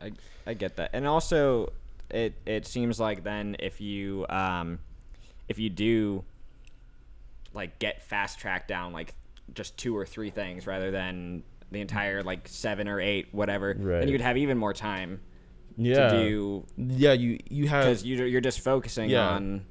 I, 0.00 0.12
I 0.46 0.54
get 0.54 0.76
that, 0.76 0.90
and 0.92 1.06
also 1.06 1.72
it 2.12 2.34
it 2.46 2.66
seems 2.66 2.98
like 3.00 3.22
then 3.24 3.56
if 3.58 3.80
you 3.80 4.26
um 4.28 4.78
if 5.48 5.58
you 5.58 5.68
do 5.70 6.24
like 7.52 7.78
get 7.78 8.02
fast 8.02 8.38
tracked 8.38 8.68
down 8.68 8.92
like 8.92 9.14
just 9.54 9.76
two 9.76 9.96
or 9.96 10.06
three 10.06 10.30
things 10.30 10.66
rather 10.66 10.90
than 10.90 11.42
the 11.72 11.80
entire 11.80 12.22
like 12.22 12.46
seven 12.48 12.88
or 12.88 13.00
eight 13.00 13.28
whatever, 13.32 13.74
Right. 13.78 14.00
then 14.00 14.08
you'd 14.08 14.20
have 14.20 14.36
even 14.36 14.58
more 14.58 14.72
time 14.72 15.20
Yeah. 15.76 16.08
to 16.10 16.22
do 16.28 16.66
Yeah, 16.76 17.12
you 17.12 17.38
you 17.48 17.68
have 17.68 17.84
because 17.84 18.04
you 18.04 18.24
you're 18.24 18.40
just 18.40 18.60
focusing 18.60 19.10
Yeah. 19.10 19.28
on 19.30 19.64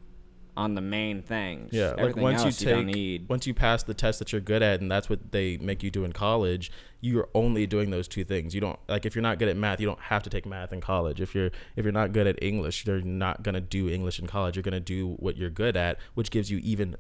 on 0.60 0.76
the 0.76 0.82
main 0.82 1.22
things. 1.22 1.70
yeah 1.72 1.92
like 1.92 2.00
Everything 2.00 2.24
once 2.24 2.44
you 2.44 2.52
take 2.52 2.76
don't 2.76 2.86
need. 2.88 3.30
once 3.30 3.48
you 3.48 3.54
pass 3.54 3.84
the 3.84 3.94
test 3.94 4.20
that 4.20 4.34
you're 4.34 4.42
good 4.42 4.62
at 4.62 4.82
and 4.82 4.92
that's 4.92 5.10
what 5.10 5.32
they 5.32 5.56
make 5.58 5.82
you 5.82 5.90
do 5.90 6.04
in 6.04 6.12
college 6.12 6.70
you're 7.00 7.30
only 7.34 7.66
doing 7.66 7.92
those 7.92 8.10
two 8.10 8.26
things 8.26 8.54
you 8.54 8.60
don't 8.60 8.78
like 8.90 9.06
if 9.06 9.16
you're 9.16 9.24
not 9.24 9.40
good 9.40 9.48
at 9.48 9.56
math 9.56 9.80
you 9.80 9.88
don't 9.88 10.02
have 10.02 10.22
to 10.22 10.30
take 10.30 10.46
math 10.46 10.74
in 10.74 10.82
college 10.82 11.22
if 11.22 11.34
you're 11.34 11.50
if 11.78 11.86
you're 11.86 11.94
not 11.94 12.12
good 12.12 12.28
at 12.28 12.36
english 12.44 12.86
you're 12.86 13.00
not 13.00 13.42
going 13.42 13.56
to 13.56 13.62
do 13.62 13.88
english 13.90 14.20
in 14.20 14.28
college 14.28 14.58
you're 14.58 14.64
going 14.64 14.74
to 14.74 14.82
do 14.82 15.14
what 15.14 15.38
you're 15.38 15.50
good 15.50 15.78
at 15.78 15.98
which 16.14 16.30
gives 16.30 16.52
you 16.52 16.58
even 16.58 16.98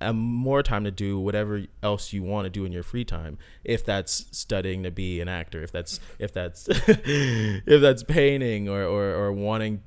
um, 0.00 0.16
more 0.18 0.62
time 0.62 0.84
to 0.84 0.90
do 0.90 1.18
whatever 1.18 1.64
else 1.82 2.12
you 2.12 2.22
want 2.22 2.44
to 2.44 2.50
do 2.50 2.64
in 2.64 2.72
your 2.72 2.82
free 2.82 3.04
time 3.04 3.38
if 3.64 3.84
that's 3.84 4.26
studying 4.30 4.82
to 4.82 4.90
be 4.90 5.20
an 5.20 5.28
actor 5.28 5.62
if 5.62 5.72
that's 5.72 5.98
if 6.18 6.30
that's 6.32 6.68
if 6.86 7.80
that's 7.80 8.02
painting 8.04 8.68
or, 8.68 8.84
or, 8.84 9.14
or 9.14 9.32
wanting 9.32 9.82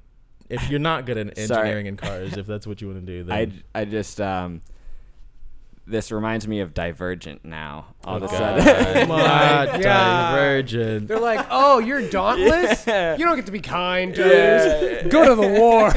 if 0.51 0.69
you're 0.69 0.79
not 0.79 1.05
good 1.05 1.17
at 1.17 1.37
Sorry. 1.47 1.59
engineering 1.59 1.87
and 1.87 1.97
cars 1.97 2.37
if 2.37 2.45
that's 2.45 2.67
what 2.67 2.81
you 2.81 2.87
want 2.87 2.99
to 2.99 3.05
do 3.05 3.23
then 3.25 3.63
I, 3.75 3.81
I 3.81 3.85
just 3.85 4.19
um 4.21 4.61
this 5.87 6.11
reminds 6.11 6.47
me 6.47 6.59
of 6.61 6.73
Divergent 6.75 7.43
now. 7.43 7.87
All 8.05 8.15
of 8.17 8.23
a 8.23 8.27
sudden, 8.29 9.09
My 9.09 9.17
God. 9.17 9.81
divergent. 9.81 11.07
They're 11.07 11.19
like, 11.19 11.45
oh, 11.49 11.79
you're 11.79 12.07
dauntless. 12.07 12.85
Yeah. 12.87 13.17
You 13.17 13.25
don't 13.25 13.35
get 13.35 13.47
to 13.47 13.51
be 13.51 13.59
kind 13.59 14.13
to 14.15 14.21
Yeah. 14.21 15.07
Go 15.07 15.25
to 15.27 15.35
the 15.35 15.47
war. 15.59 15.89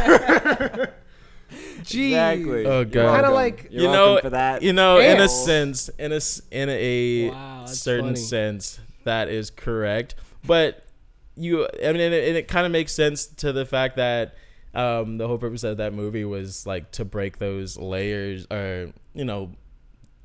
Jeez. 1.83 2.07
exactly. 2.07 2.67
Oh, 2.67 2.79
You're 2.79 2.85
God. 2.87 3.15
Kinda 3.15 3.31
welcome. 3.31 3.35
like- 3.35 3.69
You're 3.71 3.83
you 3.83 3.89
welcome 3.91 4.15
know, 4.15 4.21
for 4.23 4.31
that. 4.31 4.63
you 4.63 4.73
know, 4.73 4.99
in 4.99 5.19
a 5.19 5.23
Ants. 5.23 5.45
sense, 5.45 5.89
in 5.99 6.13
a 6.13 6.17
s- 6.17 6.43
in 6.51 6.69
a 6.71 7.29
Wow, 7.31 7.59
that's 7.67 7.79
certain 7.79 8.07
funny. 8.15 8.17
sense, 8.17 8.81
that 9.05 9.29
is 9.29 9.51
correct. 9.51 10.15
But 10.47 10.83
you, 11.37 11.67
I 11.67 11.93
mean, 11.93 12.01
and 12.01 12.15
it, 12.15 12.29
and 12.29 12.37
it 12.39 12.49
kind 12.49 12.65
of 12.65 12.73
makes 12.73 12.93
sense 12.93 13.27
to 13.27 13.53
the 13.53 13.67
fact 13.67 13.97
that 13.97 14.35
um, 14.75 15.19
the 15.19 15.27
whole 15.29 15.39
purpose 15.39 15.65
of 15.65 15.77
that 15.79 15.93
movie 15.93 16.25
was 16.25 16.67
like 16.67 16.91
to 16.93 17.05
break 17.05 17.39
those 17.39 17.77
layers, 17.77 18.47
or 18.51 18.93
you 19.15 19.25
know, 19.25 19.53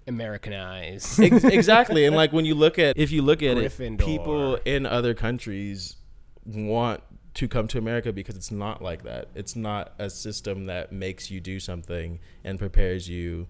Americanized. 0.08 1.20
Ex- 1.24 1.44
exactly. 1.44 2.06
And 2.06 2.16
like 2.16 2.34
when 2.34 2.46
you 2.46 2.56
look 2.56 2.80
at 2.80 2.98
if 2.98 3.12
you 3.12 3.22
look 3.22 3.42
at 3.44 3.58
it, 3.58 3.98
people 4.00 4.56
in 4.66 4.86
other 4.86 5.14
countries 5.14 5.96
want 6.46 7.02
to 7.36 7.48
come 7.48 7.68
to 7.68 7.78
America 7.78 8.12
because 8.12 8.36
it's 8.36 8.52
not 8.52 8.82
like 8.82 9.04
that. 9.04 9.30
It's 9.36 9.56
not 9.56 9.94
a 10.00 10.10
system 10.10 10.66
that 10.66 10.92
makes 10.92 11.30
you 11.32 11.40
do 11.40 11.60
something 11.60 12.20
and 12.44 12.60
prepares 12.60 13.08
you 13.08 13.48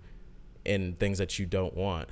in 0.65 0.93
things 0.95 1.17
that 1.17 1.39
you 1.39 1.45
don't 1.45 1.73
want. 1.73 2.09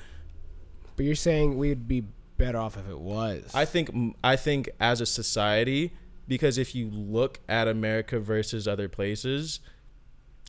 But 0.96 1.06
you're 1.06 1.16
saying 1.16 1.58
we'd 1.58 1.88
be 1.88 2.06
better 2.38 2.58
off 2.58 2.78
if 2.78 2.90
it 2.90 3.00
was. 3.00 3.52
I 3.54 3.66
think 3.66 3.92
I 4.24 4.36
think 4.36 4.70
as 4.80 5.02
a 5.02 5.06
society, 5.06 5.94
because 6.28 6.58
if 6.58 6.76
you 6.76 6.90
look 6.90 7.40
at 7.48 7.68
America 7.68 8.20
versus 8.20 8.68
other 8.68 8.88
places, 8.90 9.60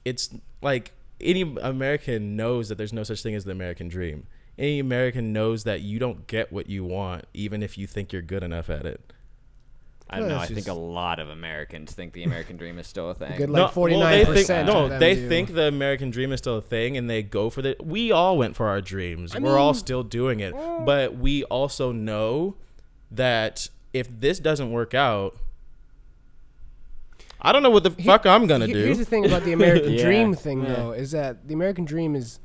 it's 0.05 0.31
like 0.63 0.93
any 1.21 1.43
American 1.43 2.37
knows 2.37 2.69
that 2.69 2.79
there's 2.79 2.93
no 2.93 3.03
such 3.03 3.23
thing 3.23 3.35
as 3.35 3.45
the 3.45 3.53
American 3.53 3.89
dream. 3.89 4.27
Any 4.59 4.81
American 4.81 5.33
knows 5.33 5.65
that 5.65 5.83
you 5.83 5.99
don't 5.99 6.27
get 6.27 6.53
what 6.53 6.69
you 6.69 6.85
want, 6.85 7.27
even 7.33 7.63
if 7.63 7.79
you 7.79 7.87
think 7.87 8.13
you're 8.13 8.23
good 8.23 8.43
enough 8.43 8.69
at 8.69 8.85
it. 8.87 9.13
I 10.11 10.19
don't 10.21 10.29
Well, 10.29 10.39
know. 10.39 10.43
I 10.43 10.47
think 10.47 10.67
a 10.69 10.73
lot 10.73 11.19
of 11.21 11.29
Americans 11.29 11.93
think 11.93 12.15
the 12.15 12.25
American 12.25 12.57
dream 12.57 12.79
is 12.79 12.87
still 12.87 13.11
a 13.11 13.15
thing. 13.23 13.37
Good 13.37 13.51
like 13.51 13.73
forty 13.73 13.95
well, 13.95 14.05
nine 14.05 14.19
they 14.19 14.25
think, 14.25 14.37
percent. 14.37 14.67
no, 14.67 14.99
they 14.99 15.29
think 15.29 15.53
the 15.55 15.65
American 15.69 16.11
dream 16.11 16.33
is 16.33 16.39
still 16.39 16.57
a 16.57 16.63
thing, 16.63 16.97
and 16.97 17.09
they 17.11 17.23
go 17.23 17.51
for 17.51 17.61
the. 17.63 17.77
We 17.81 18.11
all 18.11 18.39
went 18.39 18.57
for 18.57 18.69
our 18.69 18.81
dreams. 18.81 19.37
I 19.37 19.39
We're 19.39 19.59
all 19.59 19.75
still 19.75 20.03
doing 20.03 20.41
it, 20.41 20.55
but 20.55 21.17
we 21.17 21.45
also 21.45 21.93
know 21.93 22.57
that 23.11 23.69
if 23.93 24.09
this 24.21 24.39
doesn't 24.39 24.71
work 24.73 24.95
out, 24.95 25.37
I 27.41 27.53
don't 27.53 27.63
know 27.63 27.71
what 27.71 27.85
the 27.85 27.91
He- 27.91 28.03
fuck 28.05 28.27
I'm 28.27 28.47
gonna 28.47 28.67
Here- 28.67 28.75
do. 28.75 28.85
Here's 28.85 28.99
the 28.99 29.05
thing 29.05 29.25
about 29.25 29.45
the 29.45 29.53
American 29.53 29.93
Yeah, 29.95 30.03
dream 30.05 30.35
thing, 30.35 30.63
yeah. 30.65 30.75
though, 30.75 30.93
is 30.93 31.11
that 31.13 31.47
the 31.47 31.55
American 31.55 31.85
dream 31.85 32.15
is 32.17 32.41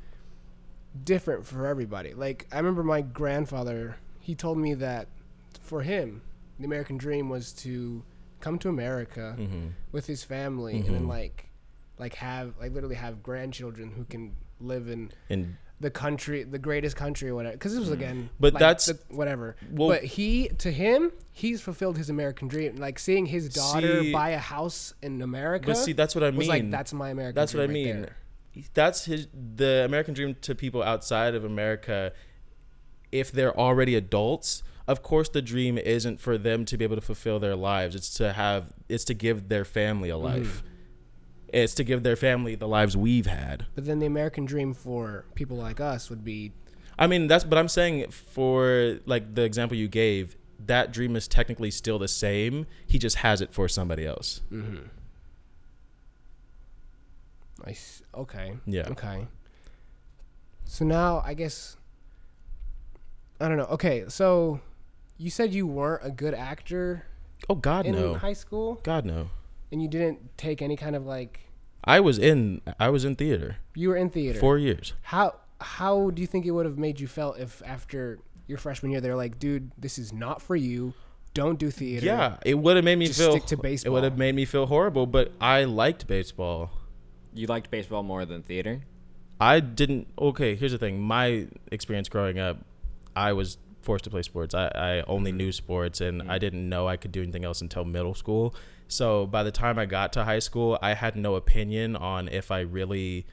different 1.02 1.44
for 1.46 1.66
everybody. 1.66 2.14
Like 2.14 2.46
I 2.52 2.56
remember 2.58 2.82
my 2.84 3.02
grandfather, 3.02 3.96
he 4.20 4.34
told 4.34 4.58
me 4.58 4.74
that 4.74 5.08
for 5.60 5.82
him, 5.82 6.22
the 6.58 6.64
American 6.66 6.96
dream 6.96 7.28
was 7.28 7.52
to 7.54 8.04
come 8.40 8.58
to 8.60 8.68
America 8.68 9.34
Mhm. 9.38 9.70
with 9.90 10.06
his 10.06 10.22
family 10.22 10.76
and 10.76 10.94
then 10.94 11.04
Mhm. 11.04 11.08
like, 11.08 11.50
like 11.98 12.14
have 12.16 12.54
like 12.60 12.72
literally 12.72 12.94
have 12.96 13.22
grandchildren 13.22 13.92
who 13.96 14.04
can 14.04 14.36
live 14.60 14.88
in 14.88 15.10
And 15.28 15.56
the 15.80 15.90
country, 15.90 16.44
the 16.44 16.58
greatest 16.58 16.96
country 16.96 17.28
or 17.28 17.34
whatever. 17.34 17.54
Because 17.54 17.72
this 17.72 17.80
was 17.80 17.90
mm. 17.90 17.94
again, 17.94 18.30
But 18.38 18.54
like, 18.54 18.60
that's- 18.60 18.86
the- 18.86 18.98
whatever. 19.08 19.56
well, 19.70 19.88
but 19.88 20.04
he, 20.04 20.48
to 20.58 20.70
him, 20.70 21.12
he's 21.32 21.60
fulfilled 21.60 21.98
his 21.98 22.10
American 22.10 22.48
dream. 22.48 22.76
Like 22.76 22.98
seeing 22.98 23.26
his 23.26 23.48
daughter 23.48 24.02
See- 24.02 24.12
buy 24.12 24.30
a 24.30 24.38
house 24.38 24.94
in 25.02 25.20
America. 25.20 25.66
but 25.66 25.76
see, 25.76 25.92
that's 25.92 26.14
what 26.14 26.24
I 26.24 26.30
was 26.30 26.38
mean. 26.38 26.48
like 26.48 26.70
that's 26.70 26.92
my 26.92 27.10
American. 27.10 27.34
That's 27.34 27.54
what 27.54 27.60
I 27.60 27.66
right 27.66 27.72
mean. 27.72 28.00
there. 28.02 28.16
That's 28.72 29.04
his 29.06 29.26
the 29.34 29.84
American 29.84 30.14
dream 30.14 30.36
to 30.42 30.54
people 30.54 30.82
outside 30.82 31.34
of 31.34 31.44
America. 31.44 32.12
If 33.10 33.32
they're 33.32 33.56
already 33.56 33.96
adults, 33.96 34.62
of 34.86 35.02
course 35.02 35.28
the 35.28 35.42
dream 35.42 35.76
isn't 35.76 36.20
for 36.20 36.38
them 36.38 36.64
to 36.66 36.76
be 36.76 36.84
able 36.84 36.96
to 36.96 37.02
fulfill 37.02 37.40
their 37.40 37.56
lives. 37.56 37.96
It's 37.96 38.14
to 38.14 38.32
have 38.32 38.72
it's 38.88 39.04
to 39.04 39.14
give 39.14 39.48
their 39.48 39.64
family 39.64 40.08
a 40.08 40.14
mm-hmm. 40.14 40.24
life. 40.24 40.62
It's 41.54 41.74
to 41.74 41.84
give 41.84 42.02
their 42.02 42.16
family 42.16 42.54
the 42.56 42.66
lives 42.68 42.96
we've 42.96 43.26
had. 43.26 43.66
But 43.74 43.84
then 43.86 43.98
the 44.00 44.06
American 44.06 44.44
dream 44.44 44.74
for 44.74 45.24
people 45.34 45.56
like 45.56 45.80
us 45.80 46.10
would 46.10 46.24
be 46.24 46.52
I 46.98 47.06
mean, 47.06 47.26
that's 47.26 47.44
but 47.44 47.58
I'm 47.58 47.68
saying 47.68 48.10
for 48.10 48.98
like 49.06 49.34
the 49.34 49.42
example 49.42 49.76
you 49.76 49.88
gave, 49.88 50.36
that 50.66 50.92
dream 50.92 51.16
is 51.16 51.26
technically 51.28 51.70
still 51.70 51.98
the 51.98 52.08
same. 52.08 52.66
He 52.86 52.98
just 52.98 53.16
has 53.16 53.40
it 53.40 53.52
for 53.52 53.68
somebody 53.68 54.06
else. 54.06 54.42
Mm-hmm. 54.52 54.86
I 57.64 57.70
s- 57.70 58.02
okay. 58.14 58.54
Yeah. 58.66 58.88
Okay. 58.90 59.26
So 60.64 60.84
now 60.84 61.22
I 61.24 61.34
guess 61.34 61.76
I 63.40 63.48
don't 63.48 63.58
know. 63.58 63.64
Okay, 63.66 64.04
so 64.08 64.60
you 65.18 65.30
said 65.30 65.52
you 65.54 65.66
weren't 65.66 66.04
a 66.04 66.10
good 66.10 66.34
actor 66.34 67.06
Oh 67.48 67.54
God 67.54 67.86
in 67.86 67.94
no. 67.94 68.14
high 68.14 68.32
school 68.32 68.80
God 68.82 69.04
no. 69.04 69.30
And 69.74 69.82
you 69.82 69.88
didn't 69.88 70.38
take 70.38 70.62
any 70.62 70.76
kind 70.76 70.94
of 70.94 71.04
like 71.04 71.40
I 71.82 71.98
was 71.98 72.16
in 72.16 72.62
I 72.78 72.88
was 72.90 73.04
in 73.04 73.16
theater. 73.16 73.56
you 73.74 73.88
were 73.88 73.96
in 73.96 74.08
theater. 74.08 74.38
4 74.38 74.56
years. 74.56 74.94
How 75.02 75.34
how 75.60 76.10
do 76.10 76.22
you 76.22 76.28
think 76.28 76.46
it 76.46 76.52
would 76.52 76.64
have 76.64 76.78
made 76.78 77.00
you 77.00 77.08
felt 77.08 77.38
if 77.38 77.60
after 77.66 78.20
your 78.46 78.58
freshman 78.58 78.92
year 78.92 79.00
they're 79.00 79.16
like, 79.16 79.38
dude, 79.38 79.72
this 79.76 79.98
is 79.98 80.12
not 80.12 80.40
for 80.40 80.54
you. 80.54 80.94
Don't 81.34 81.58
do 81.58 81.72
theater. 81.72 82.06
Yeah, 82.06 82.36
it 82.46 82.54
would 82.54 82.76
have 82.76 82.84
made 82.84 82.98
me 82.98 83.06
Just 83.08 83.18
feel. 83.18 83.32
stick 83.32 83.46
to 83.46 83.56
baseball. 83.56 83.90
It 83.90 83.94
would 83.94 84.04
have 84.04 84.16
made 84.16 84.36
me 84.36 84.44
feel 84.44 84.66
horrible, 84.66 85.06
but 85.06 85.32
I 85.40 85.64
liked 85.64 86.06
baseball. 86.06 86.70
You 87.32 87.48
liked 87.48 87.72
baseball 87.72 88.04
more 88.04 88.24
than 88.24 88.44
theater? 88.44 88.82
I 89.40 89.58
didn't. 89.58 90.06
Okay, 90.16 90.54
here's 90.54 90.70
the 90.70 90.78
thing. 90.78 91.02
My 91.02 91.48
experience 91.72 92.08
growing 92.08 92.38
up, 92.38 92.58
I 93.16 93.32
was 93.32 93.58
forced 93.82 94.04
to 94.04 94.10
play 94.10 94.22
sports. 94.22 94.54
I, 94.54 94.68
I 94.68 95.02
only 95.08 95.32
knew 95.32 95.50
sports, 95.50 96.00
and 96.00 96.20
mm-hmm. 96.20 96.30
I 96.30 96.38
didn't 96.38 96.68
know 96.68 96.86
I 96.86 96.96
could 96.96 97.10
do 97.10 97.20
anything 97.20 97.44
else 97.44 97.60
until 97.60 97.84
middle 97.84 98.14
school. 98.14 98.54
So 98.88 99.26
by 99.26 99.42
the 99.42 99.50
time 99.50 99.78
I 99.78 99.86
got 99.86 100.12
to 100.14 100.24
high 100.24 100.38
school, 100.38 100.78
I 100.82 100.94
had 100.94 101.16
no 101.16 101.34
opinion 101.34 101.96
on 101.96 102.28
if 102.28 102.50
I 102.50 102.60
really 102.60 103.26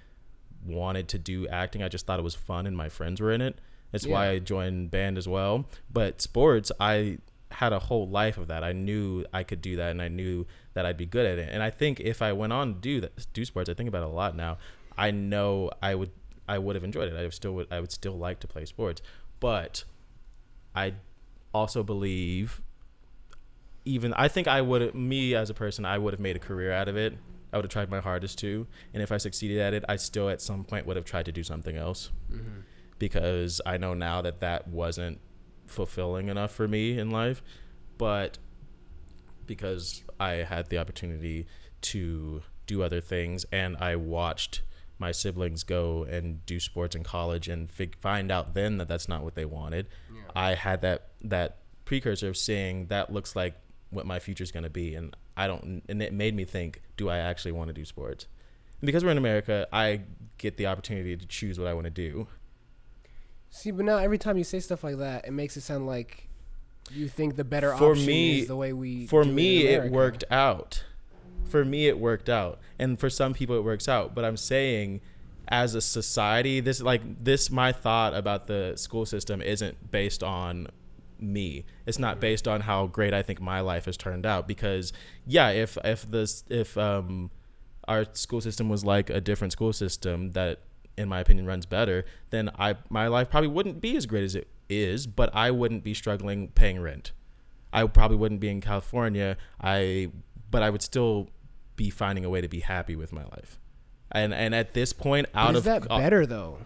wanted 0.66 1.08
to 1.10 1.20
do 1.20 1.48
acting. 1.48 1.84
I 1.84 1.88
just 1.88 2.06
thought 2.06 2.20
it 2.20 2.24
was 2.24 2.36
fun, 2.36 2.66
and 2.66 2.76
my 2.76 2.90
friends 2.90 3.22
were 3.22 3.32
in 3.32 3.42
it. 3.42 3.60
That's 3.92 4.08
why 4.08 4.30
I 4.30 4.40
joined 4.40 4.92
band 4.92 5.18
as 5.18 5.28
well. 5.28 5.66
But 5.92 6.22
sports, 6.22 6.72
I 6.80 7.18
had 7.52 7.74
a 7.74 7.80
whole 7.80 8.08
life 8.08 8.38
of 8.38 8.48
that. 8.48 8.64
I 8.64 8.72
knew 8.72 9.26
I 9.34 9.44
could 9.44 9.62
do 9.62 9.76
that, 9.76 9.92
and 9.92 10.02
I 10.02 10.08
knew 10.08 10.46
that 10.74 10.86
I'd 10.86 10.98
be 10.98 11.06
good 11.06 11.26
at 11.26 11.38
it. 11.38 11.50
And 11.52 11.62
I 11.62 11.70
think 11.70 12.00
if 12.00 12.22
I 12.22 12.32
went 12.32 12.54
on 12.54 12.76
to 12.76 12.80
do 12.80 13.02
that, 13.02 13.28
do 13.34 13.44
sports, 13.44 13.70
I 13.70 13.74
think 13.74 13.90
about 13.90 14.04
it 14.04 14.10
a 14.10 14.14
lot 14.14 14.36
now. 14.36 14.58
I 14.98 15.12
know 15.12 15.72
I 15.82 15.96
would 15.96 16.12
I 16.48 16.58
would 16.58 16.76
have 16.76 16.84
enjoyed 16.84 17.12
it. 17.12 17.16
I 17.16 17.30
still 17.30 17.54
would 17.56 17.68
I 17.72 17.80
would 17.80 17.92
still 17.92 18.18
like 18.18 18.40
to 18.42 18.48
play 18.48 18.66
sports, 18.66 19.02
but 19.40 19.84
I 20.76 20.94
also 21.54 21.84
believe 21.84 22.62
even 23.86 24.13
I 24.13 24.28
think 24.28 24.48
I 24.48 24.62
would 24.62 24.94
me 24.96 25.36
as 25.36 25.50
a 25.50 25.54
person 25.54 25.86
I 25.86 25.98
would 25.98 26.13
have 26.13 26.20
made 26.20 26.36
a 26.36 26.39
career 26.39 26.72
out 26.72 26.88
of 26.88 26.98
it. 26.98 27.17
I 27.54 27.58
would 27.58 27.65
have 27.65 27.72
tried 27.72 27.89
my 27.89 28.00
hardest 28.00 28.39
to, 28.39 28.65
and 28.94 29.04
if 29.04 29.12
I 29.12 29.17
succeeded 29.17 29.60
at 29.60 29.74
it, 29.74 29.84
I 29.89 29.98
still 29.98 30.30
at 30.30 30.41
some 30.41 30.63
point 30.63 30.86
would 30.86 30.96
have 30.96 31.04
tried 31.04 31.26
to 31.26 31.34
do 31.34 31.44
something 31.44 31.76
else 31.76 32.10
mm-hmm. 32.32 32.62
because 32.98 33.60
I 33.65 33.78
know 33.78 33.94
now 33.94 34.22
that 34.22 34.39
that 34.39 34.70
wasn't 34.70 35.20
fulfilling 35.67 36.30
enough 36.30 36.52
for 36.52 36.67
me 36.67 36.98
in 36.98 37.12
life, 37.12 37.44
but 37.98 38.38
because 39.46 40.04
I 40.17 40.32
had 40.32 40.70
the 40.70 40.78
opportunity 40.78 41.46
to 41.82 42.41
do 42.67 42.84
other 42.84 43.02
things 43.02 43.46
and 43.52 43.76
I 43.78 43.98
watched 43.98 44.62
my 44.98 45.12
siblings 45.12 45.63
go 45.63 46.04
and 46.04 46.46
do 46.46 46.60
sports 46.60 46.96
in 46.96 47.04
college 47.04 47.50
and 47.50 47.70
fig- 47.70 47.98
find 48.00 48.32
out 48.32 48.54
then 48.54 48.78
that 48.78 48.88
that's 48.88 49.10
not 49.10 49.24
what 49.24 49.36
they 49.36 49.46
wanted. 49.46 49.88
I 50.36 50.54
had 50.54 50.82
that 50.82 51.10
that 51.22 51.58
precursor 51.86 52.30
of 52.30 52.38
seeing 52.38 52.86
that 52.88 53.12
looks 53.12 53.36
like 53.36 53.56
what 53.92 54.06
my 54.06 54.20
future 54.20 54.44
is 54.44 54.52
going 54.52 54.64
to 54.64 54.70
be 54.70 54.96
and 54.96 55.16
I 55.38 55.48
don't 55.48 55.84
and 55.88 56.02
it 56.02 56.12
made 56.14 56.36
me 56.36 56.44
think 56.46 56.82
do 56.98 57.10
I 57.10 57.18
actually 57.18 57.52
want 57.52 57.68
to 57.70 57.74
do 57.74 57.86
sports? 57.86 58.28
And 58.80 58.86
because 58.88 59.04
we're 59.06 59.12
in 59.12 59.18
America, 59.18 59.68
I 59.72 60.02
get 60.40 60.58
the 60.58 60.66
opportunity 60.68 61.16
to 61.16 61.26
choose 61.28 61.60
what 61.60 61.68
I 61.68 61.74
want 61.74 61.86
to 61.86 61.92
do. 61.92 62.28
See, 63.50 63.72
but 63.72 63.86
now 63.86 63.98
every 63.98 64.18
time 64.18 64.38
you 64.38 64.44
say 64.44 64.60
stuff 64.60 64.84
like 64.84 64.98
that, 64.98 65.28
it 65.28 65.32
makes 65.32 65.58
it 65.58 65.62
sound 65.62 65.86
like 65.86 66.28
you 66.92 67.08
think 67.08 67.36
the 67.36 67.44
better 67.44 67.76
For 67.76 67.92
option 67.92 68.06
me- 68.08 68.40
is 68.42 68.48
the 68.48 68.56
way 68.56 68.74
we. 68.74 69.08
for 69.08 69.24
me 69.24 69.68
it 69.68 69.76
America. 69.76 69.94
worked 69.96 70.24
out 70.32 70.84
for 71.46 71.64
me 71.66 71.88
it 71.88 72.00
worked 72.00 72.30
out 72.30 72.60
and 72.80 73.00
for 73.00 73.10
some 73.10 73.34
people 73.34 73.58
it 73.58 73.64
works 73.64 73.88
out 73.90 74.16
but 74.16 74.24
i'm 74.24 74.38
saying 74.38 75.02
as 75.50 75.76
a 75.76 75.82
society 75.82 76.60
this 76.62 76.82
like 76.82 77.02
this 77.24 77.52
my 77.52 77.72
thought 77.74 78.14
about 78.14 78.48
the 78.48 78.74
school 78.78 79.06
system 79.06 79.42
isn't 79.42 79.92
based 79.92 80.24
on 80.24 80.68
me 81.22 81.66
it's 81.86 82.00
not 82.00 82.20
based 82.20 82.48
on 82.48 82.62
how 82.62 82.88
great 82.88 83.14
i 83.14 83.22
think 83.22 83.40
my 83.40 83.60
life 83.60 83.86
has 83.86 83.96
turned 83.96 84.26
out 84.26 84.48
because 84.48 84.92
yeah 85.26 85.50
if 85.50 85.78
if 85.84 86.10
this 86.10 86.44
if 86.50 86.78
um 86.78 87.30
our 87.88 88.06
school 88.14 88.42
system 88.42 88.70
was 88.70 88.84
like 88.84 89.10
a 89.10 89.22
different 89.22 89.52
school 89.52 89.74
system 89.74 90.32
that 90.32 90.60
in 90.98 91.08
my 91.08 91.20
opinion 91.20 91.46
runs 91.46 91.66
better 91.66 92.04
then 92.32 92.50
i 92.58 92.76
my 92.90 93.08
life 93.08 93.30
probably 93.30 93.48
wouldn't 93.48 93.80
be 93.82 93.96
as 93.96 94.06
great 94.06 94.24
as 94.24 94.36
it 94.36 94.48
is 94.70 95.06
but 95.06 95.30
i 95.36 95.52
wouldn't 95.52 95.84
be 95.84 95.94
struggling 95.94 96.48
paying 96.50 96.82
rent 96.82 97.12
I 97.74 97.86
probably 97.86 98.18
wouldn't 98.18 98.42
be 98.42 98.50
in 98.50 98.62
California. 98.62 99.38
I 99.62 100.12
but 100.50 100.64
I 100.64 100.70
would 100.70 100.82
still 100.82 101.30
be 101.76 101.90
finding 101.90 102.26
a 102.26 102.30
way 102.30 102.42
to 102.42 102.48
be 102.48 102.60
happy 102.60 102.96
with 102.96 103.14
my 103.14 103.24
life. 103.24 103.60
And 104.12 104.34
and 104.34 104.54
at 104.54 104.74
this 104.74 104.93
point 104.93 105.28
out 105.34 105.52
is 105.52 105.60
of 105.60 105.64
that 105.66 105.88
uh, 105.89 105.98
better 105.98 106.26
though? 106.26 106.58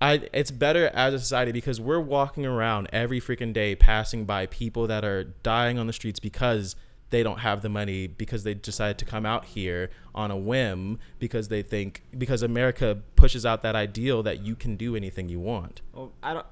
I 0.00 0.28
it's 0.32 0.50
better 0.50 0.88
as 0.94 1.14
a 1.14 1.18
society 1.18 1.52
because 1.52 1.80
we're 1.80 2.00
walking 2.00 2.46
around 2.46 2.88
every 2.92 3.20
freaking 3.20 3.52
day 3.52 3.74
passing 3.74 4.24
by 4.24 4.46
people 4.46 4.86
that 4.86 5.04
are 5.04 5.24
dying 5.24 5.78
on 5.78 5.86
the 5.86 5.92
streets 5.92 6.18
because 6.18 6.74
they 7.10 7.22
don't 7.22 7.40
have 7.40 7.60
the 7.60 7.68
money 7.68 8.06
because 8.06 8.44
they 8.44 8.54
decided 8.54 8.96
to 8.98 9.04
come 9.04 9.26
out 9.26 9.44
here 9.44 9.90
on 10.14 10.30
a 10.30 10.36
whim 10.36 10.98
because 11.18 11.48
they 11.48 11.62
think 11.62 12.02
because 12.16 12.42
America 12.42 12.98
pushes 13.16 13.44
out 13.44 13.62
that 13.62 13.76
ideal 13.76 14.22
that 14.22 14.40
you 14.40 14.56
can 14.56 14.76
do 14.76 14.96
anything 14.96 15.28
you 15.28 15.40
want. 15.40 15.82
Well, 15.92 16.12
I 16.22 16.34
don't. 16.34 16.46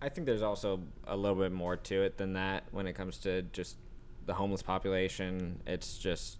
I 0.00 0.08
think 0.08 0.26
there's 0.26 0.42
also 0.42 0.80
a 1.06 1.16
little 1.16 1.36
bit 1.36 1.52
more 1.52 1.76
to 1.76 2.02
it 2.02 2.18
than 2.18 2.34
that 2.34 2.64
when 2.72 2.86
it 2.86 2.94
comes 2.94 3.18
to 3.18 3.42
just 3.42 3.76
the 4.26 4.34
homeless 4.34 4.62
population. 4.62 5.60
It's 5.66 5.98
just 5.98 6.38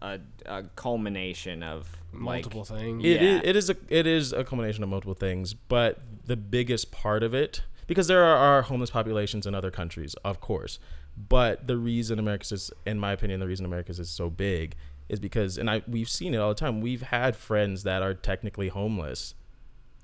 a, 0.00 0.18
a 0.44 0.62
culmination 0.76 1.62
of 1.62 1.88
Multiple 2.12 2.66
like, 2.70 2.80
things. 2.80 3.04
It, 3.04 3.20
Yeah. 3.20 3.36
is, 3.36 3.40
it 3.44 3.56
is 3.56 3.70
a 3.70 3.76
it 3.88 4.06
is 4.06 4.32
a 4.32 4.42
combination 4.44 4.82
of 4.82 4.88
multiple 4.88 5.14
things, 5.14 5.54
but 5.54 6.00
the 6.24 6.36
biggest 6.36 6.90
part 6.90 7.22
of 7.22 7.34
it 7.34 7.62
because 7.86 8.06
there 8.08 8.24
are, 8.24 8.36
are 8.36 8.62
homeless 8.62 8.90
populations 8.90 9.46
in 9.46 9.54
other 9.54 9.70
countries, 9.70 10.14
of 10.24 10.40
course. 10.40 10.78
But 11.16 11.66
the 11.66 11.76
reason 11.76 12.18
America's 12.18 12.52
is, 12.52 12.70
in 12.84 12.98
my 12.98 13.12
opinion, 13.12 13.40
the 13.40 13.46
reason 13.46 13.64
America's 13.64 13.98
is 13.98 14.10
so 14.10 14.28
big 14.28 14.74
is 15.08 15.20
because, 15.20 15.56
and 15.56 15.70
I 15.70 15.82
we've 15.86 16.08
seen 16.08 16.34
it 16.34 16.38
all 16.38 16.48
the 16.50 16.54
time. 16.54 16.80
We've 16.80 17.02
had 17.02 17.36
friends 17.36 17.82
that 17.84 18.02
are 18.02 18.14
technically 18.14 18.68
homeless, 18.68 19.34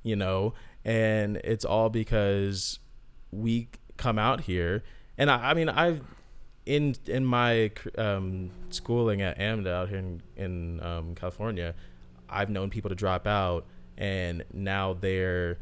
you 0.02 0.16
know, 0.16 0.54
and 0.84 1.36
it's 1.38 1.64
all 1.64 1.88
because 1.90 2.78
we 3.30 3.68
come 3.96 4.18
out 4.18 4.42
here. 4.42 4.82
And 5.18 5.30
I, 5.30 5.50
I 5.50 5.54
mean, 5.54 5.68
I've 5.68 6.02
in 6.66 6.94
in 7.06 7.24
my 7.24 7.70
um, 7.98 8.50
schooling 8.70 9.22
at 9.22 9.38
AMDA 9.38 9.68
out 9.68 9.88
here 9.88 9.98
in 9.98 10.22
in 10.36 10.82
um, 10.82 11.14
California, 11.14 11.74
I've 12.28 12.50
known 12.50 12.70
people 12.70 12.88
to 12.88 12.94
drop 12.94 13.26
out, 13.26 13.66
and 13.96 14.44
now 14.52 14.94
they're 14.94 15.58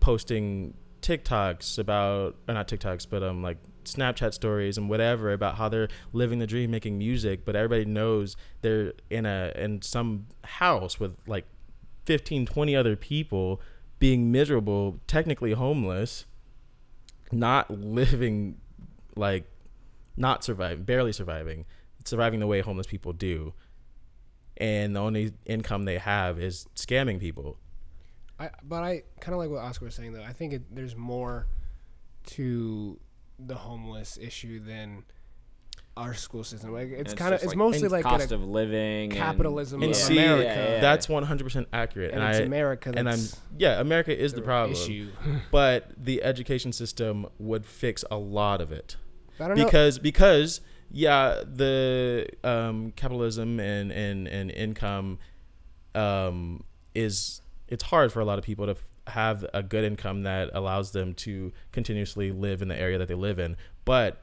posting 0.00 0.74
TikToks 1.00 1.78
about, 1.78 2.36
or 2.48 2.54
not 2.54 2.68
TikToks, 2.68 3.06
but 3.08 3.22
um 3.22 3.42
like 3.42 3.58
Snapchat 3.84 4.32
stories 4.32 4.78
and 4.78 4.88
whatever 4.88 5.32
about 5.32 5.56
how 5.56 5.68
they're 5.68 5.88
living 6.12 6.38
the 6.38 6.46
dream, 6.46 6.70
making 6.70 6.98
music. 6.98 7.44
But 7.44 7.56
everybody 7.56 7.84
knows 7.84 8.36
they're 8.60 8.92
in 9.10 9.26
a 9.26 9.52
in 9.56 9.82
some 9.82 10.26
house 10.44 10.98
with 11.00 11.16
like 11.26 11.46
15, 12.04 12.46
20 12.46 12.76
other 12.76 12.96
people 12.96 13.60
being 13.98 14.32
miserable, 14.32 14.98
technically 15.06 15.52
homeless, 15.52 16.26
not 17.30 17.70
living 17.80 18.58
like 19.14 19.44
not 20.16 20.44
surviving, 20.44 20.84
barely 20.84 21.12
surviving, 21.12 21.64
surviving 22.04 22.40
the 22.40 22.46
way 22.46 22.60
homeless 22.60 22.86
people 22.86 23.12
do. 23.12 23.54
And 24.58 24.94
the 24.94 25.00
only 25.00 25.32
income 25.46 25.84
they 25.84 25.98
have 25.98 26.38
is 26.38 26.66
scamming 26.76 27.18
people. 27.18 27.58
I 28.38 28.50
but 28.62 28.82
I 28.82 29.02
kind 29.20 29.34
of 29.34 29.38
like 29.38 29.50
what 29.50 29.60
Oscar 29.60 29.86
was 29.86 29.94
saying 29.94 30.12
though. 30.12 30.22
I 30.22 30.32
think 30.32 30.52
it, 30.52 30.62
there's 30.74 30.94
more 30.96 31.46
to 32.26 32.98
the 33.38 33.54
homeless 33.54 34.18
issue 34.20 34.60
than 34.60 35.04
our 35.96 36.14
school 36.14 36.44
system. 36.44 36.72
Like 36.72 36.88
it's 36.90 37.12
And 37.12 37.18
kind 37.18 37.34
of 37.34 37.40
just 37.40 37.52
it's 37.52 37.56
mostly 37.56 37.88
like 37.88 38.02
cost 38.04 38.32
of 38.32 38.42
living, 38.44 39.10
capitalism 39.10 39.82
And 39.82 39.90
of 39.90 39.96
see, 39.96 40.18
America. 40.18 40.44
yeah, 40.44 40.70
yeah. 40.74 40.80
That's 40.80 41.06
100% 41.06 41.66
accurate. 41.72 42.12
and, 42.12 42.20
And, 42.22 42.30
it's 42.30 42.40
I 42.40 42.42
America. 42.44 42.92
That's 42.92 42.98
and 42.98 43.08
I'm 43.08 43.58
yeah, 43.58 43.80
America 43.80 44.16
is 44.18 44.32
the 44.32 44.42
problem. 44.42 44.72
Issue. 44.72 45.10
But 45.50 45.90
the 45.96 46.22
education 46.22 46.72
system 46.72 47.26
would 47.38 47.66
fix 47.66 48.04
a 48.10 48.16
lot 48.16 48.60
of 48.60 48.72
it. 48.72 48.96
Don't 49.48 49.58
know. 49.58 49.64
because 49.64 49.98
because 49.98 50.60
yeah 50.90 51.42
the 51.44 52.28
um, 52.44 52.92
capitalism 52.96 53.58
and, 53.60 53.90
and, 53.92 54.28
and 54.28 54.50
income 54.50 55.18
um, 55.94 56.64
is 56.94 57.40
it's 57.68 57.84
hard 57.84 58.12
for 58.12 58.20
a 58.20 58.24
lot 58.24 58.38
of 58.38 58.44
people 58.44 58.66
to 58.66 58.72
f- 58.72 58.84
have 59.14 59.44
a 59.54 59.62
good 59.62 59.84
income 59.84 60.22
that 60.22 60.50
allows 60.52 60.92
them 60.92 61.14
to 61.14 61.52
continuously 61.72 62.30
live 62.30 62.60
in 62.62 62.68
the 62.68 62.78
area 62.78 62.98
that 62.98 63.08
they 63.08 63.14
live 63.14 63.38
in. 63.38 63.56
But 63.84 64.22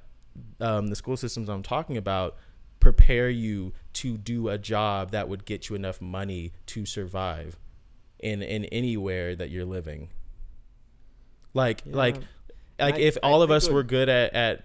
um, 0.61 0.88
the 0.88 0.95
school 0.95 1.17
systems 1.17 1.49
i'm 1.49 1.63
talking 1.63 1.97
about 1.97 2.38
prepare 2.80 3.30
you 3.30 3.74
to 3.91 4.15
do 4.17 4.47
a 4.47 4.57
job 4.57 5.11
that 5.11 5.28
would 5.28 5.43
get 5.43 5.67
you 5.67 5.76
enough 5.76 5.99
money 5.99 6.53
to 6.65 6.86
survive 6.86 7.57
in 8.20 8.41
in 8.41 8.63
anywhere 8.65 9.36
that 9.36 9.49
you're 9.49 9.65
living. 9.65 10.09
Like 11.53 11.82
like 11.86 12.17
like 12.80 12.95
I- 12.95 12.99
if 12.99 13.17
I 13.22 13.28
all 13.28 13.41
of 13.41 13.51
us 13.51 13.67
were 13.70 13.84
good 13.84 14.07
at, 14.07 14.34
at 14.34 14.63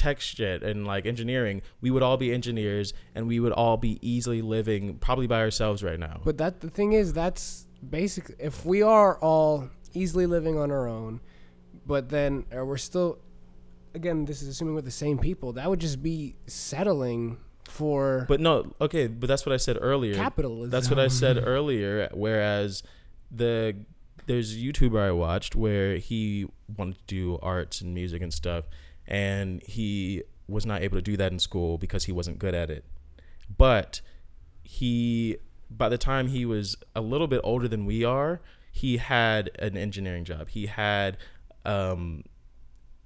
tech 0.00 0.18
shit 0.20 0.62
and 0.62 0.86
like 0.92 1.04
engineering 1.04 1.60
we 1.80 1.90
would 1.90 2.02
all 2.02 2.16
be 2.16 2.32
engineers 2.32 2.94
and 3.14 3.26
we 3.32 3.38
would 3.38 3.52
all 3.52 3.76
be 3.76 3.98
easily 4.00 4.40
living 4.40 4.96
probably 5.06 5.26
by 5.26 5.40
ourselves 5.46 5.82
right 5.88 6.00
now 6.00 6.16
But 6.24 6.38
that 6.38 6.60
the 6.60 6.70
thing 6.70 6.90
is, 7.00 7.12
that's 7.12 7.66
basically 7.98 8.36
if 8.38 8.64
we 8.64 8.80
are 8.82 9.18
all 9.18 9.68
easily 9.92 10.26
living 10.26 10.56
on 10.58 10.70
our 10.70 10.86
own, 10.88 11.20
but 11.86 12.08
then 12.08 12.44
we're 12.52 12.76
still, 12.90 13.18
again, 13.94 14.24
this 14.24 14.40
is 14.42 14.48
assuming 14.48 14.74
we're 14.74 14.80
the 14.82 14.90
same 15.06 15.18
people. 15.18 15.52
That 15.52 15.68
would 15.68 15.80
just 15.80 16.00
be 16.02 16.36
settling 16.46 17.38
for 17.68 18.24
but 18.28 18.40
no 18.40 18.72
okay 18.80 19.06
but 19.06 19.28
that's 19.28 19.46
what 19.46 19.52
i 19.52 19.56
said 19.56 19.76
earlier 19.80 20.14
capitalism. 20.14 20.70
That's 20.70 20.90
what 20.90 20.98
I 20.98 21.06
said 21.06 21.36
earlier. 21.54 22.08
Whereas 22.12 22.82
the 23.30 23.76
there's 24.26 24.54
a 24.54 24.58
YouTuber 24.58 25.00
I 25.00 25.12
watched 25.12 25.54
where 25.56 25.96
he 25.96 26.46
wanted 26.76 26.96
to 26.98 27.14
do 27.14 27.38
arts 27.42 27.80
and 27.80 27.94
music 27.94 28.22
and 28.22 28.32
stuff, 28.32 28.64
and 29.10 29.62
he 29.64 30.22
was 30.46 30.64
not 30.64 30.82
able 30.82 30.96
to 30.96 31.02
do 31.02 31.16
that 31.16 31.32
in 31.32 31.38
school 31.38 31.76
because 31.76 32.04
he 32.04 32.12
wasn't 32.12 32.38
good 32.38 32.54
at 32.54 32.70
it. 32.70 32.84
But 33.56 34.00
he, 34.62 35.36
by 35.70 35.88
the 35.88 35.98
time 35.98 36.28
he 36.28 36.46
was 36.46 36.76
a 36.94 37.00
little 37.00 37.26
bit 37.26 37.40
older 37.42 37.68
than 37.68 37.84
we 37.84 38.04
are, 38.04 38.40
he 38.72 38.98
had 38.98 39.50
an 39.58 39.76
engineering 39.76 40.24
job. 40.24 40.48
He 40.48 40.66
had 40.66 41.18
um, 41.64 42.24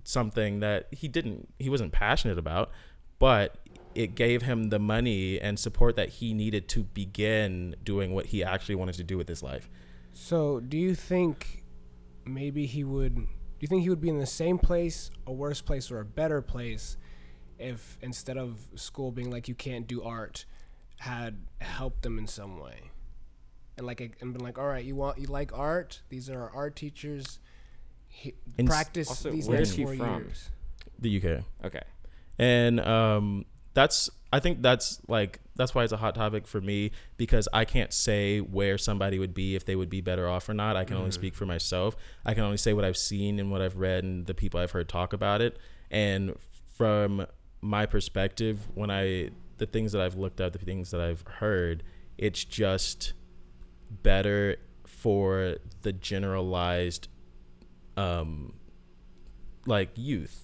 something 0.04 0.60
that 0.60 0.88
he 0.90 1.08
didn't, 1.08 1.52
he 1.58 1.70
wasn't 1.70 1.92
passionate 1.92 2.38
about, 2.38 2.70
but 3.18 3.56
it 3.94 4.14
gave 4.14 4.42
him 4.42 4.70
the 4.70 4.78
money 4.78 5.40
and 5.40 5.58
support 5.58 5.96
that 5.96 6.08
he 6.08 6.34
needed 6.34 6.68
to 6.68 6.82
begin 6.82 7.76
doing 7.82 8.12
what 8.12 8.26
he 8.26 8.44
actually 8.44 8.74
wanted 8.74 8.96
to 8.96 9.04
do 9.04 9.16
with 9.16 9.28
his 9.28 9.42
life. 9.42 9.70
So, 10.12 10.60
do 10.60 10.76
you 10.76 10.94
think 10.94 11.64
maybe 12.24 12.66
he 12.66 12.84
would? 12.84 13.26
Do 13.64 13.66
you 13.66 13.78
think 13.78 13.82
he 13.84 13.88
would 13.88 14.02
be 14.02 14.10
in 14.10 14.18
the 14.18 14.26
same 14.26 14.58
place, 14.58 15.10
a 15.26 15.32
worse 15.32 15.62
place, 15.62 15.90
or 15.90 15.98
a 15.98 16.04
better 16.04 16.42
place 16.42 16.98
if 17.58 17.96
instead 18.02 18.36
of 18.36 18.58
school 18.74 19.10
being 19.10 19.30
like 19.30 19.48
you 19.48 19.54
can't 19.54 19.86
do 19.86 20.02
art, 20.02 20.44
had 20.98 21.38
helped 21.62 22.02
them 22.02 22.18
in 22.18 22.26
some 22.26 22.60
way, 22.60 22.90
and 23.78 23.86
like 23.86 24.02
and 24.20 24.34
been 24.34 24.42
like, 24.44 24.58
all 24.58 24.66
right, 24.66 24.84
you 24.84 24.94
want 24.94 25.16
you 25.16 25.28
like 25.28 25.50
art? 25.56 26.02
These 26.10 26.28
are 26.28 26.42
our 26.42 26.50
art 26.54 26.76
teachers. 26.76 27.38
He, 28.06 28.34
And 28.58 28.68
s- 28.68 28.74
practice 28.74 29.08
also, 29.08 29.30
these 29.30 29.48
where 29.48 29.56
next 29.60 29.70
he 29.70 29.84
four 29.84 29.96
from? 29.96 30.14
years. 30.24 30.50
The 30.98 31.16
UK. 31.16 31.44
Okay. 31.64 31.82
and 32.38 32.80
um 32.80 33.46
that's 33.72 34.10
i 34.34 34.40
think 34.40 34.60
that's 34.62 35.00
like 35.08 35.40
that's 35.56 35.74
why 35.74 35.84
it's 35.84 35.92
a 35.92 35.96
hot 35.96 36.14
topic 36.14 36.46
for 36.46 36.60
me 36.60 36.90
because 37.16 37.48
i 37.52 37.64
can't 37.64 37.92
say 37.92 38.40
where 38.40 38.76
somebody 38.76 39.18
would 39.18 39.34
be 39.34 39.54
if 39.54 39.64
they 39.64 39.76
would 39.76 39.90
be 39.90 40.00
better 40.00 40.28
off 40.28 40.48
or 40.48 40.54
not. 40.54 40.76
I 40.76 40.84
can 40.84 40.96
only 40.96 41.12
speak 41.12 41.34
for 41.34 41.46
myself. 41.46 41.96
I 42.24 42.34
can 42.34 42.42
only 42.42 42.56
say 42.56 42.72
what 42.72 42.84
i've 42.84 42.96
seen 42.96 43.38
and 43.38 43.50
what 43.50 43.62
i've 43.62 43.76
read 43.76 44.04
and 44.04 44.26
the 44.26 44.34
people 44.34 44.60
i've 44.60 44.72
heard 44.72 44.88
talk 44.88 45.12
about 45.12 45.40
it. 45.40 45.58
And 45.90 46.34
from 46.74 47.26
my 47.60 47.86
perspective 47.86 48.60
when 48.74 48.90
i 48.90 49.30
the 49.56 49.64
things 49.64 49.92
that 49.92 50.02
i've 50.02 50.16
looked 50.16 50.40
at 50.40 50.52
the 50.52 50.58
things 50.58 50.90
that 50.90 51.00
i've 51.00 51.22
heard 51.38 51.82
it's 52.18 52.44
just 52.44 53.14
better 54.02 54.56
for 54.86 55.56
the 55.82 55.92
generalized 55.92 57.08
um 57.96 58.52
like 59.66 59.90
youth 59.94 60.43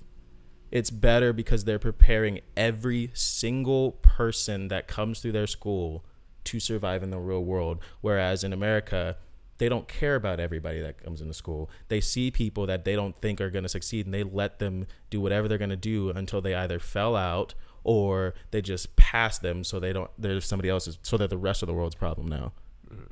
it's 0.70 0.90
better 0.90 1.32
because 1.32 1.64
they're 1.64 1.78
preparing 1.78 2.40
every 2.56 3.10
single 3.14 3.92
person 3.92 4.68
that 4.68 4.88
comes 4.88 5.20
through 5.20 5.32
their 5.32 5.46
school 5.46 6.04
to 6.44 6.60
survive 6.60 7.02
in 7.02 7.10
the 7.10 7.18
real 7.18 7.44
world. 7.44 7.78
Whereas 8.00 8.44
in 8.44 8.52
america 8.52 9.16
they 9.60 9.68
don't 9.68 9.86
care 9.88 10.14
about 10.14 10.40
everybody 10.40 10.80
that 10.80 11.04
comes 11.04 11.20
into 11.20 11.34
school. 11.34 11.68
They 11.88 12.00
see 12.00 12.30
people 12.30 12.66
that 12.66 12.86
they 12.86 12.96
don't 12.96 13.14
think 13.20 13.42
are 13.42 13.50
going 13.50 13.62
to 13.62 13.68
succeed 13.68 14.06
and 14.06 14.14
they 14.14 14.22
let 14.22 14.58
them 14.58 14.86
do 15.10 15.20
whatever 15.20 15.48
they're 15.48 15.58
going 15.58 15.68
to 15.68 15.76
do 15.76 16.08
until 16.08 16.40
they 16.40 16.54
either 16.54 16.78
fell 16.78 17.14
out 17.14 17.54
or 17.84 18.32
they 18.52 18.62
just 18.62 18.96
pass 18.96 19.38
them 19.38 19.62
so 19.62 19.78
they 19.78 19.92
don't 19.92 20.10
there's 20.18 20.46
somebody 20.46 20.70
else's 20.70 20.98
so 21.02 21.18
they're 21.18 21.28
the 21.28 21.36
rest 21.36 21.62
of 21.62 21.66
the 21.66 21.74
world's 21.74 21.94
problem 21.94 22.26
now. 22.26 22.52
Mm. 22.90 23.08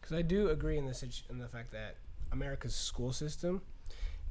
Because 0.00 0.16
I 0.16 0.22
do 0.22 0.48
agree 0.48 0.78
in 0.78 0.86
the 0.86 1.22
in 1.28 1.38
the 1.38 1.48
fact 1.48 1.70
that 1.72 1.96
America's 2.32 2.74
school 2.74 3.12
system 3.12 3.60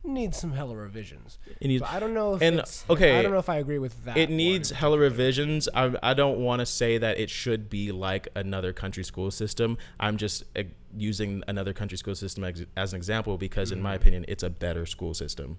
needs 0.04 0.38
some 0.38 0.54
hella 0.54 0.76
revisions. 0.76 1.38
it 1.60 1.68
needs, 1.68 1.82
But 1.82 1.91
I 1.91 2.00
don't 2.00 2.14
know 2.14 2.36
if 2.36 2.41
and, 2.41 2.60
it's, 2.60 2.86
okay, 2.89 3.18
I 3.18 3.22
don't 3.22 3.32
know 3.32 3.39
if 3.39 3.50
I 3.50 3.58
agree 3.58 3.80
with 3.80 4.06
that. 4.06 4.18
it 4.18 4.30
needs 4.30 4.72
hella 4.72 4.97
revisions. 4.97 5.68
I, 5.74 5.93
I 6.02 6.14
don't 6.14 6.39
want 6.39 6.60
to 6.62 6.66
say 6.66 6.97
that 6.97 7.20
it 7.20 7.30
should 7.30 7.70
be 7.70 7.91
like 7.91 8.28
another 8.36 8.74
country 8.74 9.04
school 9.04 9.32
system. 9.32 9.78
I'm 10.00 10.18
just 10.18 10.43
uh, 10.58 10.64
using 10.95 11.43
another 11.47 11.74
country 11.74 11.97
school 11.97 12.16
system 12.16 12.43
as, 12.43 12.66
as 12.78 12.93
an 12.93 12.97
example 12.97 13.38
because, 13.38 13.72
in 13.72 13.82
my 13.82 13.93
opinion, 13.95 14.26
it's 14.28 14.43
a 14.43 14.50
better 14.50 14.86
school 14.86 15.14
system. 15.14 15.58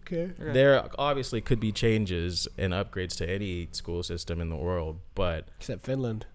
Okay. 0.00 0.30
There 0.38 0.88
obviously 0.98 1.40
could 1.40 1.58
be 1.58 1.72
changes 1.72 2.46
and 2.56 2.72
upgrades 2.72 3.16
to 3.16 3.28
any 3.28 3.68
school 3.72 4.04
system 4.04 4.40
in 4.40 4.50
the 4.50 4.56
world, 4.56 5.00
but 5.16 5.48
Except 5.58 5.84
Finland. 5.84 6.26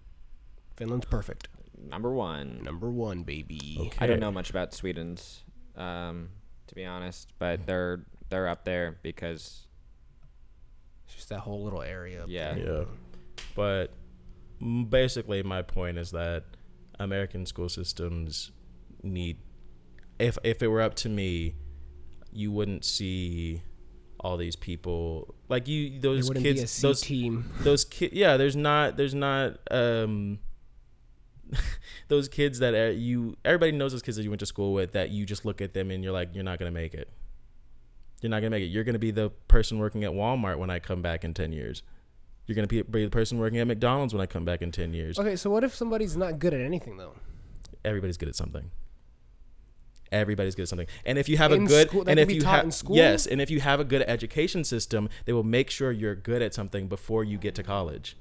Finland's 0.76 1.06
perfect. 1.06 1.48
Number 1.78 2.12
one. 2.12 2.60
Number 2.62 2.90
one, 2.90 3.22
baby. 3.22 3.78
Okay. 3.80 3.96
I 3.98 4.06
don't 4.06 4.20
know 4.20 4.30
much 4.30 4.50
about 4.50 4.74
Sweden's, 4.74 5.44
um, 5.74 6.28
to 6.72 6.76
be 6.76 6.86
honest, 6.86 7.30
but 7.38 7.66
they're 7.66 8.00
they're 8.30 8.48
up 8.48 8.64
there 8.64 8.96
because 9.02 9.66
It's 11.04 11.14
just 11.16 11.28
that 11.28 11.40
whole 11.40 11.62
little 11.62 11.82
area. 11.82 12.22
up 12.22 12.28
Yeah. 12.30 12.54
there. 12.54 12.64
Yeah. 12.78 12.84
But 13.54 13.90
basically, 14.88 15.42
my 15.42 15.60
point 15.60 15.98
is 15.98 16.12
that 16.12 16.44
American 16.98 17.44
school 17.44 17.68
systems 17.68 18.52
need. 19.02 19.36
If 20.18 20.38
if 20.44 20.62
it 20.62 20.68
were 20.68 20.80
up 20.80 20.94
to 20.96 21.08
me, 21.10 21.56
you 22.32 22.50
wouldn't 22.52 22.84
see 22.86 23.60
all 24.20 24.36
these 24.38 24.56
people 24.56 25.34
like 25.50 25.68
you. 25.68 26.00
Those 26.00 26.28
wouldn't 26.28 26.44
be 26.44 26.50
a 26.50 26.54
kids. 26.54 26.80
Those 26.80 27.02
team. 27.02 27.50
those 27.60 27.84
kids. 27.84 28.14
Yeah. 28.14 28.38
There's 28.38 28.56
not. 28.56 28.96
There's 28.96 29.14
not. 29.14 29.58
Um. 29.70 30.38
those 32.08 32.28
kids 32.28 32.58
that 32.60 32.74
are, 32.74 32.90
you 32.92 33.36
everybody 33.44 33.72
knows 33.72 33.92
those 33.92 34.02
kids 34.02 34.16
that 34.16 34.22
you 34.22 34.30
went 34.30 34.40
to 34.40 34.46
school 34.46 34.72
with 34.72 34.92
that 34.92 35.10
you 35.10 35.24
just 35.26 35.44
look 35.44 35.60
at 35.60 35.74
them 35.74 35.90
and 35.90 36.02
you're 36.02 36.12
like 36.12 36.30
you're 36.34 36.44
not 36.44 36.58
gonna 36.58 36.70
make 36.70 36.94
it 36.94 37.08
You're 38.20 38.30
not 38.30 38.40
gonna 38.40 38.50
make 38.50 38.62
it. 38.62 38.66
You're 38.66 38.84
gonna 38.84 38.98
be 38.98 39.10
the 39.10 39.30
person 39.48 39.78
working 39.78 40.04
at 40.04 40.12
Walmart 40.12 40.58
when 40.58 40.70
I 40.70 40.78
come 40.78 41.02
back 41.02 41.24
in 41.24 41.34
ten 41.34 41.52
years. 41.52 41.82
You're 42.46 42.54
gonna 42.56 42.66
be, 42.68 42.82
be 42.82 43.04
the 43.04 43.10
person 43.10 43.38
working 43.38 43.58
at 43.58 43.66
McDonald's 43.66 44.14
when 44.14 44.20
I 44.20 44.26
come 44.26 44.44
back 44.44 44.62
in 44.62 44.70
ten 44.72 44.92
years. 44.94 45.18
Okay, 45.18 45.36
so 45.36 45.50
what 45.50 45.64
if 45.64 45.74
somebody's 45.74 46.16
not 46.16 46.38
good 46.38 46.54
at 46.54 46.60
anything 46.60 46.96
though? 46.96 47.14
Everybody's 47.84 48.16
good 48.16 48.28
at 48.28 48.36
something. 48.36 48.70
Everybody's 50.10 50.54
good 50.54 50.62
at 50.64 50.68
something. 50.68 50.86
And 51.06 51.18
if 51.18 51.28
you 51.28 51.38
have 51.38 51.52
In 51.52 51.62
a 51.64 51.66
good 51.66 51.88
school- 51.88 52.04
and 52.06 52.20
if 52.20 52.30
you 52.30 52.42
have 52.44 52.72
yes, 52.90 53.26
and 53.26 53.40
if 53.40 53.50
you 53.50 53.60
have 53.60 53.80
a 53.80 53.84
good 53.84 54.02
education 54.02 54.62
system, 54.62 55.08
they 55.24 55.32
will 55.32 55.42
make 55.42 55.70
sure 55.70 55.90
you're 55.90 56.14
good 56.14 56.42
at 56.42 56.52
something 56.52 56.86
before 56.86 57.24
you 57.24 57.38
get 57.38 57.54
to 57.54 57.62
college. 57.62 58.14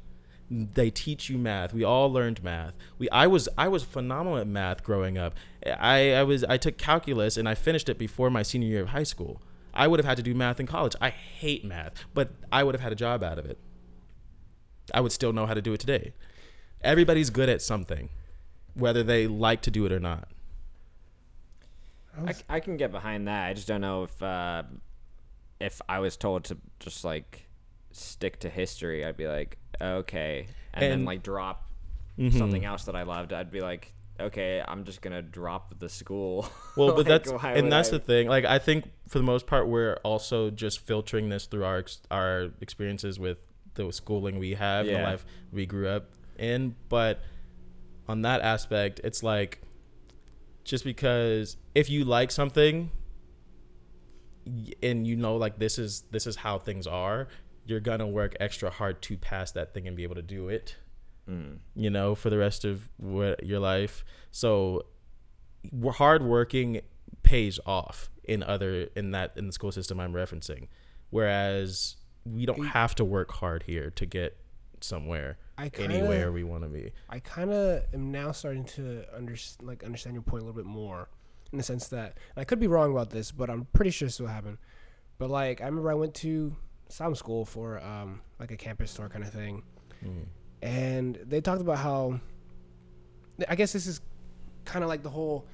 They 0.53 0.89
teach 0.89 1.29
you 1.29 1.37
math. 1.37 1.73
We 1.73 1.85
all 1.85 2.11
learned 2.11 2.43
math. 2.43 2.73
We 2.97 3.09
I 3.09 3.25
was 3.25 3.47
I 3.57 3.69
was 3.69 3.83
phenomenal 3.83 4.37
at 4.37 4.47
math 4.47 4.83
growing 4.83 5.17
up. 5.17 5.33
I, 5.65 6.13
I 6.13 6.23
was 6.23 6.43
I 6.43 6.57
took 6.57 6.77
calculus 6.77 7.37
and 7.37 7.47
I 7.47 7.55
finished 7.55 7.87
it 7.87 7.97
before 7.97 8.29
my 8.29 8.43
senior 8.43 8.67
year 8.67 8.81
of 8.81 8.89
high 8.89 9.03
school. 9.03 9.41
I 9.73 9.87
would 9.87 9.99
have 9.99 10.05
had 10.05 10.17
to 10.17 10.23
do 10.23 10.35
math 10.35 10.59
in 10.59 10.67
college. 10.67 10.93
I 10.99 11.09
hate 11.09 11.63
math, 11.63 11.93
but 12.13 12.31
I 12.51 12.65
would 12.65 12.75
have 12.75 12.81
had 12.81 12.91
a 12.91 12.95
job 12.95 13.23
out 13.23 13.39
of 13.39 13.45
it. 13.45 13.57
I 14.93 14.99
would 14.99 15.13
still 15.13 15.31
know 15.31 15.45
how 15.45 15.53
to 15.53 15.61
do 15.61 15.71
it 15.71 15.79
today. 15.79 16.13
Everybody's 16.81 17.29
good 17.29 17.47
at 17.47 17.61
something, 17.61 18.09
whether 18.73 19.03
they 19.03 19.27
like 19.27 19.61
to 19.61 19.71
do 19.71 19.85
it 19.85 19.93
or 19.93 20.01
not. 20.01 20.27
I, 22.27 22.35
I 22.49 22.59
can 22.59 22.75
get 22.75 22.91
behind 22.91 23.25
that. 23.29 23.47
I 23.47 23.53
just 23.53 23.69
don't 23.69 23.79
know 23.79 24.03
if 24.03 24.21
uh, 24.21 24.63
if 25.61 25.81
I 25.87 25.99
was 25.99 26.17
told 26.17 26.43
to 26.45 26.57
just 26.79 27.05
like 27.05 27.47
stick 27.93 28.39
to 28.41 28.49
history, 28.49 29.05
I'd 29.05 29.15
be 29.15 29.29
like, 29.29 29.57
okay, 29.81 30.47
and, 30.73 30.81
then 30.83 31.05
like 31.05 31.23
drop 31.23 31.67
Mhm. 32.17 32.37
something 32.37 32.63
else 32.65 32.85
that 32.85 32.95
I 32.95 33.03
loved. 33.03 33.33
I'd 33.33 33.51
be 33.51 33.61
like, 33.61 33.93
okay, 34.19 34.63
I'm 34.67 34.83
just 34.83 35.01
gonna 35.01 35.21
drop 35.21 35.79
the 35.79 35.89
school. 35.89 36.47
Well, 36.77 36.89
but 36.89 36.99
Like, 36.99 37.23
that's 37.25 37.31
and 37.43 37.71
that's 37.71 37.89
I- 37.89 37.93
the 37.93 37.99
thing. 37.99 38.27
Like 38.27 38.45
I 38.45 38.59
think 38.59 38.89
for 39.09 39.17
the 39.19 39.25
most 39.25 39.45
part, 39.47 39.67
we're 39.67 39.95
also 40.03 40.49
just 40.51 40.79
filtering 40.85 41.29
this 41.29 41.45
through 41.47 41.65
our 41.65 41.83
our 42.09 42.49
experiences 42.61 43.19
with 43.19 43.37
the 43.73 43.91
schooling 43.91 44.37
we 44.39 44.53
have, 44.53 44.85
the 44.85 44.93
life 44.93 45.25
we 45.51 45.65
grew 45.65 45.87
up 45.87 46.05
in. 46.37 46.75
But 46.89 47.19
on 48.07 48.21
that 48.23 48.41
aspect, 48.41 48.99
it's 49.03 49.23
like 49.23 49.61
just 50.63 50.83
because 50.83 51.57
if 51.73 51.89
you 51.89 52.05
like 52.05 52.29
something 52.31 52.91
and 54.81 55.05
you 55.07 55.15
know 55.15 55.35
like 55.37 55.59
this 55.59 55.77
is 55.77 56.03
this 56.11 56.25
is 56.27 56.37
how 56.37 56.57
things 56.57 56.87
are, 56.87 57.27
you're 57.71 57.79
gonna 57.79 58.07
work 58.07 58.35
extra 58.39 58.69
hard 58.69 59.01
to 59.01 59.17
pass 59.17 59.51
that 59.53 59.73
thing 59.73 59.87
and 59.87 59.97
be 59.97 60.03
able 60.03 60.15
to 60.15 60.21
do 60.21 60.47
it 60.49 60.75
Mm. 61.27 61.59
you 61.75 61.89
know, 61.91 62.15
for 62.15 62.29
the 62.31 62.37
rest 62.37 62.65
of 62.65 62.89
what, 62.97 63.45
your 63.45 63.59
life. 63.59 64.03
So 64.31 64.85
hard 65.93 66.23
working 66.23 66.81
pays 67.23 67.59
off 67.65 68.09
in 68.23 68.41
other 68.43 68.87
in 68.95 69.11
that 69.11 69.33
in 69.35 69.45
the 69.45 69.53
school 69.53 69.71
system 69.71 69.99
I'm 69.99 70.13
referencing. 70.13 70.67
Whereas 71.11 71.97
we 72.25 72.45
don't 72.45 72.65
have 72.67 72.95
to 72.95 73.05
work 73.05 73.31
hard 73.33 73.63
here 73.63 73.91
to 73.91 74.05
get 74.05 74.35
somewhere 74.81 75.37
I 75.57 75.69
kinda, 75.69 75.93
anywhere 75.95 76.31
we 76.31 76.43
want 76.43 76.63
to 76.63 76.69
be. 76.69 76.91
I 77.07 77.19
kind 77.19 77.51
of 77.51 77.83
am 77.93 78.11
now 78.11 78.31
starting 78.31 78.65
to 78.65 79.05
under, 79.15 79.35
like 79.61 79.83
understand 79.83 80.15
your 80.15 80.23
point 80.23 80.41
a 80.41 80.45
little 80.45 80.59
bit 80.59 80.65
more, 80.65 81.09
in 81.51 81.57
the 81.59 81.63
sense 81.63 81.87
that 81.89 82.17
and 82.35 82.41
I 82.41 82.45
could 82.45 82.59
be 82.59 82.67
wrong 82.67 82.91
about 82.91 83.11
this, 83.11 83.31
but 83.31 83.49
I'm 83.49 83.65
pretty 83.73 83.91
sure 83.91 84.07
this 84.07 84.19
will 84.19 84.27
happen. 84.27 84.57
But 85.19 85.29
like 85.29 85.61
I 85.61 85.65
remember 85.65 85.91
I 85.91 85.95
went 85.95 86.15
to 86.15 86.55
some 86.91 87.15
school 87.15 87.45
for 87.45 87.79
um, 87.83 88.21
like 88.39 88.51
a 88.51 88.57
campus 88.57 88.93
tour 88.93 89.09
kind 89.09 89.23
of 89.23 89.31
thing, 89.31 89.63
Mm. 90.03 90.25
and 90.61 91.15
they 91.27 91.41
talked 91.41 91.61
about 91.61 91.77
how 91.77 92.19
I 93.47 93.55
guess 93.55 93.71
this 93.73 93.85
is 93.87 94.01
kind 94.65 94.83
of 94.83 94.89
like 94.89 95.03
the 95.03 95.09
whole 95.09 95.45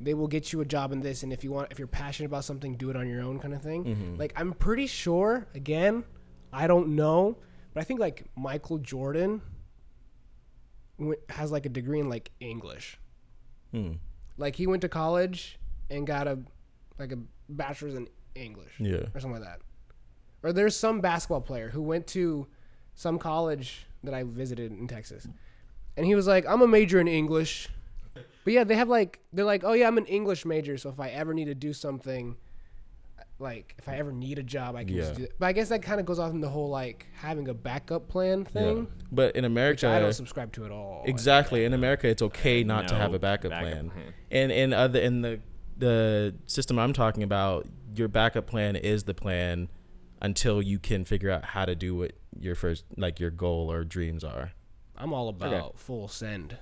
they 0.00 0.14
will 0.14 0.26
get 0.28 0.52
you 0.52 0.60
a 0.60 0.64
job 0.64 0.90
in 0.92 1.00
this, 1.00 1.22
and 1.22 1.32
if 1.32 1.44
you 1.44 1.52
want, 1.52 1.68
if 1.70 1.78
you're 1.78 1.86
passionate 1.86 2.26
about 2.26 2.44
something, 2.44 2.74
do 2.76 2.90
it 2.90 2.96
on 2.96 3.08
your 3.08 3.22
own 3.22 3.38
kind 3.38 3.54
of 3.54 3.62
thing. 3.62 3.84
Mhm. 3.84 4.18
Like 4.18 4.32
I'm 4.36 4.52
pretty 4.52 4.86
sure. 4.88 5.46
Again, 5.54 6.04
I 6.52 6.66
don't 6.66 6.96
know, 6.96 7.36
but 7.72 7.80
I 7.80 7.84
think 7.84 8.00
like 8.00 8.24
Michael 8.36 8.78
Jordan 8.78 9.40
has 11.28 11.50
like 11.50 11.66
a 11.66 11.68
degree 11.68 12.00
in 12.00 12.08
like 12.08 12.30
English. 12.40 12.98
Mm. 13.74 13.98
Like 14.36 14.56
he 14.56 14.66
went 14.66 14.82
to 14.82 14.88
college 14.88 15.58
and 15.90 16.06
got 16.06 16.26
a 16.28 16.38
like 16.98 17.12
a 17.12 17.18
bachelor's 17.48 17.94
in 17.94 18.08
English 18.34 18.72
Yeah. 18.78 19.06
or 19.14 19.20
something 19.20 19.40
like 19.40 19.48
that. 19.50 19.60
Or 20.42 20.52
there's 20.52 20.76
some 20.76 21.00
basketball 21.00 21.40
player 21.40 21.70
who 21.70 21.82
went 21.82 22.06
to 22.08 22.46
some 22.94 23.18
college 23.18 23.86
that 24.04 24.12
I 24.14 24.22
visited 24.24 24.72
in 24.72 24.88
Texas. 24.88 25.26
And 25.96 26.04
he 26.06 26.14
was 26.14 26.26
like, 26.26 26.44
I'm 26.48 26.62
a 26.62 26.66
major 26.66 26.98
in 27.00 27.06
English. 27.08 27.68
But 28.44 28.52
yeah, 28.52 28.64
they 28.64 28.74
have 28.74 28.88
like 28.88 29.20
they're 29.32 29.44
like, 29.44 29.62
"Oh 29.62 29.72
yeah, 29.72 29.86
I'm 29.86 29.98
an 29.98 30.06
English 30.06 30.44
major, 30.44 30.76
so 30.76 30.90
if 30.90 30.98
I 30.98 31.10
ever 31.10 31.32
need 31.32 31.44
to 31.44 31.54
do 31.54 31.72
something 31.72 32.36
like 33.38 33.74
if 33.78 33.88
I 33.88 33.96
ever 33.96 34.12
need 34.12 34.38
a 34.38 34.42
job, 34.42 34.76
I 34.76 34.84
can 34.84 34.94
Yeah. 34.96 35.02
just 35.02 35.14
do 35.14 35.22
it." 35.24 35.32
But 35.38 35.46
I 35.46 35.52
guess 35.52 35.68
that 35.68 35.82
kind 35.82 36.00
of 36.00 36.06
goes 36.06 36.18
off 36.18 36.32
in 36.32 36.40
the 36.40 36.48
whole 36.48 36.68
like 36.68 37.06
having 37.14 37.48
a 37.48 37.54
backup 37.54 38.08
plan 38.08 38.44
thing. 38.44 38.64
Yeah. 38.66 38.74
thing, 38.74 38.88
But 39.12 39.36
in 39.36 39.44
which 39.54 39.84
I 39.84 40.00
don't 40.00 40.12
subscribe 40.12 40.52
to 40.54 40.62
it 40.64 40.66
at 40.66 40.72
all. 40.72 41.04
exactly 41.06 41.64
in 41.64 41.72
America, 41.72 42.08
it's 42.08 42.22
okay 42.22 42.64
not 42.64 42.88
to 42.88 42.94
have 42.96 43.14
a 43.14 43.18
backup, 43.18 43.50
backup 43.50 43.62
plan. 43.62 43.90
plan. 43.90 44.14
And 44.30 44.52
in 44.52 44.72
other 44.72 44.98
in 45.00 45.22
the 45.22 45.40
the 45.78 46.34
system 46.46 46.78
I'm 46.78 46.92
talking 46.92 47.22
about, 47.22 47.66
your 47.94 48.08
backup 48.08 48.46
plan 48.46 48.76
is 48.76 49.04
the 49.04 49.14
plan 49.14 49.68
until 50.22 50.62
you 50.62 50.78
can 50.78 51.04
figure 51.04 51.30
out 51.30 51.44
how 51.44 51.66
to 51.66 51.74
do 51.74 51.94
what 51.96 52.12
your 52.38 52.54
first 52.54 52.84
like 52.96 53.20
your 53.20 53.30
goal 53.30 53.70
or 53.70 53.84
dreams 53.84 54.24
are. 54.24 54.52
I'm 54.96 55.12
all 55.12 55.28
about 55.28 55.78
full 55.78 56.08
send. 56.08 56.56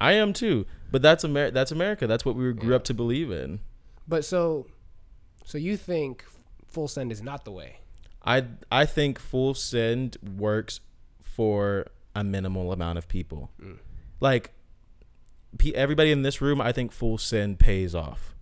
I 0.00 0.12
am 0.12 0.32
too, 0.32 0.64
but 0.90 1.02
that's 1.02 1.24
Amer- 1.24 1.50
that's 1.50 1.72
America. 1.72 2.06
That's 2.06 2.24
what 2.24 2.36
we 2.36 2.50
grew 2.54 2.70
Yeah. 2.70 2.76
up 2.76 2.84
to 2.84 2.94
believe 2.94 3.30
in. 3.30 3.60
But 4.08 4.24
so 4.24 4.66
so 5.44 5.58
you 5.58 5.76
think 5.76 6.24
full 6.66 6.88
send 6.88 7.12
is 7.12 7.20
not 7.20 7.44
the 7.44 7.50
way? 7.52 7.80
I 8.24 8.44
I 8.72 8.86
think 8.86 9.18
full 9.18 9.54
send 9.54 10.16
works 10.38 10.80
for 11.20 11.86
a 12.14 12.22
minimal 12.24 12.72
amount 12.72 12.98
of 12.98 13.08
people. 13.08 13.50
Mm. 13.60 13.78
Like 14.20 14.52
pe- 15.58 15.72
everybody 15.72 16.12
in 16.12 16.22
this 16.22 16.40
room, 16.40 16.60
I 16.60 16.72
think 16.72 16.92
full 16.92 17.18
send 17.18 17.58
pays 17.58 17.94
off. 17.94 18.34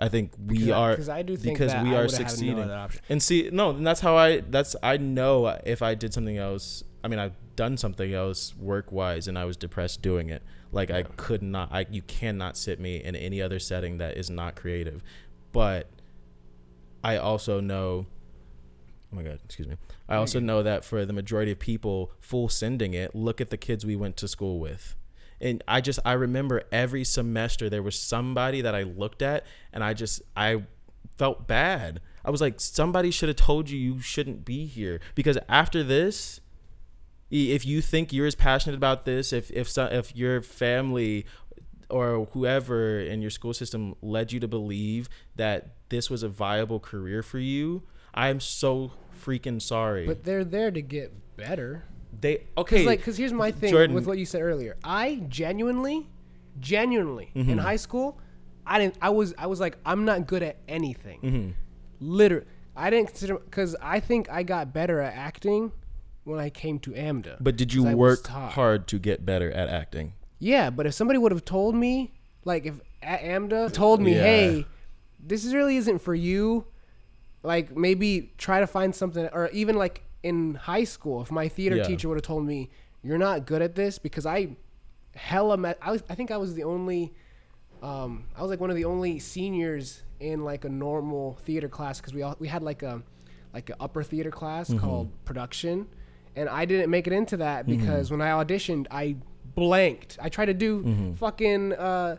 I 0.00 0.08
think 0.08 0.32
we 0.38 0.58
Because 0.58 0.70
are 0.70 0.90
because 0.92 1.08
I 1.08 1.22
do 1.22 1.36
think 1.36 1.58
because 1.58 1.72
we 1.82 1.94
are 1.94 2.02
no 2.02 2.06
succeeding. 2.08 2.58
other. 2.58 2.88
And 3.08 3.22
see, 3.22 3.48
no, 3.52 3.70
and 3.70 3.86
that's 3.86 4.00
how 4.00 4.16
I. 4.16 4.40
That's 4.40 4.74
I 4.82 4.96
know 4.96 5.46
if 5.64 5.82
I 5.82 5.94
did 5.94 6.12
something 6.12 6.36
else. 6.36 6.82
I 7.04 7.08
mean, 7.08 7.18
I've 7.18 7.36
done 7.54 7.76
something 7.76 8.12
else 8.12 8.56
work 8.56 8.90
wise, 8.90 9.28
and 9.28 9.38
I 9.38 9.44
was 9.44 9.56
depressed 9.56 10.02
doing 10.02 10.30
it. 10.30 10.42
Like 10.72 10.90
I 10.90 11.04
could 11.04 11.42
not. 11.42 11.68
I 11.72 11.86
you 11.90 12.02
cannot 12.02 12.56
sit 12.56 12.80
me 12.80 12.96
in 12.96 13.14
any 13.14 13.40
other 13.40 13.60
setting 13.60 13.98
that 13.98 14.16
is 14.16 14.28
not 14.30 14.56
creative. 14.56 15.02
But 15.52 15.88
I 17.04 17.16
also 17.16 17.60
know. 17.60 18.06
Oh 19.12 19.16
my 19.16 19.22
god, 19.22 19.38
excuse 19.44 19.68
me. 19.68 19.76
I 20.08 20.16
also 20.16 20.40
know 20.40 20.64
that 20.64 20.84
for 20.84 21.06
the 21.06 21.12
majority 21.12 21.52
of 21.52 21.60
people, 21.60 22.10
full 22.18 22.48
sending 22.48 22.94
it. 22.94 23.14
Look 23.14 23.40
at 23.40 23.50
the 23.50 23.56
kids 23.56 23.86
we 23.86 23.94
went 23.94 24.16
to 24.16 24.26
school 24.26 24.58
with. 24.58 24.96
And 25.40 25.62
I 25.66 25.80
just 25.80 25.98
I 26.04 26.12
remember 26.12 26.62
every 26.72 27.04
semester 27.04 27.68
there 27.68 27.82
was 27.82 27.98
somebody 27.98 28.60
that 28.60 28.74
I 28.74 28.82
looked 28.82 29.22
at 29.22 29.44
and 29.72 29.82
I 29.82 29.94
just 29.94 30.22
I 30.36 30.64
felt 31.16 31.46
bad. 31.46 32.00
I 32.24 32.30
was 32.30 32.40
like, 32.40 32.60
somebody 32.60 33.10
should 33.10 33.28
have 33.28 33.36
told 33.36 33.68
you 33.68 33.78
you 33.78 34.00
shouldn't 34.00 34.44
be 34.44 34.66
here 34.66 35.00
because 35.14 35.38
after 35.48 35.82
this, 35.82 36.40
if 37.30 37.66
you 37.66 37.80
think 37.80 38.12
you're 38.12 38.26
as 38.26 38.34
passionate 38.34 38.76
about 38.76 39.04
this, 39.04 39.32
if 39.32 39.50
if 39.50 39.76
if 39.76 40.16
your 40.16 40.40
family 40.40 41.26
or 41.90 42.26
whoever 42.32 42.98
in 42.98 43.20
your 43.20 43.30
school 43.30 43.52
system 43.52 43.94
led 44.00 44.32
you 44.32 44.40
to 44.40 44.48
believe 44.48 45.08
that 45.36 45.74
this 45.90 46.08
was 46.08 46.22
a 46.22 46.28
viable 46.28 46.80
career 46.80 47.22
for 47.22 47.38
you, 47.38 47.82
I'm 48.14 48.40
so 48.40 48.92
freaking 49.22 49.60
sorry. 49.60 50.06
But 50.06 50.24
they're 50.24 50.44
there 50.44 50.70
to 50.70 50.80
get 50.80 51.36
better. 51.36 51.84
They 52.24 52.46
okay, 52.58 52.78
Cause 52.78 52.86
like, 52.86 53.02
cause 53.04 53.16
here's 53.16 53.32
my 53.32 53.50
thing 53.52 53.70
Jordan- 53.70 53.94
with 53.94 54.06
what 54.06 54.18
you 54.18 54.26
said 54.26 54.40
earlier. 54.42 54.76
I 54.82 55.22
genuinely, 55.28 56.08
genuinely 56.58 57.30
Mm-hmm. 57.36 57.50
in 57.50 57.58
high 57.58 57.76
school, 57.76 58.18
I 58.66 58.78
didn't. 58.78 58.96
I 59.02 59.10
was. 59.10 59.34
I 59.38 59.46
was 59.46 59.60
like, 59.60 59.76
I'm 59.84 60.04
not 60.04 60.26
good 60.26 60.42
at 60.42 60.56
anything. 60.68 61.20
Mm-hmm. 61.20 61.50
Literally, 62.00 62.46
I 62.76 62.90
didn't 62.90 63.08
consider 63.08 63.34
because 63.38 63.76
I 63.82 64.00
think 64.00 64.30
I 64.30 64.42
got 64.42 64.72
better 64.72 65.00
at 65.00 65.14
acting 65.14 65.72
when 66.24 66.40
I 66.40 66.48
came 66.50 66.78
to 66.80 66.90
AMDA. 66.92 67.36
but 67.40 67.56
did 67.56 67.74
you 67.74 67.84
work 67.96 68.26
hard 68.26 68.86
to 68.88 68.98
get 68.98 69.26
better 69.26 69.50
at 69.52 69.68
acting? 69.68 70.14
Yeah, 70.38 70.70
but 70.70 70.86
if 70.86 70.94
somebody 70.94 71.18
would 71.18 71.32
have 71.32 71.44
told 71.44 71.74
me, 71.74 72.12
like 72.44 72.64
if 72.66 72.80
at 73.02 73.20
AMDA 73.20 73.72
told 73.72 74.00
me, 74.00 74.14
Yeah. 74.14 74.22
hey, 74.22 74.66
this 75.20 75.44
really 75.52 75.76
isn't 75.76 75.98
for 76.00 76.14
you, 76.14 76.64
like 77.42 77.76
maybe 77.76 78.32
try 78.38 78.60
to 78.60 78.66
find 78.66 78.94
something, 78.94 79.28
or 79.32 79.50
even 79.50 79.76
like 79.76 80.02
in 80.24 80.54
high 80.54 80.84
school, 80.84 81.20
if 81.22 81.30
my 81.30 81.46
theater 81.48 81.76
Yeah. 81.76 81.84
teacher 81.84 82.08
would 82.08 82.16
have 82.16 82.22
told 82.22 82.44
me, 82.46 82.70
you're 83.02 83.18
not 83.18 83.44
good 83.46 83.60
at 83.62 83.74
this, 83.74 83.98
because 83.98 84.24
I 84.26 84.56
hella 85.14 85.56
met, 85.58 85.78
I, 85.82 85.92
was, 85.92 86.02
I 86.08 86.14
think 86.16 86.30
I 86.30 86.38
was 86.38 86.54
the 86.54 86.64
only, 86.64 87.12
um, 87.82 88.24
I 88.36 88.40
was 88.40 88.50
like 88.50 88.58
one 88.58 88.70
of 88.70 88.76
the 88.76 88.86
only 88.86 89.18
seniors 89.18 90.02
in 90.20 90.42
like 90.42 90.64
a 90.64 90.68
normal 90.70 91.34
theater 91.44 91.68
class, 91.68 92.00
because 92.00 92.14
we 92.14 92.22
all, 92.22 92.34
we 92.38 92.48
had 92.48 92.62
like 92.62 92.82
a, 92.82 93.02
like 93.52 93.68
an 93.68 93.76
upper 93.78 94.02
theater 94.02 94.30
class 94.30 94.72
called 94.80 95.10
production, 95.26 95.86
and 96.34 96.48
I 96.48 96.64
didn't 96.64 96.90
make 96.90 97.06
it 97.06 97.12
into 97.12 97.36
that 97.36 97.66
because 97.66 98.10
when 98.10 98.20
I 98.22 98.30
auditioned, 98.30 98.86
I 98.90 99.16
blanked. 99.54 100.18
I 100.20 100.28
tried 100.30 100.46
to 100.46 100.54
do 100.54 101.14
fucking 101.18 101.74
uh, 101.74 102.16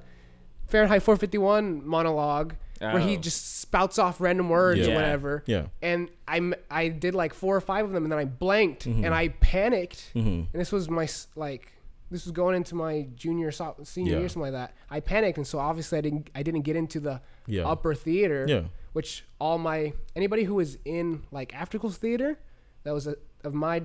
Fahrenheit 0.68 1.02
451 1.04 1.86
monologue, 1.86 2.54
where 2.80 3.00
he 3.00 3.16
Oh. 3.18 3.20
just 3.20 3.60
spouts 3.62 3.98
off 4.00 4.20
random 4.22 4.50
words 4.50 4.88
or 4.88 4.94
whatever. 4.94 5.44
Yeah. 5.46 5.68
And 5.82 6.10
I'm 6.28 6.54
I 6.70 6.90
did 6.90 7.16
like 7.16 7.34
four 7.34 7.56
or 7.56 7.62
five 7.62 7.86
of 7.86 7.92
them, 7.92 8.04
and 8.04 8.12
then 8.12 8.20
I 8.20 8.26
blanked 8.26 8.86
Mm-hmm. 8.88 9.06
and 9.06 9.14
I 9.14 9.30
panicked. 9.30 10.12
Mhm. 10.16 10.48
And 10.52 10.62
this 10.62 10.72
was 10.72 10.90
my 10.90 11.08
like 11.36 11.72
this 12.12 12.24
was 12.26 12.32
going 12.32 12.56
into 12.56 12.76
my 12.76 13.08
junior 13.16 13.52
so- 13.52 13.76
senior 13.84 14.14
Yeah. 14.14 14.20
year 14.20 14.30
something 14.30 14.54
like 14.54 14.60
that. 14.70 14.74
I 14.90 15.00
panicked, 15.00 15.38
and 15.38 15.48
so 15.48 15.58
obviously 15.60 15.98
I 15.98 16.02
didn't 16.02 16.30
I 16.36 16.44
didn't 16.44 16.62
get 16.62 16.76
into 16.76 17.00
the 17.00 17.22
Yeah. 17.48 17.68
upper 17.68 17.96
theater. 17.96 18.46
Yeah. 18.48 18.64
Which 18.94 19.26
all 19.40 19.58
my 19.58 19.94
anybody 20.16 20.44
who 20.44 20.56
was 20.56 20.78
in 20.86 21.24
like 21.32 21.54
after 21.56 21.78
school 21.78 21.90
theater 21.90 22.38
that 22.84 22.94
was 22.94 23.08
a, 23.08 23.16
of 23.44 23.54
my 23.54 23.82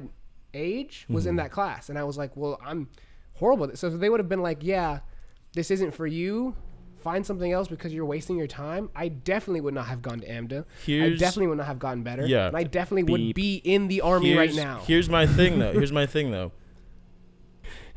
age 0.53 1.07
was 1.09 1.25
Mm-hmm. 1.25 1.31
in 1.31 1.37
that 1.37 1.51
class, 1.53 1.89
and 1.89 1.99
I 1.99 2.05
was 2.05 2.19
like, 2.19 2.37
well, 2.37 2.61
I'm 2.65 2.89
horrible. 3.35 3.71
So 3.77 3.89
they 3.89 4.11
would 4.11 4.21
have 4.21 4.29
been 4.29 4.43
like, 4.43 4.59
yeah, 4.63 5.01
this 5.55 5.71
isn't 5.71 5.93
for 5.93 6.07
you. 6.07 6.55
Find 7.03 7.25
something 7.25 7.51
else 7.51 7.69
because 7.69 7.93
you're 7.95 8.05
wasting 8.05 8.37
your 8.37 8.47
time. 8.47 8.91
I 8.95 9.09
definitely 9.09 9.61
would 9.63 9.75
not 9.75 9.87
have 9.87 10.03
gone 10.03 10.21
to 10.21 10.29
AMDA. 10.29 10.65
I 10.89 11.17
definitely 11.17 11.47
would 11.49 11.59
not 11.59 11.67
have 11.67 11.79
gotten 11.79 12.03
better. 12.03 12.27
Yeah. 12.27 12.49
And 12.49 12.57
I 12.57 12.65
definitely 12.65 13.11
would 13.11 13.35
be 13.35 13.57
in 13.57 13.89
the 13.89 14.01
army 14.03 14.37
right 14.37 14.55
now. 14.55 14.83
Here's 14.87 15.09
my 15.09 15.27
thing 15.39 15.59
though. 15.59 15.73
Here's 15.73 15.93
my 15.93 16.07
thing 16.07 16.31
though. 16.31 16.53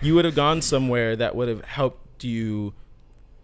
You 0.01 0.15
would 0.15 0.25
have 0.25 0.35
gone 0.35 0.61
somewhere 0.61 1.15
that 1.15 1.35
would 1.35 1.47
have 1.47 1.63
helped 1.63 2.23
you 2.23 2.73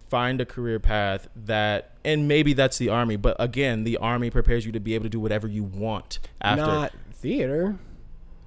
find 0.08 0.40
a 0.40 0.44
career 0.44 0.78
path 0.78 1.28
that 1.36 1.92
and 2.04 2.26
maybe 2.26 2.52
that's 2.52 2.78
the 2.78 2.88
army, 2.88 3.16
but 3.16 3.36
again, 3.38 3.84
the 3.84 3.96
army 3.98 4.30
prepares 4.30 4.66
you 4.66 4.72
to 4.72 4.80
be 4.80 4.94
able 4.94 5.04
to 5.04 5.10
do 5.10 5.20
whatever 5.20 5.46
you 5.46 5.62
want 5.62 6.18
after. 6.40 6.64
Not 6.64 6.92
theater. 7.12 7.78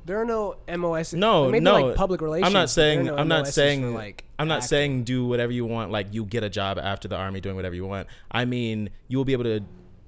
There 0.05 0.21
are 0.21 0.25
no 0.25 0.57
MOS. 0.67 1.13
no, 1.13 1.49
maybe 1.49 1.63
no. 1.63 1.87
like 1.87 1.95
public 1.95 2.21
relations. 2.21 2.47
I'm 2.47 2.53
not 2.53 2.67
but 2.67 2.75
there 2.75 2.85
are 2.85 2.93
saying 2.95 3.05
no 3.05 3.15
I'm 3.17 3.27
not 3.27 3.47
saying 3.47 3.93
like 3.93 4.25
I'm 4.37 4.47
not 4.47 4.57
acting. 4.57 4.67
saying 4.67 5.03
do 5.05 5.25
whatever 5.25 5.51
you 5.51 5.65
want 5.65 5.91
like 5.91 6.13
you 6.13 6.25
get 6.25 6.43
a 6.43 6.49
job 6.49 6.77
after 6.77 7.07
the 7.07 7.15
army 7.15 7.39
doing 7.41 7.55
whatever 7.55 7.75
you 7.75 7.85
want. 7.85 8.07
I 8.31 8.45
mean, 8.45 8.89
you 9.07 9.17
will 9.17 9.25
be 9.25 9.33
able 9.33 9.45
to 9.45 9.61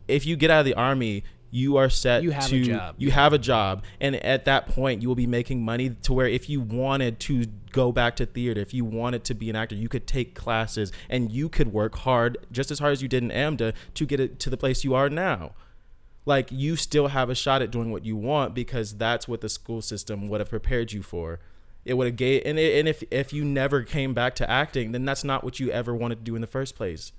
if 0.08 0.26
you 0.26 0.36
get 0.36 0.52
out 0.52 0.60
of 0.60 0.66
the 0.66 0.76
army, 0.76 1.24
you 1.52 1.78
are 1.78 1.90
set 1.90 2.22
You 2.24 2.32
have 2.32 2.52
a 2.52 2.60
job. 2.60 2.96
you 2.98 3.12
have 3.12 3.32
a 3.32 3.38
job 3.38 3.84
and 4.02 4.16
at 4.18 4.44
that 4.46 4.68
point 4.68 5.02
you 5.02 5.08
will 5.08 5.16
be 5.16 5.28
making 5.28 5.64
money 5.64 5.90
to 5.90 6.12
where 6.12 6.28
if 6.28 6.50
you 6.50 6.60
wanted 6.60 7.20
to 7.22 7.46
go 7.72 7.92
back 7.94 8.18
to 8.18 8.26
theater, 8.26 8.60
if 8.60 8.74
you 8.74 8.84
wanted 8.84 9.24
to 9.26 9.34
be 9.34 9.50
an 9.50 9.56
actor, 9.56 9.76
you 9.76 9.88
could 9.88 10.06
take 10.06 10.36
classes 10.36 10.92
and 11.10 11.32
you 11.32 11.48
could 11.48 11.72
work 11.72 11.96
hard 12.00 12.38
just 12.52 12.72
as 12.72 12.80
hard 12.80 12.92
as 12.92 13.02
you 13.02 13.08
did 13.08 13.24
in 13.24 13.30
AMDA 13.30 13.74
to 13.94 14.06
get 14.06 14.20
it 14.20 14.40
to 14.40 14.50
the 14.50 14.58
place 14.58 14.84
you 14.84 14.94
are 14.96 15.10
now 15.10 15.54
like 16.26 16.52
you 16.52 16.76
still 16.76 17.08
have 17.08 17.30
a 17.30 17.36
shot 17.36 17.62
at 17.62 17.72
doing 17.72 17.92
what 17.92 18.06
you 18.06 18.16
want 18.16 18.54
because 18.54 18.98
that's 18.98 19.28
what 19.28 19.42
the 19.42 19.50
school 19.50 19.82
system 19.82 20.28
would 20.28 20.42
have 20.42 20.50
prepared 20.50 20.92
you 20.92 21.04
for. 21.04 21.40
It 21.84 21.94
would 21.96 22.08
have 22.08 22.16
gave 22.16 22.42
and 22.46 22.58
it, 22.58 22.80
and 22.80 22.88
if 22.88 23.04
if 23.12 23.32
you 23.32 23.46
never 23.46 23.84
came 23.84 24.14
back 24.14 24.36
to 24.36 24.50
acting, 24.50 24.92
then 24.92 25.06
that's 25.06 25.24
not 25.24 25.44
what 25.44 25.60
you 25.60 25.70
ever 25.70 25.94
wanted 25.94 26.20
to 26.20 26.24
do 26.24 26.36
in 26.36 26.42
the 26.42 26.48
first 26.48 26.76
place. 26.76 27.12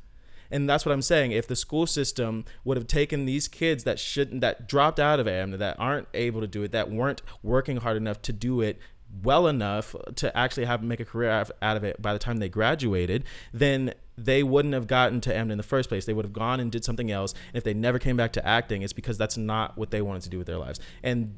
And 0.51 0.69
that's 0.69 0.87
what 0.87 0.93
I'm 0.93 1.03
saying. 1.03 1.33
If 1.33 1.49
the 1.49 1.57
school 1.57 1.87
system 1.87 2.45
would 2.65 2.77
have 2.77 2.87
taken 2.87 3.27
these 3.27 3.49
kids 3.49 3.85
that 3.85 3.99
shouldn't 3.99 4.41
that 4.41 4.69
dropped 4.69 5.01
out 5.01 5.21
of 5.21 5.27
AMDA, 5.27 5.59
that 5.59 5.79
aren't 5.79 6.09
able 6.15 6.41
to 6.41 6.47
do 6.47 6.63
it, 6.63 6.73
that 6.73 6.91
weren't 6.91 7.23
working 7.43 7.79
hard 7.79 7.97
enough 7.97 8.23
to 8.23 8.33
do 8.33 8.61
it 8.61 8.79
well 9.23 9.47
enough 9.47 9.95
to 10.17 10.37
actually 10.37 10.67
have 10.67 10.83
make 10.83 11.01
a 11.01 11.05
career 11.05 11.31
out 11.63 11.77
of 11.77 11.85
it 11.85 12.01
by 12.01 12.13
the 12.13 12.19
time 12.19 12.39
they 12.39 12.49
graduated, 12.49 13.25
then 13.53 13.95
they 14.19 14.43
wouldn't 14.43 14.75
have 14.75 14.87
gotten 14.87 15.21
to 15.23 15.33
AMDA 15.33 15.53
in 15.53 15.59
the 15.59 15.63
first 15.65 15.89
place. 15.89 16.07
They 16.07 16.13
would 16.13 16.25
have 16.25 16.33
gone 16.33 16.61
and 16.61 16.73
did 16.73 16.85
something 16.85 17.11
else. 17.11 17.33
And 17.49 17.57
if 17.57 17.65
they 17.65 17.75
never 17.75 17.99
came 17.99 18.17
back 18.17 18.33
to 18.35 18.47
acting, 18.47 18.83
it's 18.83 18.93
because 18.93 19.19
that's 19.19 19.37
not 19.37 19.77
what 19.77 19.91
they 19.91 20.03
wanted 20.03 20.23
to 20.23 20.31
do 20.31 20.39
with 20.39 20.47
their 20.47 20.59
lives. 20.59 20.81
And 21.03 21.37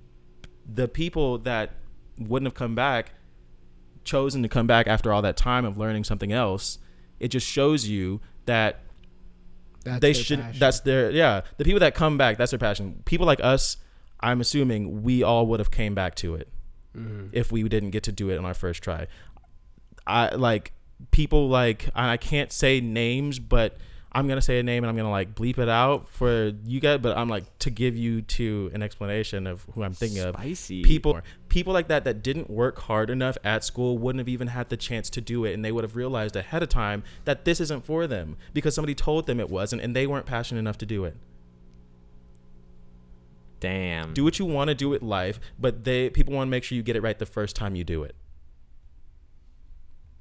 the 0.72 0.88
people 0.88 1.38
that 1.38 1.72
wouldn't 2.18 2.46
have 2.46 2.54
come 2.54 2.74
back, 2.74 3.12
chosen 4.04 4.42
to 4.42 4.48
come 4.48 4.66
back 4.66 4.86
after 4.86 5.12
all 5.12 5.22
that 5.22 5.36
time 5.36 5.64
of 5.64 5.76
learning 5.76 6.04
something 6.04 6.32
else, 6.32 6.78
it 7.20 7.28
just 7.28 7.46
shows 7.46 7.86
you 7.88 8.20
that 8.46 8.80
That's 9.84 10.00
they 10.00 10.12
should 10.12 10.40
passion. 10.40 10.58
that's 10.58 10.80
their 10.80 11.10
yeah 11.10 11.42
the 11.58 11.64
people 11.64 11.80
that 11.80 11.94
come 11.94 12.16
back 12.16 12.38
that's 12.38 12.50
their 12.50 12.58
passion 12.58 13.02
people 13.04 13.26
like 13.26 13.40
us 13.42 13.76
i'm 14.20 14.40
assuming 14.40 15.02
we 15.02 15.22
all 15.22 15.46
would 15.46 15.60
have 15.60 15.70
came 15.70 15.94
back 15.94 16.14
to 16.16 16.34
it 16.34 16.48
Mm-hmm. 16.98 17.26
if 17.32 17.52
we 17.52 17.62
didn't 17.68 17.90
get 17.90 18.02
to 18.04 18.12
do 18.12 18.30
it 18.30 18.38
on 18.38 18.44
our 18.44 18.54
first 18.54 18.82
try 18.82 19.06
i 20.06 20.34
like 20.34 20.72
people 21.10 21.48
like 21.48 21.84
and 21.94 22.10
i 22.10 22.16
can't 22.16 22.52
say 22.52 22.80
names 22.80 23.38
but 23.38 23.76
i'm 24.12 24.26
gonna 24.26 24.42
say 24.42 24.58
a 24.58 24.62
name 24.62 24.82
and 24.82 24.90
i'm 24.90 24.96
gonna 24.96 25.10
like 25.10 25.34
bleep 25.34 25.58
it 25.58 25.68
out 25.68 26.08
for 26.08 26.52
you 26.64 26.80
guys 26.80 26.98
but 27.00 27.16
i'm 27.16 27.28
like 27.28 27.44
to 27.58 27.70
give 27.70 27.96
you 27.96 28.22
to 28.22 28.70
an 28.74 28.82
explanation 28.82 29.46
of 29.46 29.64
who 29.74 29.82
i'm 29.82 29.92
thinking 29.92 30.18
of 30.20 30.34
Spicy. 30.34 30.82
people 30.82 31.20
people 31.48 31.72
like 31.72 31.88
that 31.88 32.04
that 32.04 32.22
didn't 32.22 32.50
work 32.50 32.80
hard 32.80 33.10
enough 33.10 33.38
at 33.44 33.62
school 33.62 33.96
wouldn't 33.98 34.18
have 34.18 34.28
even 34.28 34.48
had 34.48 34.70
the 34.70 34.76
chance 34.76 35.08
to 35.10 35.20
do 35.20 35.44
it 35.44 35.52
and 35.52 35.64
they 35.64 35.70
would 35.70 35.84
have 35.84 35.94
realized 35.94 36.34
ahead 36.36 36.62
of 36.62 36.68
time 36.68 37.04
that 37.26 37.44
this 37.44 37.60
isn't 37.60 37.84
for 37.84 38.06
them 38.06 38.36
because 38.52 38.74
somebody 38.74 38.94
told 38.94 39.26
them 39.26 39.38
it 39.38 39.50
wasn't 39.50 39.80
and 39.80 39.94
they 39.94 40.06
weren't 40.06 40.26
passionate 40.26 40.58
enough 40.58 40.78
to 40.78 40.86
do 40.86 41.04
it 41.04 41.16
Damn. 43.60 44.14
do 44.14 44.24
what 44.24 44.38
you 44.38 44.44
want 44.44 44.68
to 44.68 44.74
do 44.74 44.88
with 44.88 45.02
life 45.02 45.40
but 45.58 45.84
they 45.84 46.10
people 46.10 46.34
want 46.34 46.46
to 46.48 46.50
make 46.50 46.64
sure 46.64 46.76
you 46.76 46.82
get 46.82 46.96
it 46.96 47.02
right 47.02 47.18
the 47.18 47.26
first 47.26 47.56
time 47.56 47.74
you 47.74 47.84
do 47.84 48.02
it 48.02 48.14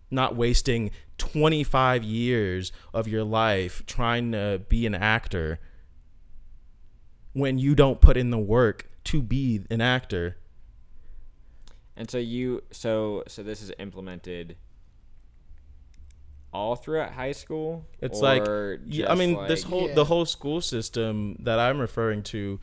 not 0.09 0.35
wasting 0.35 0.91
25 1.17 2.03
years 2.03 2.71
of 2.93 3.07
your 3.07 3.23
life 3.23 3.85
trying 3.85 4.31
to 4.31 4.61
be 4.69 4.85
an 4.85 4.95
actor 4.95 5.59
when 7.33 7.59
you 7.59 7.75
don't 7.75 7.99
put 8.01 8.15
in 8.17 8.29
the 8.29 8.37
work 8.37 8.89
to 9.03 9.21
be 9.21 9.61
an 9.69 9.81
actor 9.81 10.37
And 11.95 12.09
so 12.09 12.17
you 12.17 12.63
so 12.71 13.23
so 13.27 13.43
this 13.43 13.61
is 13.61 13.71
implemented 13.79 14.55
all 16.53 16.75
throughout 16.75 17.11
high 17.11 17.33
school. 17.33 17.85
It's 18.01 18.21
like, 18.21 18.43
yeah, 18.85 19.11
I 19.11 19.15
mean, 19.15 19.35
just 19.35 19.47
this 19.47 19.63
whole 19.63 19.87
Yeah. 19.89 19.95
the 19.95 20.05
whole 20.05 20.25
school 20.25 20.61
system 20.61 21.35
that 21.41 21.59
I'm 21.59 21.79
referring 21.79 22.23
to, 22.33 22.59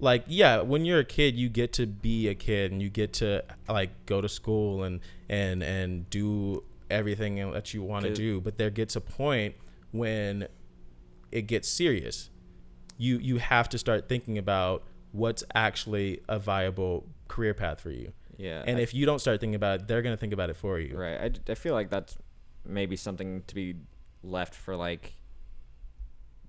like, 0.00 0.24
yeah, 0.28 0.60
when 0.60 0.84
you're 0.84 1.00
a 1.00 1.04
kid, 1.04 1.36
you 1.36 1.48
get 1.48 1.72
to 1.74 1.86
be 1.86 2.28
a 2.28 2.34
kid 2.34 2.72
and 2.72 2.80
you 2.82 2.88
get 2.88 3.12
to 3.14 3.44
like 3.68 3.90
go 4.06 4.20
to 4.20 4.28
school 4.28 4.82
and 4.84 5.00
and 5.28 5.62
and 5.62 6.08
do 6.10 6.62
everything 6.90 7.50
that 7.52 7.74
you 7.74 7.82
want 7.82 8.04
to 8.04 8.14
do. 8.14 8.40
But 8.40 8.58
there 8.58 8.70
gets 8.70 8.96
a 8.96 9.00
point 9.00 9.54
when 9.92 10.48
it 11.32 11.42
gets 11.42 11.68
serious. 11.68 12.30
You 12.96 13.18
you 13.18 13.38
have 13.38 13.68
to 13.70 13.78
start 13.78 14.08
thinking 14.08 14.38
about 14.38 14.84
what's 15.12 15.44
actually 15.54 16.20
a 16.28 16.38
viable 16.38 17.06
career 17.28 17.54
path 17.54 17.80
for 17.80 17.90
you. 17.90 18.12
yeah. 18.36 18.62
And 18.66 18.78
I- 18.78 18.82
if 18.82 18.94
you 18.94 19.04
don't 19.06 19.18
start 19.20 19.40
thinking 19.40 19.54
about 19.54 19.80
it, 19.80 19.88
they're 19.88 20.02
gonna 20.02 20.16
think 20.16 20.32
about 20.32 20.48
it 20.50 20.56
for 20.56 20.78
you. 20.78 20.96
right, 20.96 21.18
I, 21.48 21.52
I 21.52 21.54
feel 21.54 21.74
like 21.74 21.90
that's 21.90 22.16
maybe 22.64 22.96
something 22.96 23.42
to 23.46 23.54
be 23.54 23.76
left 24.22 24.54
for 24.54 24.76
like 24.76 25.14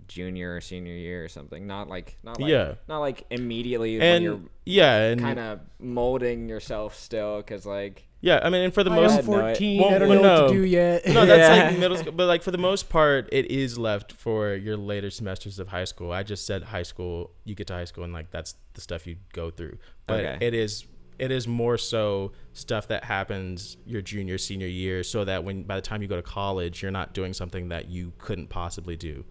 junior 0.10 0.56
or 0.58 0.62
senior 0.62 0.94
year 0.94 1.24
or 1.24 1.30
something. 1.30 1.66
Not 1.66 1.88
like 1.88 2.18
not 2.24 2.42
like 2.42 2.50
Yeah. 2.52 2.74
not 2.90 3.00
like 3.00 3.24
immediately 3.30 3.98
when 3.98 4.06
And 4.08 4.24
you're 4.26 4.40
yeah, 4.66 5.08
and 5.12 5.22
kind 5.22 5.40
of 5.40 5.62
molding 5.80 6.50
yourself 6.50 6.96
still, 6.96 7.38
because 7.38 7.66
like 7.66 8.06
yeah, 8.22 8.42
I 8.44 8.50
mean, 8.50 8.64
and 8.66 8.74
for 8.74 8.84
the 8.84 8.92
I 8.92 8.96
most 8.96 9.12
am 9.12 9.16
had 9.18 9.26
14. 9.26 9.82
Well, 9.82 9.96
I 9.96 9.98
don't 9.98 10.10
well, 10.10 10.22
know 10.22 10.32
what 10.34 10.42
no. 10.42 10.48
to 10.50 10.54
do 10.54 10.66
yet. 10.66 11.08
no, 11.08 11.26
that's 11.26 11.58
Yeah. 11.58 11.70
like 11.70 11.80
middle 11.84 11.96
school. 11.96 12.12
But 12.12 12.26
like 12.28 12.44
for 12.44 12.52
the 12.52 12.58
most 12.58 12.90
part, 12.90 13.30
it 13.32 13.50
is 13.50 13.78
left 13.78 14.12
for 14.12 14.54
your 14.56 14.76
later 14.76 15.10
semesters 15.10 15.58
of 15.58 15.70
high 15.70 15.86
school. 15.86 16.12
I 16.12 16.24
just 16.24 16.46
said 16.46 16.64
high 16.64 16.84
school. 16.84 17.32
You 17.46 17.56
get 17.56 17.68
to 17.68 17.74
high 17.74 17.86
school, 17.86 18.04
and 18.04 18.12
like 18.12 18.30
that's 18.32 18.56
the 18.74 18.82
stuff 18.82 19.08
you 19.08 19.16
go 19.32 19.50
through. 19.50 19.78
But 20.06 20.20
Okay. 20.26 20.46
it 20.46 20.54
is 20.54 20.86
it 21.18 21.32
is 21.32 21.48
more 21.50 21.78
so 21.78 22.32
stuff 22.54 22.88
that 22.88 23.04
happens 23.04 23.76
your 23.86 24.02
junior 24.02 24.38
senior 24.38 24.68
year, 24.68 25.04
so 25.04 25.24
that 25.26 25.44
when 25.46 25.64
by 25.64 25.76
the 25.76 25.82
time 25.82 26.02
you 26.02 26.08
go 26.10 26.16
to 26.18 26.22
college, 26.22 26.82
you're 26.82 26.92
not 26.92 27.14
doing 27.14 27.34
something 27.34 27.70
that 27.70 27.90
you 27.90 28.12
couldn't 28.18 28.48
possibly 28.50 28.96
do. 28.98 29.24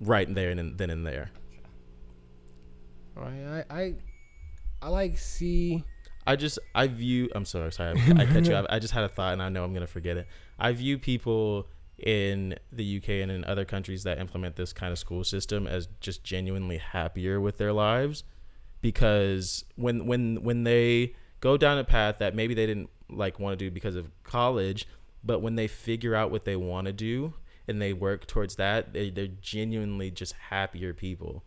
Right 0.00 0.32
there 0.34 0.50
and 0.50 0.78
then 0.78 0.90
and 0.90 1.06
there. 1.06 1.30
I, 3.16 3.22
I, 3.22 3.64
I, 3.70 3.94
I 4.82 4.88
like 4.88 5.18
see. 5.18 5.84
I 6.26 6.36
just 6.36 6.58
I 6.74 6.86
view 6.86 7.28
I'm 7.34 7.44
sorry 7.44 7.72
sorry 7.72 8.00
I, 8.00 8.22
I 8.22 8.26
cut 8.26 8.46
you 8.46 8.54
off. 8.54 8.66
I 8.70 8.78
just 8.78 8.94
had 8.94 9.04
a 9.04 9.08
thought 9.08 9.32
and 9.32 9.42
I 9.42 9.48
know 9.48 9.64
I'm 9.64 9.74
gonna 9.74 9.86
forget 9.86 10.16
it. 10.16 10.26
I 10.58 10.72
view 10.72 10.98
people 10.98 11.66
in 11.98 12.54
the 12.72 12.96
UK 12.96 13.08
and 13.08 13.30
in 13.30 13.44
other 13.44 13.64
countries 13.64 14.04
that 14.04 14.18
implement 14.18 14.56
this 14.56 14.72
kind 14.72 14.92
of 14.92 14.98
school 14.98 15.22
system 15.22 15.66
as 15.66 15.88
just 16.00 16.24
genuinely 16.24 16.78
happier 16.78 17.40
with 17.40 17.58
their 17.58 17.72
lives 17.72 18.24
because 18.80 19.64
when 19.76 20.06
when 20.06 20.42
when 20.42 20.64
they 20.64 21.14
go 21.40 21.56
down 21.56 21.78
a 21.78 21.84
path 21.84 22.18
that 22.18 22.34
maybe 22.34 22.54
they 22.54 22.66
didn't 22.66 22.90
like 23.08 23.38
want 23.38 23.58
to 23.58 23.64
do 23.64 23.70
because 23.70 23.96
of 23.96 24.10
college, 24.22 24.86
but 25.24 25.40
when 25.40 25.56
they 25.56 25.66
figure 25.66 26.14
out 26.14 26.30
what 26.30 26.44
they 26.44 26.56
want 26.56 26.86
to 26.86 26.92
do 26.92 27.34
and 27.70 27.80
they 27.80 27.92
work 27.94 28.26
towards 28.26 28.56
that, 28.56 28.92
they, 28.92 29.08
they're 29.08 29.28
genuinely 29.40 30.10
just 30.10 30.34
happier 30.50 30.92
people 30.92 31.44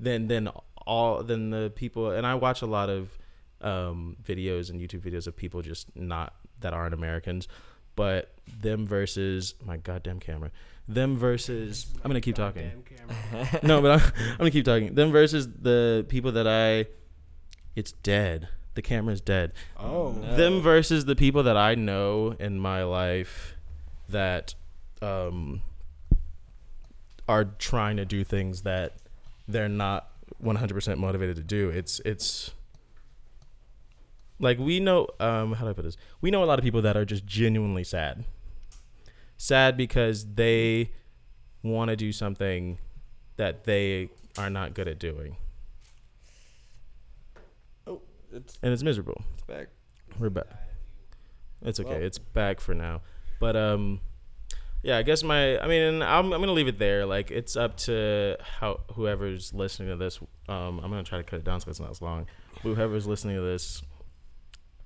than 0.00 0.28
than 0.28 0.48
all 0.86 1.22
than 1.22 1.50
the 1.50 1.70
people. 1.74 2.10
And 2.10 2.26
I 2.26 2.34
watch 2.34 2.62
a 2.62 2.66
lot 2.66 2.88
of 2.88 3.18
um, 3.60 4.16
videos 4.22 4.70
and 4.70 4.80
YouTube 4.80 5.00
videos 5.00 5.26
of 5.26 5.36
people 5.36 5.60
just 5.60 5.94
not 5.96 6.34
that 6.60 6.72
aren't 6.72 6.94
Americans, 6.94 7.48
but 7.96 8.32
them 8.60 8.86
versus 8.86 9.54
my 9.64 9.76
goddamn 9.76 10.20
camera. 10.20 10.50
Them 10.86 11.16
versus 11.16 11.86
I'm 12.02 12.10
gonna 12.10 12.20
keep 12.20 12.36
talking 12.36 12.70
no, 13.62 13.80
but 13.80 13.90
I'm, 13.92 14.12
I'm 14.16 14.38
gonna 14.38 14.50
keep 14.50 14.64
talking. 14.64 14.94
Them 14.94 15.10
versus 15.10 15.48
the 15.48 16.04
people 16.08 16.32
that 16.32 16.46
I, 16.46 16.86
it's 17.74 17.92
dead. 17.92 18.48
The 18.74 18.82
camera's 18.82 19.20
dead. 19.20 19.52
Oh, 19.78 20.12
Them 20.12 20.60
versus 20.60 21.04
the 21.04 21.14
people 21.14 21.42
that 21.44 21.56
I 21.56 21.74
know 21.74 22.34
in 22.38 22.58
my 22.58 22.82
life 22.82 23.54
that, 24.08 24.54
um, 25.04 25.60
are 27.28 27.44
trying 27.44 27.96
to 27.96 28.04
do 28.04 28.24
things 28.24 28.62
that 28.62 28.94
they're 29.48 29.68
not 29.68 30.08
100% 30.42 30.96
motivated 30.98 31.36
to 31.36 31.42
do. 31.42 31.68
It's 31.70 32.00
it's 32.04 32.52
like 34.40 34.58
we 34.58 34.80
know 34.80 35.06
um 35.20 35.52
how 35.52 35.64
do 35.64 35.70
I 35.70 35.72
put 35.74 35.84
this? 35.84 35.96
We 36.20 36.30
know 36.30 36.42
a 36.42 36.46
lot 36.46 36.58
of 36.58 36.64
people 36.64 36.82
that 36.82 36.96
are 36.96 37.04
just 37.04 37.24
genuinely 37.26 37.84
sad. 37.84 38.24
Sad 39.36 39.76
because 39.76 40.34
they 40.34 40.90
want 41.62 41.88
to 41.90 41.96
do 41.96 42.12
something 42.12 42.78
that 43.36 43.64
they 43.64 44.10
are 44.38 44.50
not 44.50 44.74
good 44.74 44.88
at 44.88 44.98
doing. 44.98 45.36
Oh, 47.86 48.00
it's, 48.32 48.58
And 48.62 48.72
it's 48.72 48.82
miserable. 48.82 49.22
it's 49.34 49.42
back. 49.44 49.68
We're 50.18 50.30
back. 50.30 50.46
It's 51.62 51.80
okay. 51.80 51.90
Well- 51.90 52.02
it's 52.02 52.18
back 52.18 52.60
for 52.60 52.74
now. 52.74 53.02
But 53.40 53.56
um 53.56 54.00
yeah, 54.84 54.98
I 54.98 55.02
guess 55.02 55.22
my 55.22 55.58
I 55.58 55.66
mean 55.66 56.02
I'm 56.02 56.30
I'm 56.30 56.42
to 56.42 56.52
leave 56.52 56.68
it 56.68 56.78
there. 56.78 57.06
Like 57.06 57.30
it's 57.30 57.56
up 57.56 57.78
to 57.78 58.36
how 58.58 58.80
whoever's 58.92 59.54
listening 59.54 59.88
to 59.88 59.96
this 59.96 60.20
um 60.46 60.78
I'm 60.84 60.90
to 60.92 61.02
try 61.02 61.16
to 61.16 61.24
cut 61.24 61.36
it 61.36 61.44
down 61.44 61.60
so 61.60 61.70
it's 61.70 61.80
not 61.80 61.90
as 61.90 62.02
long. 62.02 62.26
Whoever's 62.62 63.06
listening 63.06 63.36
to 63.36 63.42
this 63.42 63.82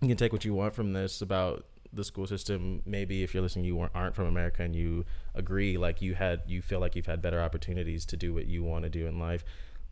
you 0.00 0.06
can 0.06 0.16
take 0.16 0.32
what 0.32 0.44
you 0.44 0.54
want 0.54 0.72
from 0.72 0.92
this 0.92 1.20
about 1.20 1.66
the 1.92 2.04
school 2.04 2.28
system. 2.28 2.80
Maybe 2.86 3.24
if 3.24 3.34
you're 3.34 3.42
listening 3.42 3.64
you 3.64 3.88
aren't 3.92 4.14
from 4.14 4.26
America 4.26 4.62
and 4.62 4.76
you 4.76 5.04
agree 5.34 5.76
like 5.76 6.00
you 6.00 6.14
had 6.14 6.42
you 6.46 6.62
feel 6.62 6.78
like 6.78 6.94
you've 6.94 7.06
had 7.06 7.20
better 7.20 7.42
opportunities 7.42 8.06
to 8.06 8.16
do 8.16 8.32
what 8.32 8.46
you 8.46 8.62
want 8.62 8.84
to 8.84 8.88
do 8.88 9.08
in 9.08 9.18
life. 9.18 9.44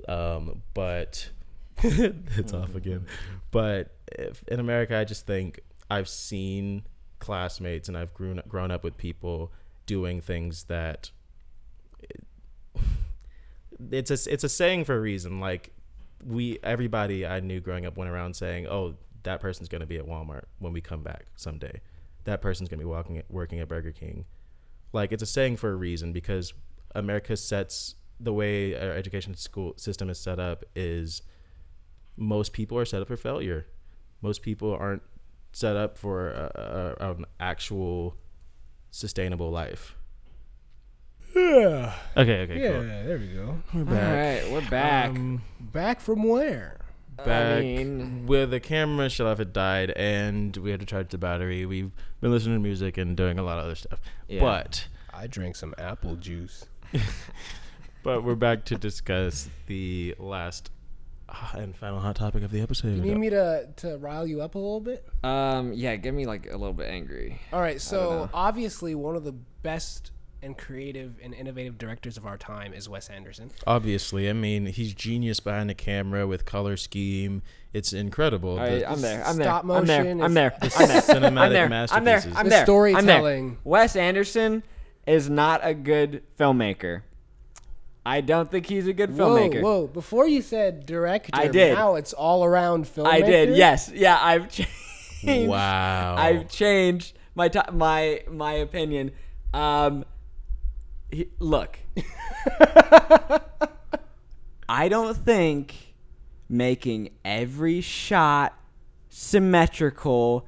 Um 0.09 0.63
but 0.73 1.31
it's 1.79 2.53
off 2.53 2.77
again. 2.77 3.07
But 3.51 3.93
if, 4.13 4.45
in 4.47 4.61
America, 4.61 4.97
I 4.97 5.03
just 5.03 5.27
think 5.27 5.59
I've 5.91 6.09
seen 6.09 6.85
classmates 7.19 7.89
and 7.89 7.99
I've 7.99 8.15
grown 8.15 8.41
grown 8.47 8.71
up 8.71 8.85
with 8.85 8.97
people 8.97 9.51
doing 9.87 10.21
things 10.21 10.65
that 10.65 11.11
it's 13.91 14.11
a 14.11 14.33
it's 14.33 14.45
a 14.45 14.49
saying 14.49 14.85
for 14.85 14.97
a 14.97 15.01
reason. 15.01 15.41
Like 15.41 15.73
we 16.25 16.59
everybody 16.63 17.27
I 17.27 17.41
knew 17.41 17.61
growing 17.61 17.87
up 17.87 17.97
went 17.97 18.11
around 18.11 18.35
saying, 18.35 18.67
"Oh, 18.67 18.95
that 19.23 19.41
person's 19.41 19.69
going 19.69 19.81
to 19.81 19.87
be 19.87 19.97
at 19.97 20.07
Walmart 20.07 20.45
when 20.59 20.73
we 20.73 20.81
come 20.81 21.03
back 21.03 21.27
someday. 21.37 21.81
That 22.25 22.43
person's 22.43 22.69
going 22.69 22.81
to 22.81 22.85
be 22.85 22.91
walking 22.91 23.23
working 23.29 23.61
at 23.61 23.69
Burger 23.69 23.93
King." 23.93 24.25
Like 24.93 25.13
it's 25.13 25.23
a 25.23 25.27
saying 25.27 25.57
for 25.57 25.71
a 25.71 25.77
reason 25.77 26.13
because 26.13 26.55
America 26.95 27.37
sets 27.37 27.97
the 28.19 28.33
way 28.33 28.75
our 28.75 28.93
education 28.93 29.35
school 29.35 29.75
system 29.77 30.09
is 30.09 30.19
set 30.19 30.39
up 30.39 30.65
is 30.75 31.23
most 32.17 32.53
people 32.53 32.79
are 32.79 32.85
set 32.85 33.03
up 33.03 33.09
for 33.09 33.17
failure. 33.17 33.67
Most 34.23 34.43
people 34.43 34.73
aren't 34.73 35.03
set 35.53 35.77
up 35.77 35.99
for 35.99 36.31
a, 36.31 36.97
a, 37.01 37.11
an 37.13 37.27
actual 37.39 38.17
sustainable 38.97 39.51
life. 39.51 39.95
Yeah. 41.35 41.93
Okay, 42.17 42.41
okay, 42.43 42.63
Yeah, 42.63 42.71
cool. 42.73 42.83
there 42.83 43.19
we 43.19 43.27
go. 43.27 43.63
We're 43.75 43.85
back. 43.85 44.43
right, 44.43 44.53
we're 44.53 44.71
back. 44.71 45.11
Um, 45.11 45.43
Back 45.61 46.01
from 46.01 46.23
where? 46.23 46.79
back 47.19 47.59
I 47.59 47.61
mean, 47.61 48.27
where 48.27 48.47
the 48.47 48.61
camera 48.61 49.09
should 49.09 49.27
have 49.27 49.39
had 49.39 49.53
died 49.53 49.91
and 49.91 50.57
we 50.59 50.71
had 50.71 50.81
to 50.81 50.87
charge 50.87 51.09
the 51.11 51.19
battery. 51.19 51.65
We've 51.67 51.91
been 52.21 52.31
listening 52.31 52.57
to 52.57 52.61
music 52.63 52.97
and 52.99 53.17
doing 53.17 53.39
a 53.39 53.43
lot 53.43 53.59
of 53.59 53.67
other 53.67 53.75
stuff. 53.75 54.01
yeah. 54.29 54.41
But 54.41 54.87
I 55.13 55.27
drank 55.27 55.57
some 55.57 55.75
apple 55.79 56.17
juice. 56.17 56.65
but 58.03 58.23
we're 58.25 58.35
back 58.35 58.65
to 58.67 58.77
discuss 58.77 59.49
the 59.67 60.15
last 60.19 60.71
and 61.55 61.75
final 61.77 61.99
hot 62.01 62.17
topic 62.17 62.43
of 62.43 62.51
the 62.51 62.61
episode. 62.61 62.95
You 62.97 63.03
need 63.03 63.19
me 63.19 63.31
to, 63.31 63.69
to 63.77 63.97
rile 63.99 64.27
you 64.27 64.41
up 64.43 64.55
a 64.55 64.59
little 64.59 64.81
bit? 64.81 65.05
um, 65.25 65.73
yeah, 65.73 65.97
get 65.97 66.15
me 66.15 66.27
like 66.27 66.47
a 66.47 66.57
little 66.57 66.73
bit 66.73 66.89
angry. 66.91 67.41
All 67.53 67.61
right, 67.61 67.81
so 67.81 68.29
obviously 68.33 68.95
one 68.95 69.17
of 69.17 69.25
the 69.25 69.33
best 69.63 70.13
and 70.43 70.57
creative 70.57 71.15
and 71.23 71.35
innovative 71.35 71.79
directors 71.79 72.17
of 72.17 72.27
our 72.27 72.37
time 72.37 72.73
is 72.73 72.89
Wes 72.89 73.09
Anderson. 73.09 73.51
Obviously, 73.67 74.29
I 74.31 74.33
mean 74.35 74.67
he's 74.67 74.95
genius 74.95 75.41
behind 75.41 75.69
the 75.71 75.75
camera 75.75 76.27
with 76.27 76.45
color 76.45 76.77
scheme. 76.77 77.43
It's 77.73 77.93
incredible. 77.93 78.51
All 78.51 78.59
right, 78.59 78.81
The- 78.81 78.91
I'm 78.91 79.01
there. 79.01 79.25
I'm 79.27 79.37
there. 79.37 79.45
Stop 79.47 79.65
I'm 79.65 79.87
there. 79.87 79.99
motion 80.05 80.21
I'm 80.23 80.31
is- 80.31 80.35
there. 80.35 80.57
the 80.61 80.77
I'm 80.79 80.89
there. 80.89 81.01
cinematic 81.03 81.25
I'm 81.25 81.33
there. 81.33 81.43
I'm 81.45 81.53
there. 81.53 81.69
masterpieces. 81.69 82.37
I'm 82.37 82.45
The 82.45 82.51
there. 82.51 82.59
I'm 82.61 82.65
storytelling. 82.65 83.49
there. 83.49 83.59
Wes 83.65 83.97
Anderson 83.97 84.63
is 85.07 85.29
not 85.31 85.61
a 85.65 85.75
good 85.75 86.23
filmmaker. 86.39 87.03
I 88.07 88.21
don't 88.21 88.49
think 88.49 88.67
he's 88.67 88.87
a 88.87 88.93
good 88.93 89.11
filmmaker. 89.11 89.61
Whoa, 89.61 89.81
whoa! 89.81 89.87
Before 89.89 90.29
you 90.29 90.41
said 90.41 90.87
director, 90.87 91.31
I 91.33 91.49
did. 91.49 91.75
Now 91.75 91.97
it's 91.97 92.13
all 92.13 92.45
around 92.45 92.85
filmmaker. 92.85 93.07
I 93.09 93.21
did. 93.21 93.57
Yes. 93.57 93.91
Yeah. 93.93 94.17
I've 94.21 94.49
changed. 95.23 95.51
Wow. 95.51 96.15
I've 96.17 96.49
changed 96.49 97.19
my 97.35 97.49
t- 97.49 97.59
my 97.73 98.23
my 98.31 98.53
opinion. 98.53 99.11
Um, 99.53 100.05
he, 101.11 101.31
look, 101.41 101.81
I 104.69 104.89
don't 104.89 105.17
think 105.17 105.95
making 106.49 107.11
every 107.25 107.81
shot 107.81 108.55
symmetrical 109.09 110.47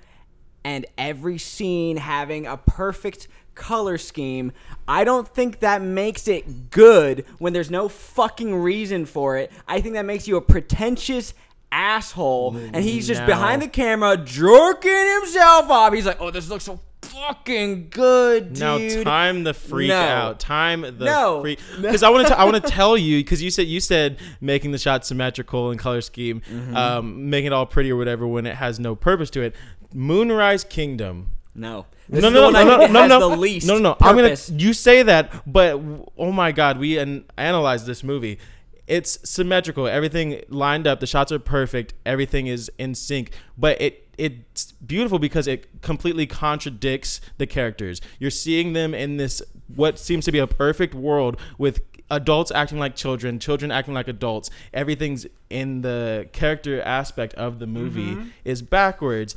and 0.62 0.86
every 0.96 1.38
scene 1.38 1.96
having 1.96 2.46
a 2.46 2.56
perfect 2.56 3.26
color 3.58 3.98
scheme, 3.98 4.52
I 4.86 5.04
don't 5.04 5.28
think 5.28 5.60
that 5.60 5.82
makes 5.82 6.28
it 6.28 6.70
good 6.70 7.26
when 7.38 7.52
there's 7.52 7.70
no 7.70 7.88
fucking 7.88 8.54
reason 8.54 9.04
for 9.04 9.36
it. 9.36 9.50
I 9.66 9.80
think 9.80 9.94
that 9.96 10.04
makes 10.06 10.26
you 10.28 10.36
a 10.36 10.40
pretentious 10.40 11.34
asshole 11.70 12.56
and 12.56 12.76
he's 12.76 13.06
just 13.06 13.20
Now- 13.20 13.26
behind 13.26 13.60
the 13.60 13.68
camera 13.68 14.16
jerking 14.16 15.06
himself 15.20 15.68
off. 15.70 15.92
He's 15.92 16.06
like, 16.06 16.16
"Oh, 16.20 16.30
this 16.30 16.48
looks 16.48 16.64
so 16.64 16.80
fucking 17.02 17.88
good, 17.90 18.54
dude." 18.54 18.60
Now 18.60 19.02
time 19.04 19.44
the 19.44 19.52
freak 19.52 19.88
No. 19.90 19.96
out. 19.96 20.40
Time 20.40 20.80
the 20.80 21.04
No. 21.04 21.40
freak 21.42 21.58
because 21.80 22.02
I 22.02 22.08
want 22.08 22.26
to 22.28 22.38
I 22.38 22.44
want 22.44 22.56
to 22.56 22.70
tell 22.70 22.96
you 22.96 23.18
because 23.18 23.42
you 23.42 23.50
said 23.50 23.66
you 23.66 23.80
said 23.80 24.18
making 24.40 24.70
the 24.72 24.78
shot 24.78 25.04
symmetrical 25.04 25.70
and 25.70 25.78
color 25.78 26.00
scheme, 26.00 26.40
Mm-hmm. 26.50 26.76
um, 26.76 27.28
making 27.28 27.48
it 27.48 27.52
all 27.52 27.66
pretty 27.66 27.90
or 27.92 27.96
whatever 27.96 28.26
when 28.26 28.46
it 28.46 28.54
has 28.56 28.80
no 28.80 28.94
purpose 28.94 29.28
to 29.30 29.42
it. 29.42 29.54
Moonrise 29.94 30.64
Kingdom. 30.64 31.28
No. 31.58 31.86
This 32.08 32.22
no, 32.22 32.30
no, 32.30 32.50
no, 32.50 32.58
I 32.58 32.64
no, 32.64 33.06
no, 33.06 33.18
no, 33.18 33.28
least 33.36 33.66
no, 33.66 33.74
no, 33.74 33.80
no. 33.80 33.96
I'm 34.00 34.16
gonna. 34.16 34.36
You 34.48 34.72
say 34.72 35.02
that, 35.02 35.30
but 35.46 35.80
oh 36.16 36.32
my 36.32 36.52
god, 36.52 36.78
we 36.78 36.98
an- 36.98 37.24
analyzed 37.36 37.86
this 37.86 38.02
movie. 38.02 38.38
It's 38.86 39.18
symmetrical. 39.28 39.86
Everything 39.86 40.42
lined 40.48 40.86
up. 40.86 41.00
The 41.00 41.06
shots 41.06 41.30
are 41.30 41.38
perfect. 41.38 41.92
Everything 42.06 42.46
is 42.46 42.70
in 42.78 42.94
sync. 42.94 43.32
But 43.58 43.80
it 43.82 44.08
it's 44.16 44.72
beautiful 44.72 45.18
because 45.18 45.46
it 45.46 45.82
completely 45.82 46.26
contradicts 46.26 47.20
the 47.36 47.46
characters. 47.46 48.00
You're 48.18 48.30
seeing 48.30 48.72
them 48.72 48.94
in 48.94 49.18
this 49.18 49.42
what 49.74 49.98
seems 49.98 50.24
to 50.24 50.32
be 50.32 50.38
a 50.38 50.46
perfect 50.46 50.94
world 50.94 51.38
with 51.58 51.82
adults 52.10 52.50
acting 52.50 52.78
like 52.78 52.96
children, 52.96 53.38
children 53.38 53.70
acting 53.70 53.92
like 53.92 54.08
adults. 54.08 54.50
Everything's 54.72 55.26
in 55.50 55.82
the 55.82 56.28
character 56.32 56.80
aspect 56.80 57.34
of 57.34 57.58
the 57.58 57.66
movie 57.66 58.16
is 58.44 58.62
backwards. 58.62 59.34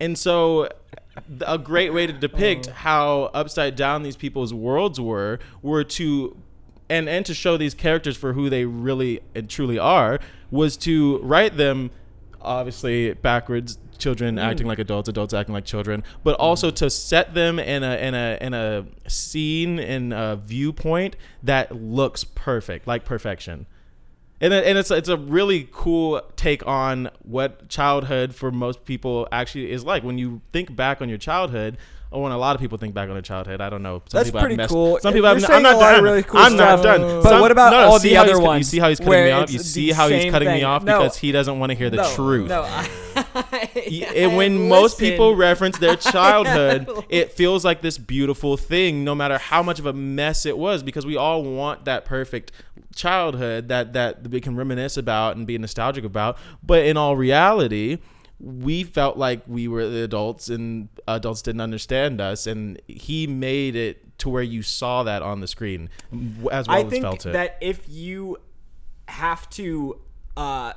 And 0.00 0.18
so 0.18 0.68
a 1.46 1.58
great 1.58 1.92
way 1.92 2.06
to 2.06 2.12
depict 2.12 2.68
oh. 2.68 2.72
how 2.72 3.22
upside 3.34 3.76
down 3.76 4.02
these 4.02 4.16
people's 4.16 4.52
worlds 4.52 5.00
were 5.00 5.38
were 5.62 5.84
to 5.84 6.36
and 6.88 7.08
and 7.08 7.26
to 7.26 7.34
show 7.34 7.56
these 7.56 7.74
characters 7.74 8.16
for 8.16 8.32
who 8.32 8.48
they 8.48 8.64
really 8.64 9.20
and 9.34 9.48
truly 9.48 9.78
are 9.78 10.18
was 10.50 10.76
to 10.76 11.18
write 11.18 11.56
them 11.56 11.90
obviously 12.40 13.12
backwards 13.14 13.78
children 13.98 14.36
mm. 14.36 14.42
acting 14.42 14.66
like 14.66 14.78
adults 14.78 15.08
adults 15.08 15.34
acting 15.34 15.52
like 15.52 15.64
children 15.64 16.04
but 16.22 16.36
also 16.36 16.70
mm. 16.70 16.74
to 16.76 16.88
set 16.88 17.34
them 17.34 17.58
in 17.58 17.82
a 17.82 17.96
in 17.96 18.14
a 18.14 18.38
in 18.40 18.54
a 18.54 18.86
scene 19.08 19.78
in 19.78 20.12
a 20.12 20.36
viewpoint 20.36 21.16
that 21.42 21.74
looks 21.74 22.24
perfect 22.24 22.86
like 22.86 23.04
perfection 23.04 23.66
and, 24.40 24.52
it- 24.52 24.64
and 24.66 24.78
it's 24.78 24.90
it's 24.90 25.08
a 25.08 25.16
really 25.16 25.68
cool 25.72 26.20
take 26.36 26.66
on 26.66 27.10
what 27.22 27.68
childhood 27.68 28.34
for 28.34 28.50
most 28.50 28.84
people 28.84 29.26
actually 29.32 29.70
is 29.70 29.84
like. 29.84 30.02
When 30.02 30.18
you 30.18 30.40
think 30.52 30.74
back 30.76 31.00
on 31.02 31.08
your 31.08 31.18
childhood 31.18 31.78
or 32.10 32.22
when 32.22 32.32
a 32.32 32.38
lot 32.38 32.54
of 32.56 32.60
people 32.60 32.78
think 32.78 32.94
back 32.94 33.08
on 33.08 33.14
their 33.14 33.22
childhood 33.22 33.60
i 33.60 33.68
don't 33.68 33.82
know 33.82 34.02
some 34.08 34.18
That's 34.18 34.28
people 34.28 34.40
have 34.40 34.44
pretty 34.46 34.56
messed- 34.56 34.70
cool. 34.72 34.98
some 35.00 35.14
You're 35.14 35.18
people 35.22 35.28
have 35.28 35.40
saying 35.42 35.56
i'm 35.56 35.62
not 35.62 35.78
done 35.80 36.04
really 36.04 36.22
cool 36.22 36.40
i'm 36.40 36.56
not 36.56 36.78
stuff. 36.80 36.82
done 36.98 37.22
But 37.22 37.28
Some- 37.30 37.40
what 37.40 37.50
about 37.50 37.72
no, 37.72 37.78
all 37.80 37.98
the 37.98 38.16
other 38.16 38.38
he's- 38.40 38.58
you 38.58 38.62
see 38.64 38.78
how 38.78 38.88
he's 38.88 38.98
cutting 39.00 39.24
me 39.24 39.30
off 39.30 39.52
you 39.52 39.58
see 39.58 39.90
how 39.92 40.08
he's 40.08 40.30
cutting 40.30 40.48
me 40.48 40.62
off 40.62 40.82
No. 40.84 40.98
because 40.98 41.16
he 41.18 41.32
doesn't 41.32 41.58
want 41.58 41.70
to 41.70 41.76
hear 41.78 41.90
the 41.90 41.96
no, 41.98 42.14
truth 42.14 42.48
No, 42.48 42.62
I, 42.62 42.88
and 44.16 44.36
when 44.36 44.68
most 44.68 45.00
Listen. 45.00 45.10
people 45.10 45.34
reference 45.36 45.78
their 45.78 45.96
childhood, 46.12 46.88
it 47.08 47.32
feels 47.32 47.64
like 47.64 47.80
this 47.82 47.98
beautiful 47.98 48.56
thing, 48.56 49.02
no 49.04 49.14
matter 49.14 49.38
how 49.38 49.62
much 49.62 49.78
of 49.78 49.86
a 49.86 49.92
mess 49.92 50.46
it 50.46 50.56
was, 50.56 50.82
because 50.82 51.04
we 51.04 51.16
all 51.16 51.42
want 51.42 51.84
that 51.84 52.04
perfect 52.04 52.52
childhood 52.94 53.68
that 53.68 53.92
that 53.92 54.28
we 54.28 54.40
can 54.40 54.56
reminisce 54.56 54.96
about 54.96 55.36
and 55.36 55.46
be 55.46 55.58
nostalgic 55.58 56.04
about. 56.04 56.38
But 56.62 56.84
in 56.84 56.96
all 56.96 57.16
reality, 57.16 57.98
we 58.40 58.84
felt 58.84 59.16
like 59.16 59.42
we 59.46 59.66
were 59.68 59.88
the 59.88 60.02
adults, 60.04 60.48
and 60.48 60.88
adults 61.08 61.42
didn't 61.42 61.60
understand 61.60 62.20
us. 62.20 62.46
And 62.46 62.80
he 62.86 63.26
made 63.26 63.74
it 63.76 64.18
to 64.18 64.28
where 64.28 64.42
you 64.42 64.62
saw 64.62 65.02
that 65.04 65.22
on 65.22 65.40
the 65.40 65.46
screen, 65.48 65.88
as 66.50 66.66
well 66.68 66.76
I 66.76 66.80
as 66.82 66.90
think 66.90 67.02
felt 67.02 67.26
it. 67.26 67.32
that 67.32 67.56
if 67.60 67.84
you 67.88 68.36
have 69.08 69.48
to 69.50 70.00
uh, 70.36 70.72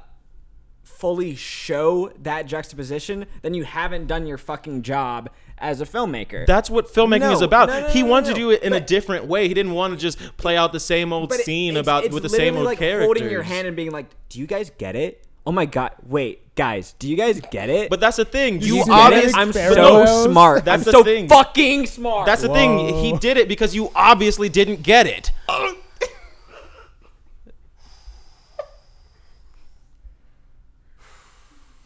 fully 0.84 1.36
show 1.36 2.12
that 2.22 2.46
juxtaposition, 2.48 3.26
then 3.42 3.54
you 3.54 3.64
haven't 3.64 4.08
done 4.08 4.26
your 4.26 4.38
fucking 4.38 4.82
job 4.84 5.30
as 5.58 5.82
a 5.82 5.86
filmmaker. 5.86 6.46
That's 6.48 6.70
what 6.70 6.88
filmmaking 6.88 7.32
is 7.34 7.42
about. 7.42 7.70
no, 7.70 7.82
no, 7.82 7.88
he 7.90 8.02
no, 8.04 8.10
wanted 8.10 8.30
no. 8.30 8.34
to 8.36 8.40
do 8.40 8.50
it 8.52 8.64
in 8.64 8.74
a 8.74 8.80
different 8.80 9.26
way. 9.26 9.48
He 9.48 9.54
didn't 9.54 9.74
want 9.74 9.94
to 9.94 10.00
just 10.00 10.18
play 10.38 10.58
out 10.58 10.72
the 10.72 10.80
same 10.80 11.14
old 11.14 11.30
But 11.30 11.42
it- 11.42 11.46
scene 11.46 11.72
it's- 11.74 11.84
about 11.86 12.06
it's 12.06 12.14
with 12.14 12.24
the 12.24 12.30
same 12.30 12.56
old 12.58 12.66
like 12.66 12.80
characters. 12.80 13.06
holding 13.06 13.30
your 13.30 13.44
hand 13.44 13.68
and 13.68 13.76
being 13.76 13.92
like, 13.92 14.08
"Do 14.30 14.40
you 14.40 14.48
guys 14.48 14.72
get 14.78 14.96
it? 14.96 15.28
Oh 15.46 15.52
my 15.52 15.66
god, 15.66 15.92
wait, 16.08 16.54
guys, 16.56 16.94
do 17.00 17.10
you 17.10 17.16
guys 17.18 17.42
get 17.52 17.70
it?" 17.70 17.90
But 17.90 18.00
that's 18.00 18.18
the 18.18 18.26
thing. 18.26 18.62
You, 18.62 18.76
you 18.78 18.84
obviously, 18.90 19.34
I'm 19.40 19.52
so 19.54 20.28
smart. 20.30 20.66
That's 20.66 20.82
I'm 20.82 20.86
the 20.86 20.92
so 20.92 21.04
thing. 21.04 21.28
fucking 21.28 21.88
smart. 21.88 22.26
That's 22.28 22.44
the 22.44 22.50
Whoa. 22.50 22.54
thing. 22.56 22.96
He 23.04 23.14
did 23.18 23.38
it 23.38 23.48
because 23.48 23.74
you 23.74 23.92
obviously 23.96 24.50
didn't 24.50 24.84
get 24.84 25.08
it. 25.08 25.32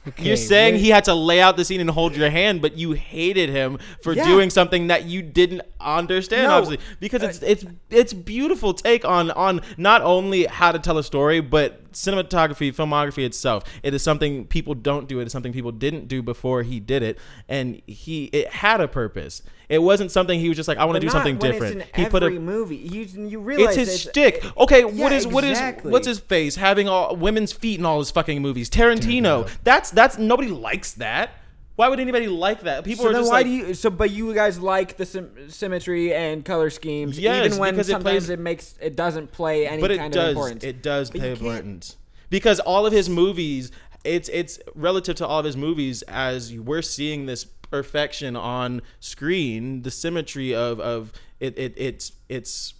Okay, 0.07 0.23
You're 0.27 0.37
saying 0.37 0.75
he 0.75 0.89
had 0.89 1.05
to 1.05 1.15
lay 1.15 1.41
out 1.41 1.57
the 1.57 1.65
scene 1.65 1.81
and 1.81 1.89
hold 1.89 2.15
your 2.15 2.29
hand, 2.29 2.61
but 2.61 2.77
you 2.77 2.91
hated 2.91 3.49
him 3.49 3.79
for 4.03 4.13
Yeah. 4.13 4.25
doing 4.25 4.51
something 4.51 4.85
that 4.87 5.05
you 5.05 5.23
didn't 5.23 5.63
understand, 5.81 6.43
No. 6.43 6.57
obviously, 6.57 6.85
because 6.99 7.23
it's 7.23 7.39
it's 7.41 7.65
it's 7.89 8.13
beautiful 8.13 8.75
take 8.75 9.03
on 9.03 9.31
on 9.31 9.61
not 9.77 10.03
only 10.03 10.45
how 10.45 10.71
to 10.71 10.77
tell 10.77 10.99
a 10.99 11.03
story, 11.03 11.39
but 11.39 11.81
cinematography, 11.95 12.73
filmography 12.73 13.25
itself. 13.25 13.63
It 13.81 13.93
is 13.93 14.03
something 14.03 14.45
people 14.45 14.75
don't 14.75 15.07
do. 15.07 15.19
It 15.19 15.25
is 15.25 15.31
something 15.31 15.53
people 15.53 15.71
didn't 15.71 16.07
do 16.07 16.21
before 16.21 16.63
he 16.63 16.79
did 16.79 17.01
it, 17.01 17.17
and 17.49 17.81
he 17.87 18.25
it 18.25 18.49
had 18.49 18.81
a 18.81 18.87
purpose. 18.87 19.41
It 19.67 19.79
wasn't 19.79 20.11
something 20.11 20.39
he 20.39 20.47
was 20.47 20.57
just 20.57 20.67
like, 20.67 20.77
I 20.77 20.85
want 20.85 20.97
to 20.97 20.99
do 20.99 21.09
something 21.09 21.37
different. 21.37 21.83
He 21.95 22.05
put 22.05 22.21
a 22.21 22.29
movie. 22.29 22.75
You 22.75 23.01
you 23.27 23.39
realize 23.39 23.77
it's 23.77 23.91
his 23.91 24.01
shtick. 24.01 24.45
Okay, 24.57 24.85
what 24.85 25.11
yeah, 25.11 25.17
is 25.17 25.27
what 25.27 25.43
is 25.43 25.51
exactly. 25.51 25.91
what's 25.91 26.07
his 26.07 26.19
face 26.19 26.55
having 26.55 26.87
all 26.87 27.15
women's 27.15 27.51
feet 27.51 27.79
in 27.79 27.85
all 27.85 27.99
his 27.99 28.11
fucking 28.11 28.41
movies? 28.41 28.69
Tarantino. 28.69 29.49
That's 29.63 29.89
that's 29.89 30.17
nobody 30.17 30.49
likes 30.49 30.93
that. 30.93 31.31
Why 31.75 31.89
would 31.89 31.99
anybody 31.99 32.27
like 32.27 32.61
that? 32.61 32.83
People 32.85 33.03
So 33.03 33.09
are 33.09 33.13
then 33.13 33.21
just 33.23 33.31
why 33.31 33.37
like, 33.39 33.45
do 33.47 33.51
you? 33.51 33.73
So 33.73 33.89
but 33.89 34.09
you 34.11 34.33
guys 34.33 34.59
like 34.59 34.97
the 34.97 35.05
sym- 35.05 35.49
symmetry 35.49 36.13
and 36.13 36.43
color 36.45 36.69
schemes, 36.69 37.19
Yes, 37.19 37.45
even 37.47 37.57
when 37.59 37.73
because 37.73 37.89
it 37.89 37.91
sometimes 37.93 38.25
plays- 38.25 38.29
it 38.29 38.39
makes 38.39 38.75
it 38.81 38.95
doesn't 38.95 39.31
play 39.31 39.67
any 39.67 39.81
but 39.81 39.91
it 39.91 39.97
kind 39.97 40.13
does 40.13 40.23
of 40.23 40.29
importance. 40.29 40.63
it 40.63 40.81
does 40.81 41.09
But 41.11 41.21
pay 41.21 41.27
can't- 41.29 41.41
importance 41.41 41.97
because 42.29 42.59
all 42.61 42.85
of 42.85 42.93
his 42.93 43.09
movies 43.09 43.71
it's 44.05 44.29
it's 44.29 44.59
relative 44.75 45.15
to 45.17 45.27
all 45.27 45.39
of 45.39 45.45
his 45.45 45.57
movies 45.57 46.01
as 46.03 46.53
we're 46.53 46.81
seeing 46.83 47.25
this 47.25 47.43
perfection 47.43 48.35
on 48.35 48.81
screen 48.99 49.81
the 49.81 49.91
symmetry 49.91 50.53
of 50.55 50.79
of 50.79 51.11
it, 51.39 51.57
it 51.57 51.73
it's 51.75 52.11
it's 52.29 52.73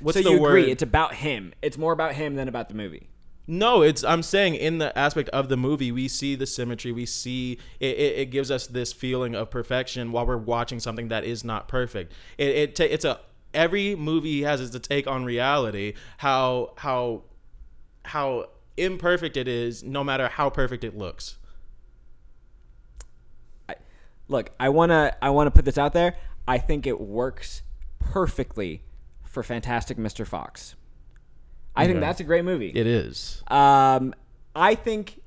what's 0.00 0.16
so 0.18 0.22
the 0.24 0.30
you 0.30 0.40
word 0.40 0.58
agree? 0.58 0.70
It's 0.72 0.82
about 0.82 1.14
him. 1.14 1.52
It's 1.62 1.78
more 1.78 1.92
about 1.92 2.14
him 2.14 2.34
than 2.36 2.48
about 2.48 2.68
the 2.70 2.74
movie. 2.74 3.06
No, 3.46 3.82
it's 3.82 4.04
I'm 4.04 4.22
saying 4.22 4.54
in 4.54 4.78
the 4.78 4.96
aspect 4.96 5.28
of 5.30 5.48
the 5.48 5.56
movie, 5.56 5.90
we 5.90 6.06
see 6.06 6.36
the 6.36 6.46
symmetry. 6.46 6.92
We 6.92 7.06
see 7.06 7.58
it, 7.80 7.96
it, 7.96 8.18
it 8.18 8.26
gives 8.26 8.50
us 8.50 8.66
this 8.68 8.92
feeling 8.92 9.34
of 9.34 9.50
perfection 9.50 10.12
while 10.12 10.26
we're 10.26 10.36
watching 10.36 10.78
something 10.78 11.08
that 11.08 11.24
is 11.24 11.42
not 11.42 11.66
perfect. 11.66 12.12
It, 12.38 12.48
it 12.48 12.76
ta- 12.76 12.84
it's 12.84 13.04
a 13.04 13.20
every 13.52 13.96
movie 13.96 14.42
has 14.42 14.60
is 14.60 14.74
a 14.74 14.80
take 14.80 15.06
on 15.08 15.24
reality. 15.24 15.94
How 16.18 16.74
how 16.76 17.24
how 18.04 18.50
imperfect 18.76 19.36
it 19.36 19.48
is, 19.48 19.82
no 19.82 20.04
matter 20.04 20.28
how 20.28 20.48
perfect 20.48 20.84
it 20.84 20.96
looks. 20.96 21.38
Look, 24.28 24.52
I 24.58 24.68
wanna 24.68 25.16
I 25.20 25.30
wanna 25.30 25.50
put 25.50 25.64
this 25.64 25.78
out 25.78 25.92
there. 25.92 26.16
I 26.46 26.58
think 26.58 26.86
it 26.86 27.00
works 27.00 27.62
perfectly 27.98 28.82
for 29.24 29.42
Fantastic 29.42 29.96
Mr. 29.96 30.26
Fox. 30.26 30.74
I 31.74 31.86
think 31.86 32.00
that's 32.00 32.20
a 32.20 32.24
great 32.24 32.44
movie. 32.44 32.68
It 32.74 32.86
is. 32.86 33.42
Um, 33.48 34.14
I 34.54 34.74
think, 34.74 35.20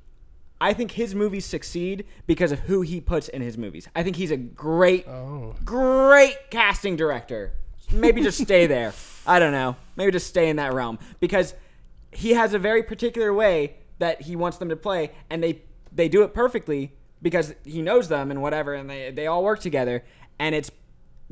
I 0.61 0.73
think 0.73 0.91
his 0.91 1.15
movies 1.15 1.45
succeed 1.45 2.05
because 2.27 2.51
of 2.51 2.59
who 2.59 2.81
he 2.81 3.01
puts 3.01 3.27
in 3.27 3.41
his 3.41 3.57
movies. 3.57 3.87
I 3.95 4.03
think 4.03 4.15
he's 4.15 4.31
a 4.31 4.37
great, 4.37 5.07
Oh. 5.07 5.55
great 5.65 6.37
casting 6.51 6.95
director. 6.95 7.53
Maybe 7.91 8.21
just 8.21 8.39
stay 8.41 8.67
there. 8.75 8.93
I 9.25 9.39
don't 9.39 9.51
know. 9.51 9.75
Maybe 9.95 10.11
just 10.11 10.27
stay 10.27 10.49
in 10.49 10.57
that 10.57 10.73
realm 10.73 10.99
because 11.19 11.53
he 12.11 12.31
has 12.31 12.53
a 12.53 12.59
very 12.59 12.83
particular 12.83 13.33
way 13.33 13.75
that 13.99 14.21
he 14.23 14.35
wants 14.35 14.57
them 14.57 14.69
to 14.69 14.75
play, 14.75 15.11
and 15.29 15.41
they 15.43 15.61
they 15.91 16.09
do 16.09 16.21
it 16.23 16.33
perfectly 16.33 16.91
because 17.21 17.53
he 17.63 17.81
knows 17.81 18.07
them 18.09 18.29
and 18.29 18.41
whatever, 18.41 18.73
and 18.73 18.89
they 18.89 19.09
they 19.11 19.25
all 19.27 19.43
work 19.43 19.59
together, 19.61 20.03
and 20.37 20.53
it's 20.53 20.69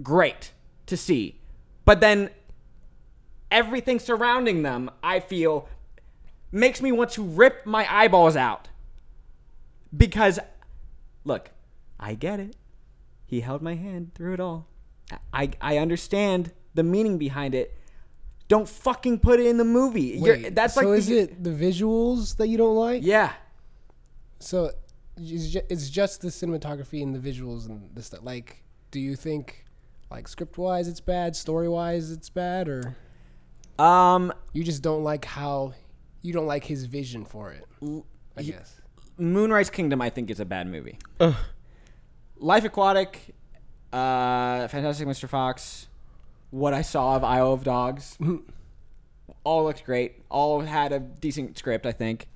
great 0.01 0.51
to 0.87 0.97
see. 0.97 1.39
But 1.85 1.99
then 1.99 2.29
everything 3.53 3.99
surrounding 3.99 4.63
them, 4.63 4.91
I 5.01 5.21
feel, 5.21 5.69
makes 6.51 6.81
me 6.81 6.91
want 6.91 7.11
to 7.11 7.23
rip 7.23 7.65
my 7.65 7.87
eyeballs 7.89 8.35
out. 8.35 8.67
Because, 9.95 10.39
look, 11.23 11.51
I 11.99 12.15
get 12.15 12.41
it. 12.41 12.57
He 13.25 13.41
held 13.41 13.61
my 13.61 13.75
hand 13.75 14.13
through 14.15 14.33
it 14.33 14.39
all. 14.39 14.67
I, 15.31 15.51
I 15.61 15.77
understand 15.77 16.51
the 16.73 16.83
meaning 16.83 17.17
behind 17.17 17.55
it. 17.55 17.77
Don't 18.47 18.67
fucking 18.67 19.19
put 19.19 19.39
it 19.39 19.45
in 19.45 19.57
the 19.57 19.63
movie. 19.63 20.19
You're, 20.21 20.49
that's 20.49 20.73
so 20.73 20.81
like 20.81 20.99
is 20.99 21.07
the, 21.07 21.19
it 21.19 21.43
the 21.43 21.49
visuals 21.51 22.37
that 22.37 22.47
you 22.47 22.57
don't 22.57 22.75
like? 22.75 23.01
Yeah. 23.03 23.31
So 24.39 24.71
it's 25.17 25.55
it's 25.69 25.89
just 25.89 26.21
the 26.21 26.27
cinematography 26.27 27.01
and 27.01 27.15
the 27.15 27.19
visuals 27.19 27.67
and 27.67 27.89
the 27.95 28.03
stuff. 28.03 28.19
Like, 28.23 28.63
do 28.91 28.99
you 28.99 29.15
think, 29.15 29.65
like 30.11 30.27
script 30.27 30.57
wise, 30.57 30.87
it's 30.87 30.99
bad, 30.99 31.35
story 31.35 31.69
wise, 31.69 32.11
it's 32.11 32.29
bad, 32.29 32.67
or 32.67 32.95
Um, 33.79 34.31
you 34.53 34.63
just 34.63 34.81
don't 34.81 35.03
like 35.03 35.25
how 35.25 35.73
you 36.21 36.31
don't 36.33 36.45
like 36.47 36.63
his 36.63 36.85
vision 36.85 37.25
for 37.25 37.51
it? 37.51 37.65
I 37.81 37.85
y- 38.37 38.43
guess. 38.43 38.79
Moonrise 39.17 39.69
Kingdom, 39.69 40.01
I 40.01 40.09
think, 40.09 40.29
is 40.31 40.39
a 40.39 40.45
bad 40.45 40.67
movie. 40.67 40.97
Ugh. 41.19 41.35
Life 42.37 42.63
Aquatic, 42.65 43.35
uh, 43.91 44.67
Fantastic 44.67 45.07
Mr. 45.07 45.27
Fox, 45.29 45.87
what 46.49 46.73
I 46.73 46.81
saw 46.81 47.15
of 47.15 47.23
Isle 47.23 47.53
of 47.53 47.63
Dogs, 47.63 48.17
all 49.43 49.63
looked 49.65 49.85
great. 49.85 50.23
All 50.29 50.61
had 50.61 50.91
a 50.91 50.99
decent 50.99 51.57
script, 51.57 51.85
I 51.85 51.91
think. 51.91 52.27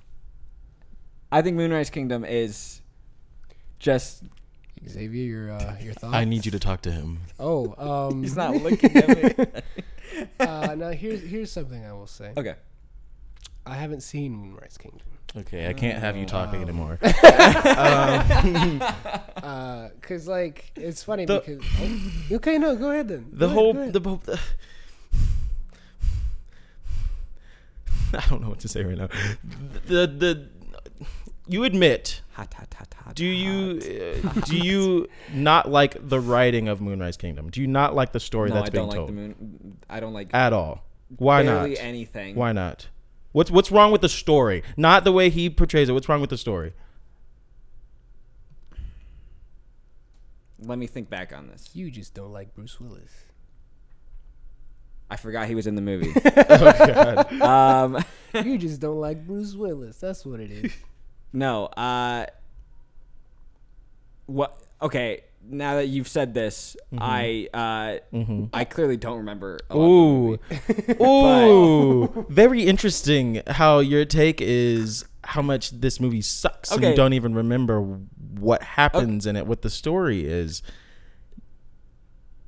I 1.30 1.42
think 1.42 1.56
Moonrise 1.56 1.90
Kingdom 1.90 2.24
is 2.24 2.80
just. 3.78 4.24
Xavier, 4.86 5.24
your 5.24 5.52
uh, 5.52 5.76
your 5.80 5.94
thoughts? 5.94 6.14
I 6.14 6.24
need 6.24 6.44
you 6.44 6.50
to 6.52 6.58
talk 6.58 6.82
to 6.82 6.90
him. 6.92 7.20
Oh, 7.40 7.74
um, 8.10 8.22
He's 8.22 8.36
not 8.36 8.54
looking 8.56 8.94
at 8.96 9.08
me. 9.38 9.46
uh, 10.40 10.74
now 10.76 10.90
here's 10.90 11.22
here's 11.22 11.50
something 11.50 11.84
I 11.84 11.92
will 11.92 12.06
say. 12.06 12.32
okay. 12.36 12.56
I 13.66 13.74
haven't 13.74 14.00
seen 14.02 14.32
Moonrise 14.34 14.78
Kingdom. 14.78 15.02
Okay, 15.36 15.68
I 15.68 15.74
can't 15.74 15.98
have 15.98 16.16
you 16.16 16.24
talking 16.24 16.62
anymore. 16.62 16.98
Uh, 19.42 19.88
cause 20.02 20.26
like 20.26 20.70
it's 20.76 21.02
funny 21.02 21.24
The- 21.24 21.40
because 21.40 21.64
oh, 21.80 22.36
okay, 22.36 22.58
no, 22.58 22.74
go 22.76 22.90
ahead 22.90 23.08
then. 23.08 23.28
the 23.32 23.38
Go 23.40 23.44
ahead, 23.46 23.54
whole 23.58 23.76
ahead. 23.78 23.92
the, 23.92 24.00
the 24.00 24.40
I 28.14 28.26
don't 28.28 28.40
know 28.42 28.48
what 28.48 28.60
to 28.60 28.68
say 28.68 28.82
right 28.84 28.96
now. 28.96 29.08
The 29.86 30.06
the 30.06 30.48
you 31.48 31.64
admit 31.64 32.22
Hot, 32.32 32.52
hot, 32.54 32.72
hot, 32.74 32.94
hot. 33.02 33.14
do 33.14 33.24
you 33.26 33.78
uh, 34.24 34.40
do 34.42 34.56
you 34.56 35.08
not 35.32 35.70
like 35.70 35.96
the 36.08 36.20
writing 36.20 36.68
of 36.68 36.80
Moonrise 36.80 37.16
Kingdom? 37.16 37.50
Do 37.50 37.60
you 37.60 37.66
not 37.66 37.94
like 37.94 38.12
the 38.12 38.20
story 38.20 38.50
No, 38.50 38.56
that's 38.56 38.68
I 38.68 38.72
being 38.72 38.82
don't 38.82 38.88
like 38.88 38.96
told 38.96 39.08
the 39.08 39.12
moon. 39.12 39.78
I 39.90 40.00
don't 40.00 40.12
like 40.12 40.32
at 40.32 40.52
all? 40.52 40.84
Why 41.16 41.42
barely 41.42 41.70
not? 41.70 41.78
anything. 41.80 42.34
Why 42.34 42.52
not? 42.52 42.88
What's 43.32 43.50
what's 43.50 43.70
wrong 43.70 43.92
with 43.92 44.00
the 44.00 44.08
story? 44.08 44.62
Not 44.76 45.04
the 45.04 45.12
way 45.12 45.30
he 45.30 45.50
portrays 45.50 45.88
it. 45.88 45.92
What's 45.92 46.08
wrong 46.08 46.20
with 46.20 46.30
the 46.30 46.38
story? 46.38 46.72
Let 50.60 50.78
me 50.78 50.86
think 50.86 51.08
back 51.08 51.32
on 51.32 51.46
this. 51.46 51.70
you 51.74 51.90
just 51.90 52.14
don't 52.14 52.32
like 52.32 52.54
Bruce 52.54 52.80
Willis. 52.80 53.12
I 55.10 55.16
forgot 55.16 55.48
he 55.48 55.54
was 55.54 55.66
in 55.66 55.74
the 55.74 55.82
movie. 55.82 56.12
oh 56.26 57.26
God. 57.38 57.40
um, 57.40 58.04
you 58.44 58.58
just 58.58 58.80
don't 58.80 59.00
like 59.00 59.26
Bruce 59.26 59.54
Willis. 59.54 59.98
That's 59.98 60.26
what 60.26 60.40
it 60.40 60.50
is. 60.50 60.72
No. 61.32 61.66
Uh, 61.66 62.26
what? 64.26 64.60
Okay. 64.82 65.22
Now 65.50 65.76
that 65.76 65.86
you've 65.86 66.08
said 66.08 66.34
this, 66.34 66.76
I 66.98 67.48
uh, 67.54 67.98
I 68.52 68.64
clearly 68.64 68.98
don't 68.98 69.18
remember. 69.18 69.58
Ooh. 69.74 70.38
Ooh. 71.02 72.26
Very 72.28 72.62
interesting 72.64 73.40
how 73.46 73.78
your 73.78 74.04
take 74.04 74.40
is 74.42 75.06
how 75.24 75.40
much 75.40 75.70
this 75.70 76.00
movie 76.00 76.20
sucks 76.20 76.70
and 76.70 76.80
Okay. 76.80 76.90
you 76.90 76.96
don't 76.96 77.12
even 77.14 77.34
remember 77.34 77.80
what 77.80 78.62
happens 78.62 79.24
in 79.26 79.36
it, 79.36 79.46
what 79.46 79.62
the 79.62 79.70
story 79.70 80.26
is. 80.26 80.62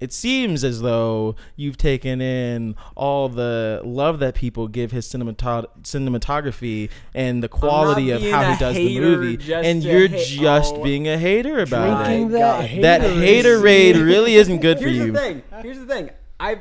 It 0.01 0.13
seems 0.13 0.65
as 0.65 0.81
though 0.81 1.37
you've 1.57 1.77
taken 1.77 2.21
in 2.23 2.75
all 2.97 3.29
the 3.29 3.83
love 3.85 4.19
that 4.21 4.35
people 4.35 4.67
give 4.67 4.93
his 4.93 5.07
cinematog- 5.07 5.67
cinematography 5.83 6.91
and 7.15 7.43
the 7.43 7.49
quality 7.49 8.11
of 8.11 8.23
how 8.23 8.51
he 8.51 8.59
does 8.59 8.77
the 8.77 8.99
movie, 8.99 9.53
and 9.53 9.85
you're 9.85 10.09
hate- 10.09 10.27
just 10.27 10.75
oh. 10.75 10.83
being 10.83 11.07
a 11.07 11.19
hater 11.19 11.61
about 11.61 12.11
it. 12.11 12.31
That 12.31 12.39
God. 12.41 12.65
hater 12.65 12.83
That 12.83 13.01
Haterade 13.03 14.05
really 14.05 14.35
isn't 14.37 14.61
good 14.61 14.79
for 14.79 14.89
Here's 14.89 14.97
you. 14.97 15.13
the 15.13 15.19
thing. 15.19 15.43
Here's 15.63 15.79
the 15.79 15.87
thing. 15.87 16.11
I 16.39 16.61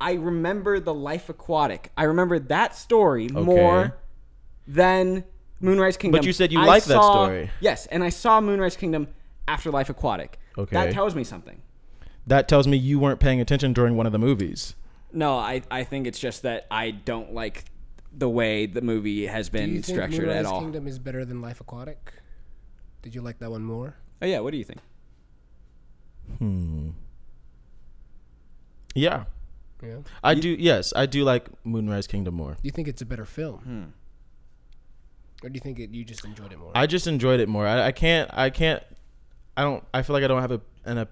I 0.00 0.14
remember 0.14 0.80
the 0.80 0.94
Life 0.94 1.28
Aquatic. 1.28 1.92
I 1.96 2.04
remember 2.04 2.38
that 2.38 2.76
story 2.76 3.28
more 3.28 3.96
than 4.66 5.24
Moonrise 5.60 5.96
Kingdom. 5.96 6.18
But 6.20 6.26
you 6.26 6.32
said 6.32 6.52
you 6.52 6.60
I 6.60 6.66
like 6.66 6.84
that 6.84 7.02
story. 7.02 7.50
Yes, 7.60 7.86
and 7.86 8.04
I 8.04 8.08
saw 8.10 8.40
Moonrise 8.40 8.76
Kingdom 8.76 9.08
after 9.46 9.70
Life 9.70 9.90
Aquatic. 9.90 10.38
Okay. 10.56 10.74
That 10.74 10.92
tells 10.92 11.14
me 11.14 11.24
something. 11.24 11.62
That 12.28 12.48
tells 12.48 12.66
me 12.66 12.76
you 12.76 12.98
weren't 12.98 13.20
paying 13.20 13.40
attention 13.40 13.72
during 13.72 13.96
one 13.96 14.06
of 14.06 14.12
the 14.12 14.18
movies. 14.18 14.74
No, 15.12 15.36
I, 15.38 15.62
I 15.70 15.84
think 15.84 16.06
it's 16.06 16.18
just 16.18 16.42
that 16.42 16.66
I 16.70 16.90
don't 16.90 17.32
like 17.32 17.64
the 18.12 18.28
way 18.28 18.66
the 18.66 18.80
movie 18.82 19.26
has 19.26 19.48
Do 19.48 19.58
you 19.58 19.64
been 19.66 19.82
think 19.82 19.84
structured 19.96 20.20
Moonrise 20.26 20.36
at 20.36 20.46
all. 20.46 20.60
Moonrise 20.60 20.64
Kingdom 20.72 20.88
is 20.88 20.98
better 20.98 21.24
than 21.24 21.40
Life 21.40 21.60
Aquatic? 21.60 22.12
Did 23.02 23.14
you 23.14 23.20
like 23.22 23.38
that 23.38 23.50
one 23.50 23.62
more? 23.62 23.94
Oh 24.20 24.26
yeah, 24.26 24.40
what 24.40 24.50
do 24.50 24.56
you 24.58 24.64
think? 24.64 24.80
Hmm. 26.38 26.90
Yeah, 28.94 29.24
Yeah. 29.82 29.98
I 30.24 30.34
do. 30.34 30.48
Yes, 30.50 30.92
I 30.96 31.06
do 31.06 31.22
like 31.24 31.48
Moonrise 31.64 32.06
Kingdom 32.06 32.34
more. 32.34 32.52
Do 32.52 32.58
you 32.64 32.70
think 32.70 32.88
it's 32.88 33.00
a 33.02 33.06
better 33.06 33.24
film, 33.24 33.58
Hmm. 33.60 35.44
or 35.46 35.48
do 35.50 35.54
you 35.54 35.60
think 35.60 35.78
it, 35.78 35.90
you 35.90 36.04
just 36.04 36.24
enjoyed 36.24 36.52
it 36.52 36.58
more? 36.58 36.72
I 36.74 36.86
just 36.86 37.06
enjoyed 37.06 37.38
it 37.40 37.48
more. 37.48 37.66
I, 37.66 37.86
I 37.86 37.92
can't. 37.92 38.28
I 38.32 38.50
can't. 38.50 38.82
I 39.56 39.62
don't. 39.62 39.84
I 39.94 40.02
feel 40.02 40.14
like 40.14 40.24
I 40.24 40.26
don't 40.26 40.40
have 40.40 40.50
a 40.52 40.60
an, 40.84 40.98
a 40.98 41.08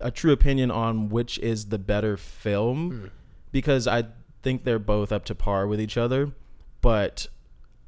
a 0.00 0.10
true 0.10 0.32
opinion 0.32 0.70
on 0.70 1.08
which 1.08 1.38
is 1.38 1.66
the 1.66 1.78
better 1.78 2.16
film 2.16 2.90
Hmm. 2.90 3.06
because 3.52 3.86
I 3.86 4.04
think 4.42 4.64
they're 4.64 4.78
both 4.78 5.12
up 5.12 5.24
to 5.26 5.34
par 5.34 5.66
with 5.66 5.80
each 5.80 5.96
other. 5.96 6.32
But 6.80 7.28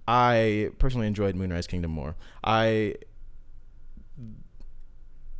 I 0.07 0.70
personally 0.78 1.07
enjoyed 1.07 1.34
Moonrise 1.34 1.66
Kingdom 1.66 1.90
more. 1.90 2.14
I 2.44 2.94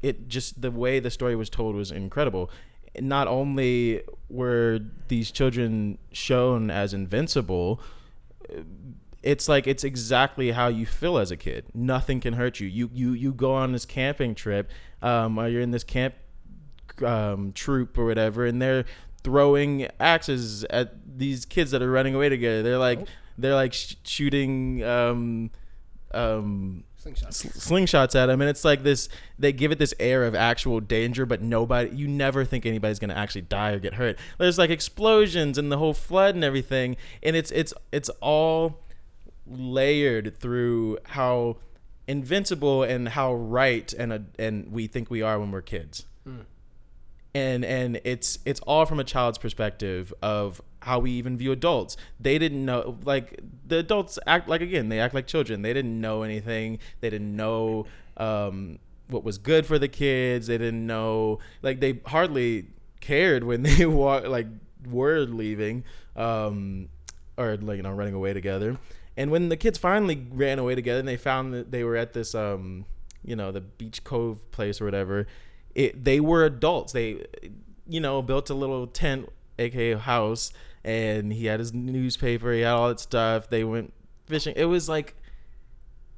it 0.03 0.29
just 0.29 0.61
the 0.61 0.71
way 0.71 1.01
the 1.01 1.11
story 1.11 1.35
was 1.37 1.49
told 1.49 1.75
was 1.75 1.91
incredible. 1.91 2.51
Not 3.01 3.27
only 3.27 4.03
were 4.29 4.81
these 5.09 5.31
children 5.31 5.99
shown 6.13 6.71
as 6.71 6.93
invincible, 6.95 7.81
it's 9.23 9.49
like 9.49 9.67
it's 9.67 9.85
exactly 9.85 10.51
how 10.51 10.69
you 10.69 10.85
feel 10.87 11.19
as 11.19 11.31
a 11.31 11.37
kid. 11.37 11.65
Nothing 11.75 12.21
can 12.21 12.35
hurt 12.35 12.61
you. 12.61 12.69
You 12.69 12.91
you 12.93 13.13
you 13.13 13.33
go 13.33 13.55
on 13.55 13.73
this 13.73 13.85
camping 13.87 14.35
trip, 14.35 14.71
um, 15.01 15.39
or 15.39 15.49
you're 15.49 15.63
in 15.63 15.71
this 15.71 15.85
camp 15.85 16.15
um, 17.03 17.53
troop 17.53 17.97
or 17.99 18.05
whatever, 18.07 18.47
and 18.47 18.61
they're 18.61 18.85
throwing 19.23 19.89
axes 19.99 20.65
at 20.65 20.95
these 21.19 21.45
kids 21.45 21.71
that 21.71 21.83
are 21.83 21.91
running 21.91 22.15
away 22.15 22.29
together. 22.29 22.63
They're 22.63 22.79
like 22.79 23.07
they're 23.39 23.55
like 23.55 23.73
sh- 23.73 23.97
shooting 24.05 24.85
um, 24.85 25.51
um, 26.13 26.85
Slingshot. 26.97 27.35
sl- 27.35 27.49
slingshots 27.49 28.15
at 28.15 28.27
them, 28.27 28.41
and 28.41 28.49
it's 28.49 28.65
like 28.65 28.83
this. 28.83 29.09
They 29.39 29.53
give 29.53 29.73
it 29.73 29.79
this 29.79 29.95
air 29.99 30.25
of 30.25 30.35
actual 30.35 30.81
danger, 30.81 31.27
but 31.27 31.43
nobody. 31.43 31.95
You 31.95 32.09
never 32.09 32.45
think 32.45 32.67
anybody's 32.67 32.99
gonna 32.99 33.15
actually 33.15 33.43
die 33.43 33.73
or 33.73 33.79
get 33.79 33.95
hurt. 33.95 34.19
There's 34.39 34.59
like 34.59 34.71
explosions 34.71 35.59
and 35.59 35.71
the 35.73 35.79
whole 35.79 35.95
flood 35.95 36.35
and 36.35 36.45
everything, 36.45 36.97
and 37.23 37.35
it's 37.35 37.51
it's 37.51 37.75
it's 37.93 38.09
all 38.21 38.81
layered 39.47 40.37
through 40.39 40.99
how 41.05 41.57
invincible 42.07 42.83
and 42.83 43.09
how 43.11 43.35
right 43.35 43.93
and 43.95 44.13
a, 44.13 44.25
and 44.39 44.71
we 44.73 44.87
think 44.87 45.11
we 45.11 45.23
are 45.23 45.39
when 45.39 45.51
we're 45.51 45.63
kids 45.63 46.05
and 47.35 47.65
and 47.65 48.01
it's 48.05 48.39
it's 48.45 48.61
all 48.61 48.87
from 48.87 49.01
a 49.01 49.05
child's 49.05 49.39
perspective 49.39 50.15
of 50.23 50.63
how 50.81 51.01
we 51.01 51.11
even 51.13 51.37
view 51.37 51.53
adults. 51.53 51.97
They 52.21 52.39
didn't 52.39 52.65
know 52.65 52.97
like 53.05 53.41
the 53.67 53.79
adults 53.79 54.19
act 54.27 54.49
like 54.49 54.61
again 54.61 54.89
they 54.89 55.01
act 55.01 55.15
like 55.15 55.27
children. 55.27 55.63
They 55.63 55.73
didn't 55.73 56.01
know 56.01 56.23
anything. 56.23 56.79
They 57.01 57.11
didn't 57.11 57.35
know 57.35 57.87
um 58.17 58.79
what 59.09 59.25
was 59.25 59.39
good 59.39 59.67
for 59.67 59.79
the 59.79 59.89
kids. 59.89 60.47
They 60.47 60.59
didn't 60.59 60.87
know 60.87 61.41
like 61.63 61.81
they 61.81 62.01
hardly 62.07 62.69
cared 63.01 63.43
when 63.43 63.63
they 63.65 63.85
walk 63.85 64.27
like 64.27 64.47
were 64.89 65.21
leaving 65.21 65.83
um 66.15 66.89
or 67.37 67.57
like 67.57 67.79
you 67.79 67.83
know 67.83 67.93
running 67.93 68.15
away 68.15 68.33
together. 68.33 68.79
And 69.17 69.31
when 69.31 69.49
the 69.49 69.57
kids 69.57 69.79
finally 69.79 70.27
ran 70.31 70.59
away 70.59 70.75
together 70.75 70.99
and 70.99 71.09
they 71.09 71.17
found 71.17 71.55
that 71.55 71.73
they 71.73 71.83
were 71.83 71.97
at 71.97 72.13
this 72.13 72.35
um 72.35 72.85
you 73.25 73.35
know 73.35 73.51
the 73.51 73.61
beach 73.61 74.05
cove 74.05 74.51
place 74.53 74.81
or 74.81 74.85
whatever 74.85 75.27
it 75.75 76.05
they 76.05 76.21
were 76.21 76.45
adults. 76.45 76.93
They 76.93 77.25
you 77.87 78.01
know 78.01 78.23
built 78.23 78.51
a 78.51 78.55
little 78.55 78.87
tent 78.87 79.29
aka 79.59 79.95
house 79.95 80.53
and 80.85 81.33
he 81.33 81.47
had 81.47 81.61
his 81.61 81.73
newspaper 81.73 82.53
he 82.53 82.61
had 82.61 82.71
all 82.71 82.89
that 82.89 83.01
stuff. 83.01 83.49
They 83.49 83.65
went 83.65 83.93
fishing. 84.27 84.55
It 84.57 84.67
was 84.67 84.89
like 84.89 85.17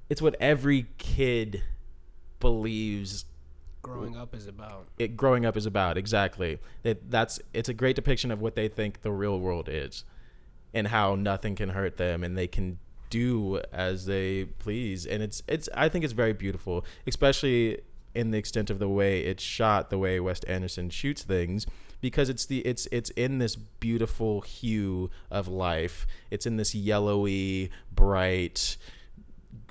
it's 0.08 0.22
what 0.22 0.36
every 0.40 0.86
kid 0.98 1.62
believes 2.40 3.24
Growing 3.82 4.16
up 4.16 4.34
is 4.34 4.46
about. 4.48 4.88
it 4.98 5.16
growing 5.16 5.46
up 5.46 5.56
is 5.56 5.66
about 5.66 5.96
exactly. 5.96 6.58
That 6.82 7.10
that's 7.10 7.40
it's 7.54 7.68
a 7.68 7.74
great 7.74 7.96
depiction 7.96 8.30
of 8.30 8.40
what 8.40 8.54
they 8.56 8.68
think 8.68 9.02
the 9.02 9.12
real 9.12 9.38
world 9.38 9.68
is 9.70 10.04
and 10.74 10.88
how 10.88 11.14
nothing 11.14 11.54
can 11.54 11.70
hurt 11.70 11.96
them 11.96 12.22
and 12.24 12.36
they 12.36 12.48
can 12.48 12.78
do 13.10 13.60
as 13.72 14.06
they 14.06 14.46
please. 14.58 15.06
And 15.06 15.22
it's 15.22 15.42
it's 15.46 15.68
i 15.74 15.88
think 15.88 16.04
it's 16.04 16.12
very 16.12 16.32
beautiful 16.32 16.84
especially 17.06 17.80
in 18.16 18.30
the 18.32 18.38
extent 18.38 18.70
of 18.70 18.78
the 18.78 18.88
way 18.88 19.20
it's 19.20 19.42
shot 19.42 19.90
the 19.90 19.98
way 19.98 20.18
wes 20.18 20.42
anderson 20.44 20.90
shoots 20.90 21.22
things 21.22 21.66
because 22.00 22.28
it's 22.28 22.46
the 22.46 22.58
it's 22.60 22.86
it's 22.92 23.10
in 23.10 23.38
this 23.38 23.56
beautiful 23.56 24.42
hue 24.42 25.10
of 25.30 25.48
life. 25.48 26.06
It's 26.30 26.46
in 26.46 26.56
this 26.56 26.74
yellowy 26.74 27.70
bright 27.94 28.76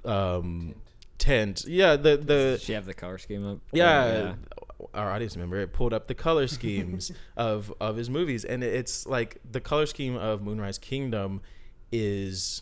um 0.04 0.76
tint. 1.18 1.66
Yeah 1.66 1.96
the 1.96 2.18
the 2.18 2.26
Does 2.26 2.64
she 2.64 2.74
have 2.74 2.86
the 2.86 2.93
color 2.93 3.18
scheme 3.18 3.48
up? 3.48 3.60
yeah, 3.72 4.34
our 4.93 5.12
audience 5.12 5.38
member 5.38 5.58
it 5.58 5.74
pulled 5.74 5.93
up 5.93 6.08
the 6.08 6.16
color 6.16 6.48
schemes 6.48 7.12
of 7.38 7.74
of 7.80 7.96
his 7.96 8.10
movies 8.10 8.43
and 8.43 8.64
it's 8.64 9.06
like 9.06 9.38
the 9.50 9.62
color 9.62 9.86
scheme 9.86 10.16
of 10.16 10.41
moonrise 10.41 10.78
kingdom 10.78 11.41
is 11.91 12.62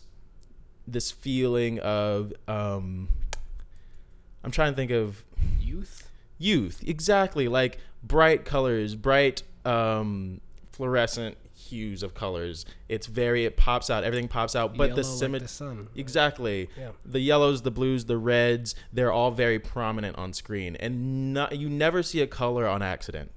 this 0.86 1.10
feeling 1.10 1.78
of 1.80 2.32
um 2.46 3.08
i'm 4.44 4.50
trying 4.50 4.72
to 4.72 4.76
think 4.76 4.90
of 4.90 5.24
Youth. 5.60 6.10
youth 6.38 6.82
exactly 6.86 7.48
like 7.48 7.78
bright 8.02 8.44
colors 8.44 8.94
bright 8.94 9.42
um 9.64 10.40
fluorescent 10.70 11.36
hues 11.56 12.02
of 12.02 12.14
colors 12.14 12.66
it's 12.88 13.06
very 13.06 13.44
it 13.44 13.56
pops 13.56 13.88
out 13.88 14.04
everything 14.04 14.28
pops 14.28 14.54
out 14.54 14.76
but 14.76 14.88
Yellow 14.88 15.02
the 15.02 15.08
like 15.08 15.18
symmetry 15.18 15.44
the 15.46 15.48
sun. 15.48 15.88
Exactly. 15.94 16.68
Yeah. 16.78 16.90
The 17.04 17.20
yellows, 17.20 17.62
the 17.62 17.70
blues, 17.70 18.04
the 18.04 18.18
reds, 18.18 18.74
they're 18.92 19.12
all 19.12 19.30
very 19.30 19.58
prominent 19.58 20.16
on 20.18 20.32
screen. 20.32 20.76
And 20.76 21.32
not, 21.32 21.56
you 21.56 21.68
never 21.68 22.02
see 22.02 22.20
a 22.20 22.26
color 22.26 22.66
on 22.66 22.82
accident. 22.82 23.30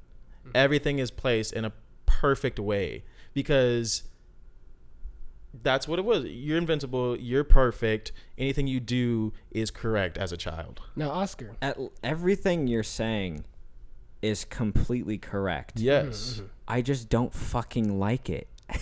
Everything 0.54 1.00
is 1.00 1.12
placed 1.12 1.54
in 1.54 1.66
a 1.66 1.72
perfect 2.06 2.60
way 2.60 3.04
because 3.34 4.04
that's 5.64 5.88
what 5.88 6.00
it 6.00 6.06
was. 6.06 6.26
You're 6.26 6.58
invincible, 6.58 7.18
you're 7.18 7.44
perfect. 7.44 8.12
Anything 8.38 8.68
you 8.68 8.80
do 8.80 9.34
is 9.52 9.72
correct 9.72 10.18
as 10.18 10.32
a 10.32 10.38
child. 10.38 10.82
Now, 10.96 11.10
Oscar. 11.12 11.56
At, 11.62 11.78
everything 12.04 12.68
you're 12.68 12.84
saying 12.84 13.46
is 14.22 14.46
completely 14.46 15.18
correct. 15.18 15.80
Yes. 15.80 16.42
I 16.68 16.82
just 16.82 17.10
don't 17.10 17.34
fucking 17.34 18.00
like 18.00 18.30
it. 18.30 18.48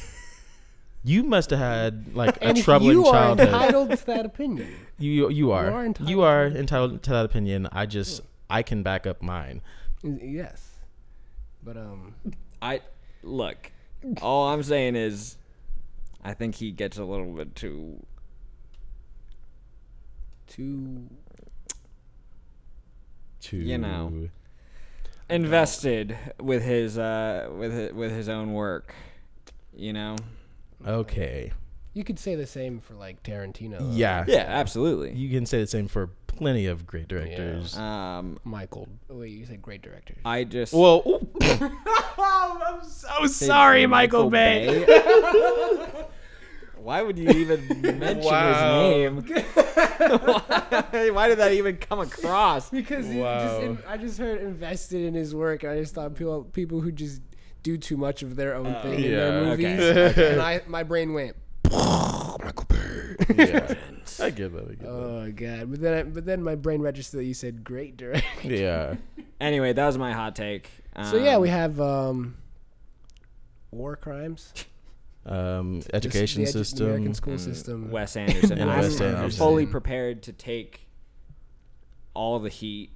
You 1.07 1.21
must 1.23 1.51
have 1.51 1.59
had 1.59 2.15
like 2.15 2.38
a 2.38 2.45
And 2.45 2.57
troubling 2.57 2.93
you 2.93 3.05
are 3.05 3.13
childhood. 3.13 3.47
entitled 3.49 3.91
to 3.91 4.05
that 4.07 4.26
opinion. 4.26 4.67
You 4.97 5.30
you 5.30 5.51
are. 5.51 5.69
are 5.69 5.86
entitled 5.86 6.09
You 6.09 6.21
are 6.21 6.47
entitled 6.47 7.03
to 7.03 7.09
that 7.11 7.26
opinion. 7.26 7.67
I 7.71 7.86
just 7.86 8.21
I 8.49 8.63
can 8.63 8.82
back 8.82 9.05
up 9.05 9.21
mine. 9.21 9.61
Yes. 10.01 10.80
But 11.61 11.78
um, 11.78 12.15
I 12.59 12.82
look. 13.21 13.71
All 14.21 14.47
I'm 14.47 14.63
saying 14.63 14.95
is, 14.95 15.38
I 16.26 16.34
think 16.34 16.55
he 16.55 16.71
gets 16.71 16.97
a 16.97 17.05
little 17.05 17.32
bit 17.32 17.55
too. 17.55 18.03
two. 20.47 21.07
To 23.41 23.57
You 23.57 23.78
know. 23.78 24.30
invested 25.30 26.17
with 26.39 26.63
his 26.63 26.97
uh 26.97 27.49
with 27.55 27.71
his, 27.71 27.93
with 27.93 28.11
his 28.11 28.28
own 28.28 28.53
work. 28.53 28.95
You 29.71 29.93
know. 29.93 30.15
Okay. 30.86 31.51
You 31.93 32.03
could 32.03 32.17
say 32.17 32.34
the 32.34 32.47
same 32.47 32.80
for 32.80 32.95
like 32.95 33.21
Tarantino. 33.21 33.78
though. 33.78 33.91
Yeah. 33.91 34.26
Yeah, 34.28 34.45
absolutely. 34.47 35.13
You 35.13 35.30
can 35.30 35.45
say 35.45 35.59
the 35.59 35.67
same 35.67 35.88
for 35.88 36.07
plenty 36.26 36.65
of 36.65 36.88
great 36.88 37.07
directors. 37.07 37.78
Um, 37.78 38.39
Michael. 38.43 38.88
Wait, 39.09 39.30
you 39.30 39.45
said 39.45 39.61
great 39.61 39.84
directors. 39.84 40.17
I 40.26 40.43
just 40.43 40.73
Well, 40.73 41.03
ooh, 41.05 41.28
I'm 42.17 42.84
so 42.84 43.28
Say 43.28 43.86
Why 46.86 47.01
would 47.01 47.17
you 47.17 47.27
even 47.29 47.67
mention 47.81 48.23
Wow. 48.25 48.91
his 48.91 48.91
name? 48.91 49.15
why, 49.97 51.09
why 51.09 51.27
did 51.29 51.39
that 51.39 51.51
even 51.53 51.77
come 51.77 51.99
across? 51.99 52.69
Because 52.69 53.07
he 53.07 53.17
Wow. 53.19 53.43
just 53.43 53.61
in, 53.63 53.77
I 53.88 53.97
just 53.97 54.19
heard 54.19 54.39
invested 54.41 55.01
in 55.03 55.15
his 55.15 55.33
work. 55.33 55.63
I 55.63 55.77
just 55.79 55.95
thought 55.95 56.13
people 56.13 56.43
people 56.43 56.81
who 56.81 56.91
just 56.91 57.21
do 57.63 57.77
too 57.79 57.97
much 57.97 58.21
of 58.21 58.36
their 58.36 58.53
own 58.53 58.71
thing 58.83 59.03
in 59.03 59.11
their 59.11 59.33
yeah. 59.33 59.49
movies, 59.49 59.79
Okay. 59.81 60.31
and 60.33 60.41
I 60.41 60.61
my 60.67 60.83
brain 60.83 61.13
went. 61.13 61.36
Michael 61.71 62.65
Bay. 62.69 63.15
yeah. 63.36 63.73
I 64.19 64.29
get 64.29 64.53
that. 64.53 64.65
I 64.65 64.69
get 64.75 64.79
that. 64.81 64.88
Oh 64.88 65.31
god! 65.36 65.71
But 65.71 65.81
then 65.81 65.93
I, 65.95 66.03
but 66.03 66.25
then 66.25 66.43
my 66.43 66.53
brain 66.53 66.81
registered 66.81 67.19
that 67.21 67.25
you 67.25 67.33
said 67.33 67.63
great 67.63 67.97
director. 67.97 68.47
Yeah. 68.47 68.95
Anyway, 69.41 69.73
that 69.73 69.86
was 69.88 69.97
my 69.97 70.11
hot 70.13 70.36
take. 70.36 70.69
so 71.09 71.17
yeah, 71.17 71.36
Um, 71.38 71.41
we 71.41 71.49
have 71.49 71.81
um, 71.81 72.36
war 73.71 73.95
crimes, 73.95 74.53
Um, 75.28 75.82
education 75.93 76.43
the 76.43 76.49
edu- 76.49 76.53
system. 76.53 76.86
American 76.88 77.13
school 77.15 77.34
mm, 77.34 77.39
system. 77.39 77.91
Wes 77.91 78.15
Anderson. 78.15 78.57
And 78.59 78.69
I'm, 78.69 78.80
Wes 78.82 79.01
I'm 79.01 79.15
Anderson. 79.15 79.38
fully 79.39 79.65
prepared 79.65 80.23
to 80.23 80.34
take 80.34 80.88
all 82.13 82.39
the 82.39 82.49
heat 82.49 82.91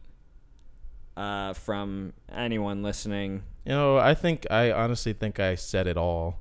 uh, 1.17 1.53
from 1.53 2.13
anyone 2.31 2.83
listening. 2.83 3.43
You 3.65 3.71
know, 3.73 3.97
I 3.97 4.13
think 4.13 4.45
I 4.51 4.71
honestly 4.71 5.13
think 5.13 5.39
I 5.39 5.55
said 5.55 5.87
it 5.87 5.97
all. 5.97 6.39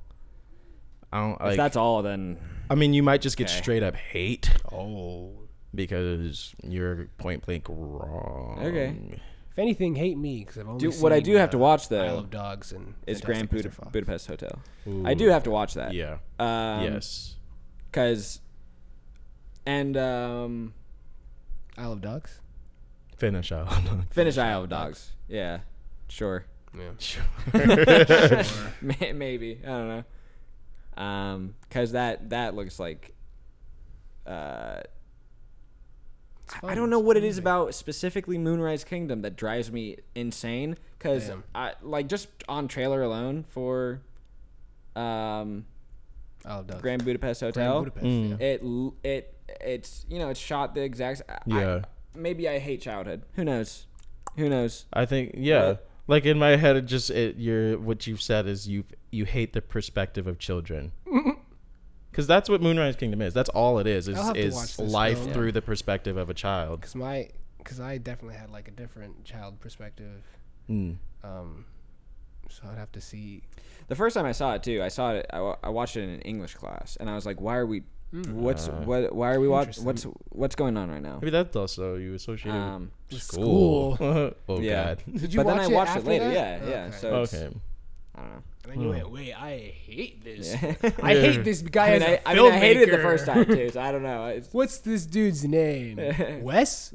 I 1.11 1.19
don't 1.21 1.41
if 1.51 1.57
that's 1.57 1.75
all, 1.75 2.03
then 2.03 2.37
I 2.69 2.75
mean, 2.75 2.93
you 2.93 3.01
might 3.01 3.21
just 3.21 3.35
get 3.35 3.49
Okay. 3.49 3.57
straight 3.57 3.81
up 3.83 3.95
hate 3.95 4.51
Oh. 4.71 5.31
because 5.73 6.53
you're 6.63 7.07
point 7.17 7.45
blank 7.45 7.65
wrong. 7.67 8.59
Okay. 8.61 8.95
If 9.59 9.63
anything, 9.63 9.95
hate 9.95 10.17
me 10.17 10.39
because 10.39 10.57
I've 10.57 10.69
only 10.69 10.79
do, 10.79 10.89
seen, 10.89 11.01
what 11.01 11.11
I 11.11 11.19
do 11.19 11.35
have 11.35 11.49
to 11.49 11.57
uh, 11.57 11.59
watch 11.59 11.91
Isle 11.91 11.97
though 12.07 12.17
of 12.19 12.29
Dogs 12.29 12.71
and 12.71 12.93
is 13.05 13.19
Fantastic 13.19 13.25
Grand 13.25 13.49
Mr. 13.49 13.51
Buda- 13.51 13.71
Fox. 13.71 13.91
Budapest 13.91 14.27
Hotel. 14.27 14.59
Ooh. 14.87 15.03
I 15.05 15.13
do 15.15 15.27
have 15.27 15.43
to 15.43 15.51
watch 15.51 15.73
that. 15.73 15.93
Yeah. 15.93 16.19
Um, 16.39 16.83
yes. 16.85 17.35
Because, 17.91 18.39
and 19.65 19.97
um, 19.97 20.73
Isle 21.77 21.91
of 21.91 21.99
Dogs. 22.01 22.39
Finish 23.17 23.51
out. 23.51 23.67
finish 24.11 24.37
Isle 24.37 24.63
of 24.63 24.69
Dogs. 24.69 25.11
Yeah, 25.27 25.59
sure. 26.07 26.45
Yeah. 26.73 26.91
Sure. 26.99 27.23
May- 28.81 29.11
Maybe 29.11 29.59
I 29.65 29.67
don't 29.67 29.87
know. 29.89 31.03
Um, 31.03 31.55
because 31.67 31.91
that 31.91 32.29
that 32.29 32.55
looks 32.55 32.79
like. 32.79 33.13
Uh, 34.25 34.81
It's 34.85 34.98
I 36.55 36.59
fun, 36.59 36.75
don't 36.77 36.89
know 36.89 36.99
it's 36.99 37.05
what 37.05 37.17
it 37.17 37.23
is 37.23 37.35
movie. 37.35 37.43
about 37.43 37.75
specifically 37.75 38.37
Moonrise 38.37 38.83
Kingdom 38.83 39.21
that 39.21 39.35
drives 39.35 39.71
me 39.71 39.97
insane. 40.15 40.77
Because 40.97 41.27
Damn. 41.27 41.43
I 41.55 41.73
like 41.81 42.07
just 42.07 42.27
on 42.47 42.67
trailer 42.67 43.01
alone 43.01 43.45
for, 43.49 44.01
um, 44.95 45.65
Isle 46.45 46.65
of 46.67 46.81
Grand 46.81 47.03
Budapest 47.05 47.41
Grand 47.41 47.55
Hotel. 47.55 47.79
Budapest, 47.79 48.05
Mm. 48.05 48.29
yeah. 48.39 48.45
It 48.45 48.63
it 49.03 49.35
it's 49.61 50.05
you 50.09 50.19
know 50.19 50.29
it's 50.29 50.39
shot 50.39 50.73
the 50.75 50.81
exact. 50.81 51.21
I- 51.29 51.39
Yeah. 51.45 51.81
maybe 52.15 52.47
I 52.49 52.59
hate 52.59 52.81
childhood. 52.81 53.23
Who 53.35 53.43
knows? 53.43 53.85
Who 54.37 54.49
knows? 54.49 54.85
I 54.93 55.05
think 55.05 55.31
yeah. 55.35 55.61
But- 55.73 55.85
like 56.07 56.25
in 56.25 56.39
my 56.39 56.55
head, 56.55 56.75
it 56.75 56.85
just 56.85 57.09
it 57.11 57.35
you're 57.37 57.77
what 57.77 58.07
you've 58.07 58.21
said 58.21 58.47
is 58.47 58.67
you 58.67 58.83
you 59.11 59.25
hate 59.25 59.53
the 59.53 59.61
perspective 59.61 60.25
of 60.27 60.39
children. 60.39 60.91
Because 62.19 62.27
that's 62.27 62.49
what 62.49 62.61
Moonrise 62.61 62.97
Kingdom 62.97 63.21
is. 63.21 63.33
That's 63.33 63.47
all 63.51 63.79
it 63.79 63.87
is. 63.87 64.09
Is, 64.09 64.17
I'll 64.17 64.25
have 64.25 64.33
to 64.33 64.41
is 64.41 64.77
life 64.77 65.17
film. 65.19 65.31
through 65.31 65.51
the 65.53 65.61
perspective 65.61 66.17
of 66.17 66.29
a 66.29 66.33
child. 66.33 66.81
Because 66.81 66.93
my, 66.93 67.29
because 67.59 67.79
I 67.79 67.97
definitely 67.97 68.35
had 68.35 68.49
like 68.49 68.67
a 68.67 68.71
different 68.71 69.23
child 69.23 69.61
perspective. 69.61 70.21
Mm. 70.69 70.97
Um, 71.23 71.63
so 72.49 72.63
I'd 72.69 72.77
have 72.77 72.91
to 72.91 72.99
see. 72.99 73.43
The 73.87 73.95
first 73.95 74.15
time 74.17 74.25
I 74.25 74.33
saw 74.33 74.53
it 74.55 74.63
too, 74.63 74.83
I 74.83 74.89
saw 74.89 75.11
it. 75.13 75.27
I, 75.31 75.55
I 75.63 75.69
watched 75.69 75.95
it 75.95 76.01
in 76.03 76.09
an 76.09 76.19
English 76.23 76.55
class, 76.55 76.97
and 76.99 77.09
I 77.09 77.15
was 77.15 77.25
like, 77.25 77.39
"Why 77.39 77.55
are 77.55 77.65
we? 77.65 77.83
What's 78.11 78.67
Uh, 78.67 78.71
what? 78.83 79.15
Why 79.15 79.31
are 79.33 79.39
we 79.39 79.47
watching? 79.47 79.85
What's 79.85 80.03
what's 80.29 80.55
going 80.55 80.75
on 80.75 80.89
right 80.91 81.01
now?" 81.01 81.19
Maybe 81.21 81.31
that's 81.31 81.55
also 81.55 81.95
you 81.95 82.15
associated 82.15 82.59
Um, 82.59 82.91
with 83.09 83.21
School. 83.23 83.95
school. 83.95 84.31
oh 84.49 84.59
Yeah. 84.59 84.95
God. 84.95 85.03
Did 85.21 85.33
you 85.33 85.37
but 85.37 85.45
watch 85.45 85.55
then 85.55 85.65
I 85.65 85.71
it 85.71 85.73
watched 85.73 85.91
it 85.91 85.97
after 85.99 86.09
later. 86.09 86.25
that? 86.25 86.33
Yeah, 86.33 86.69
yeah. 86.69 86.85
Okay. 86.87 86.97
So 86.97 87.21
it's, 87.21 87.33
Okay. 87.33 87.55
I 88.19 88.21
don't 88.21 88.31
know. 88.31 88.43
And 88.65 88.73
then 88.73 88.81
you 88.81 88.87
Hmm. 88.89 88.93
went, 88.97 89.11
wait, 89.11 89.33
I 89.33 89.73
hate 89.85 90.23
this. 90.23 90.53
Yeah. 90.61 90.75
I 91.03 91.13
hate 91.15 91.43
this 91.43 91.61
guy 91.61 91.87
I 91.87 91.91
mean, 91.93 92.01
as 92.03 92.07
I, 92.07 92.11
a 92.11 92.19
I 92.25 92.33
mean, 92.35 92.51
I 92.51 92.57
hated 92.57 92.89
it 92.89 92.91
the 92.91 92.97
first 93.01 93.25
time 93.25 93.45
too. 93.45 93.69
So 93.69 93.79
I 93.81 93.91
don't 93.91 94.03
know. 94.03 94.25
It's, 94.27 94.49
What's 94.53 94.79
this 94.79 95.05
dude's 95.05 95.45
name? 95.45 95.95
Wes? 96.43 96.93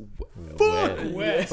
Fuck 0.59 0.99
Wes. 1.12 1.53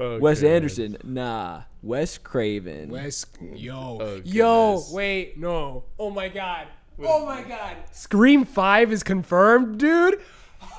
Oh, 0.00 0.18
Wes 0.20 0.40
God. 0.42 0.48
Anderson, 0.48 0.96
nah. 1.02 1.62
Wes 1.82 2.18
Craven. 2.18 2.90
Wes. 2.90 3.26
Yo. 3.54 3.98
Oh, 4.00 4.20
Yo. 4.24 4.72
goodness. 4.74 4.92
Wait. 4.92 5.38
No. 5.38 5.84
Oh 5.98 6.10
my 6.10 6.28
God. 6.28 6.68
Oh 7.02 7.26
my 7.26 7.42
God. 7.42 7.76
Scream 7.90 8.44
5 8.44 8.92
is 8.92 9.02
confirmed, 9.02 9.78
dude. 9.78 10.20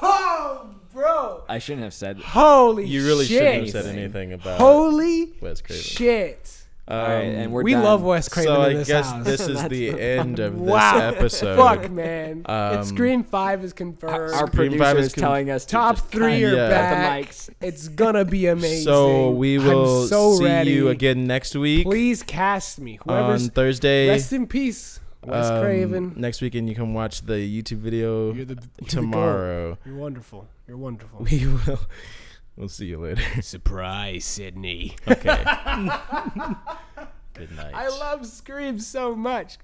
Oh, 0.01 0.69
bro. 0.93 1.43
I 1.49 1.59
shouldn't 1.59 1.83
have 1.83 1.93
said. 1.93 2.19
Holy 2.19 2.83
shit. 2.83 2.91
You 2.93 3.05
really 3.05 3.25
shit. 3.25 3.37
shouldn't 3.39 3.73
have 3.75 3.85
said 3.85 3.95
anything 3.97 4.31
about 4.33 4.59
Holy 4.59 5.33
Wes 5.41 5.61
Craven. 5.61 5.83
shit. 5.83 6.58
Um, 6.91 6.97
All 6.99 7.07
right, 7.07 7.19
and 7.21 7.51
we're 7.51 7.61
we 7.61 7.73
done. 7.73 7.83
love 7.83 8.01
Wes 8.01 8.27
Craven 8.29 8.55
so 8.55 8.61
in 8.63 8.69
I 8.71 8.73
this 8.79 8.87
guess 8.87 9.11
house. 9.11 9.23
this 9.23 9.41
is 9.47 9.61
the 9.61 9.91
the 9.91 10.01
end 10.01 10.39
of 10.39 10.59
wow. 10.59 11.11
this 11.11 11.17
episode. 11.43 11.55
Fuck, 11.55 11.91
man. 11.91 12.41
Um, 12.47 12.83
Scream 12.83 13.23
5 13.23 13.63
is 13.63 13.73
confirmed. 13.73 14.33
Our 14.33 14.47
Scream 14.47 14.49
producer 14.71 14.83
five 14.83 14.97
is 14.97 15.05
is 15.05 15.13
con- 15.13 15.21
telling 15.21 15.51
us 15.51 15.65
to 15.65 15.71
Top 15.71 15.95
just 15.97 16.07
three 16.07 16.41
cut 16.41 16.51
are 16.51 16.55
Yeah. 16.55 16.69
back. 16.69 17.27
the 17.27 17.27
mics. 17.27 17.49
It's 17.61 17.87
gonna 17.89 18.25
be 18.25 18.47
amazing. 18.47 18.85
So 18.85 19.29
we 19.29 19.59
will 19.59 20.07
so 20.07 20.33
see 20.37 20.45
ready. 20.45 20.71
you 20.71 20.87
again 20.89 21.27
next 21.27 21.55
week 21.55 21.85
Please 21.85 22.23
cast 22.23 22.79
me. 22.81 22.97
on 23.05 23.15
Whoever's 23.23 23.49
Thursday. 23.49 24.07
rest 24.09 24.33
in 24.33 24.47
peace, 24.47 24.99
Wes 25.23 25.45
Um, 25.45 25.61
Craven. 25.61 26.13
Next 26.17 26.41
weekend, 26.41 26.69
you 26.69 26.73
can 26.75 26.95
watch 26.95 27.21
the 27.21 27.33
YouTube 27.35 27.77
video 27.81 28.33
You're 28.33 28.45
the 28.45 28.53
you're 28.55 28.61
the 28.79 28.85
tomorrow. 28.85 29.77
You're 29.85 29.95
wonderful. 29.95 30.47
You're 30.67 30.77
wonderful. 30.77 31.19
We 31.29 31.45
will. 31.45 31.81
We'll 32.59 32.67
see 32.67 32.87
you 32.87 32.97
later. 32.99 33.23
Surprise, 33.41 34.25
Sidney. 34.25 34.97
Okay. 35.07 35.43
Good 37.33 37.55
night. 37.55 37.73
I 37.73 37.87
love 37.87 38.25
Scream 38.25 38.81
so 38.81 39.15
much. 39.15 39.57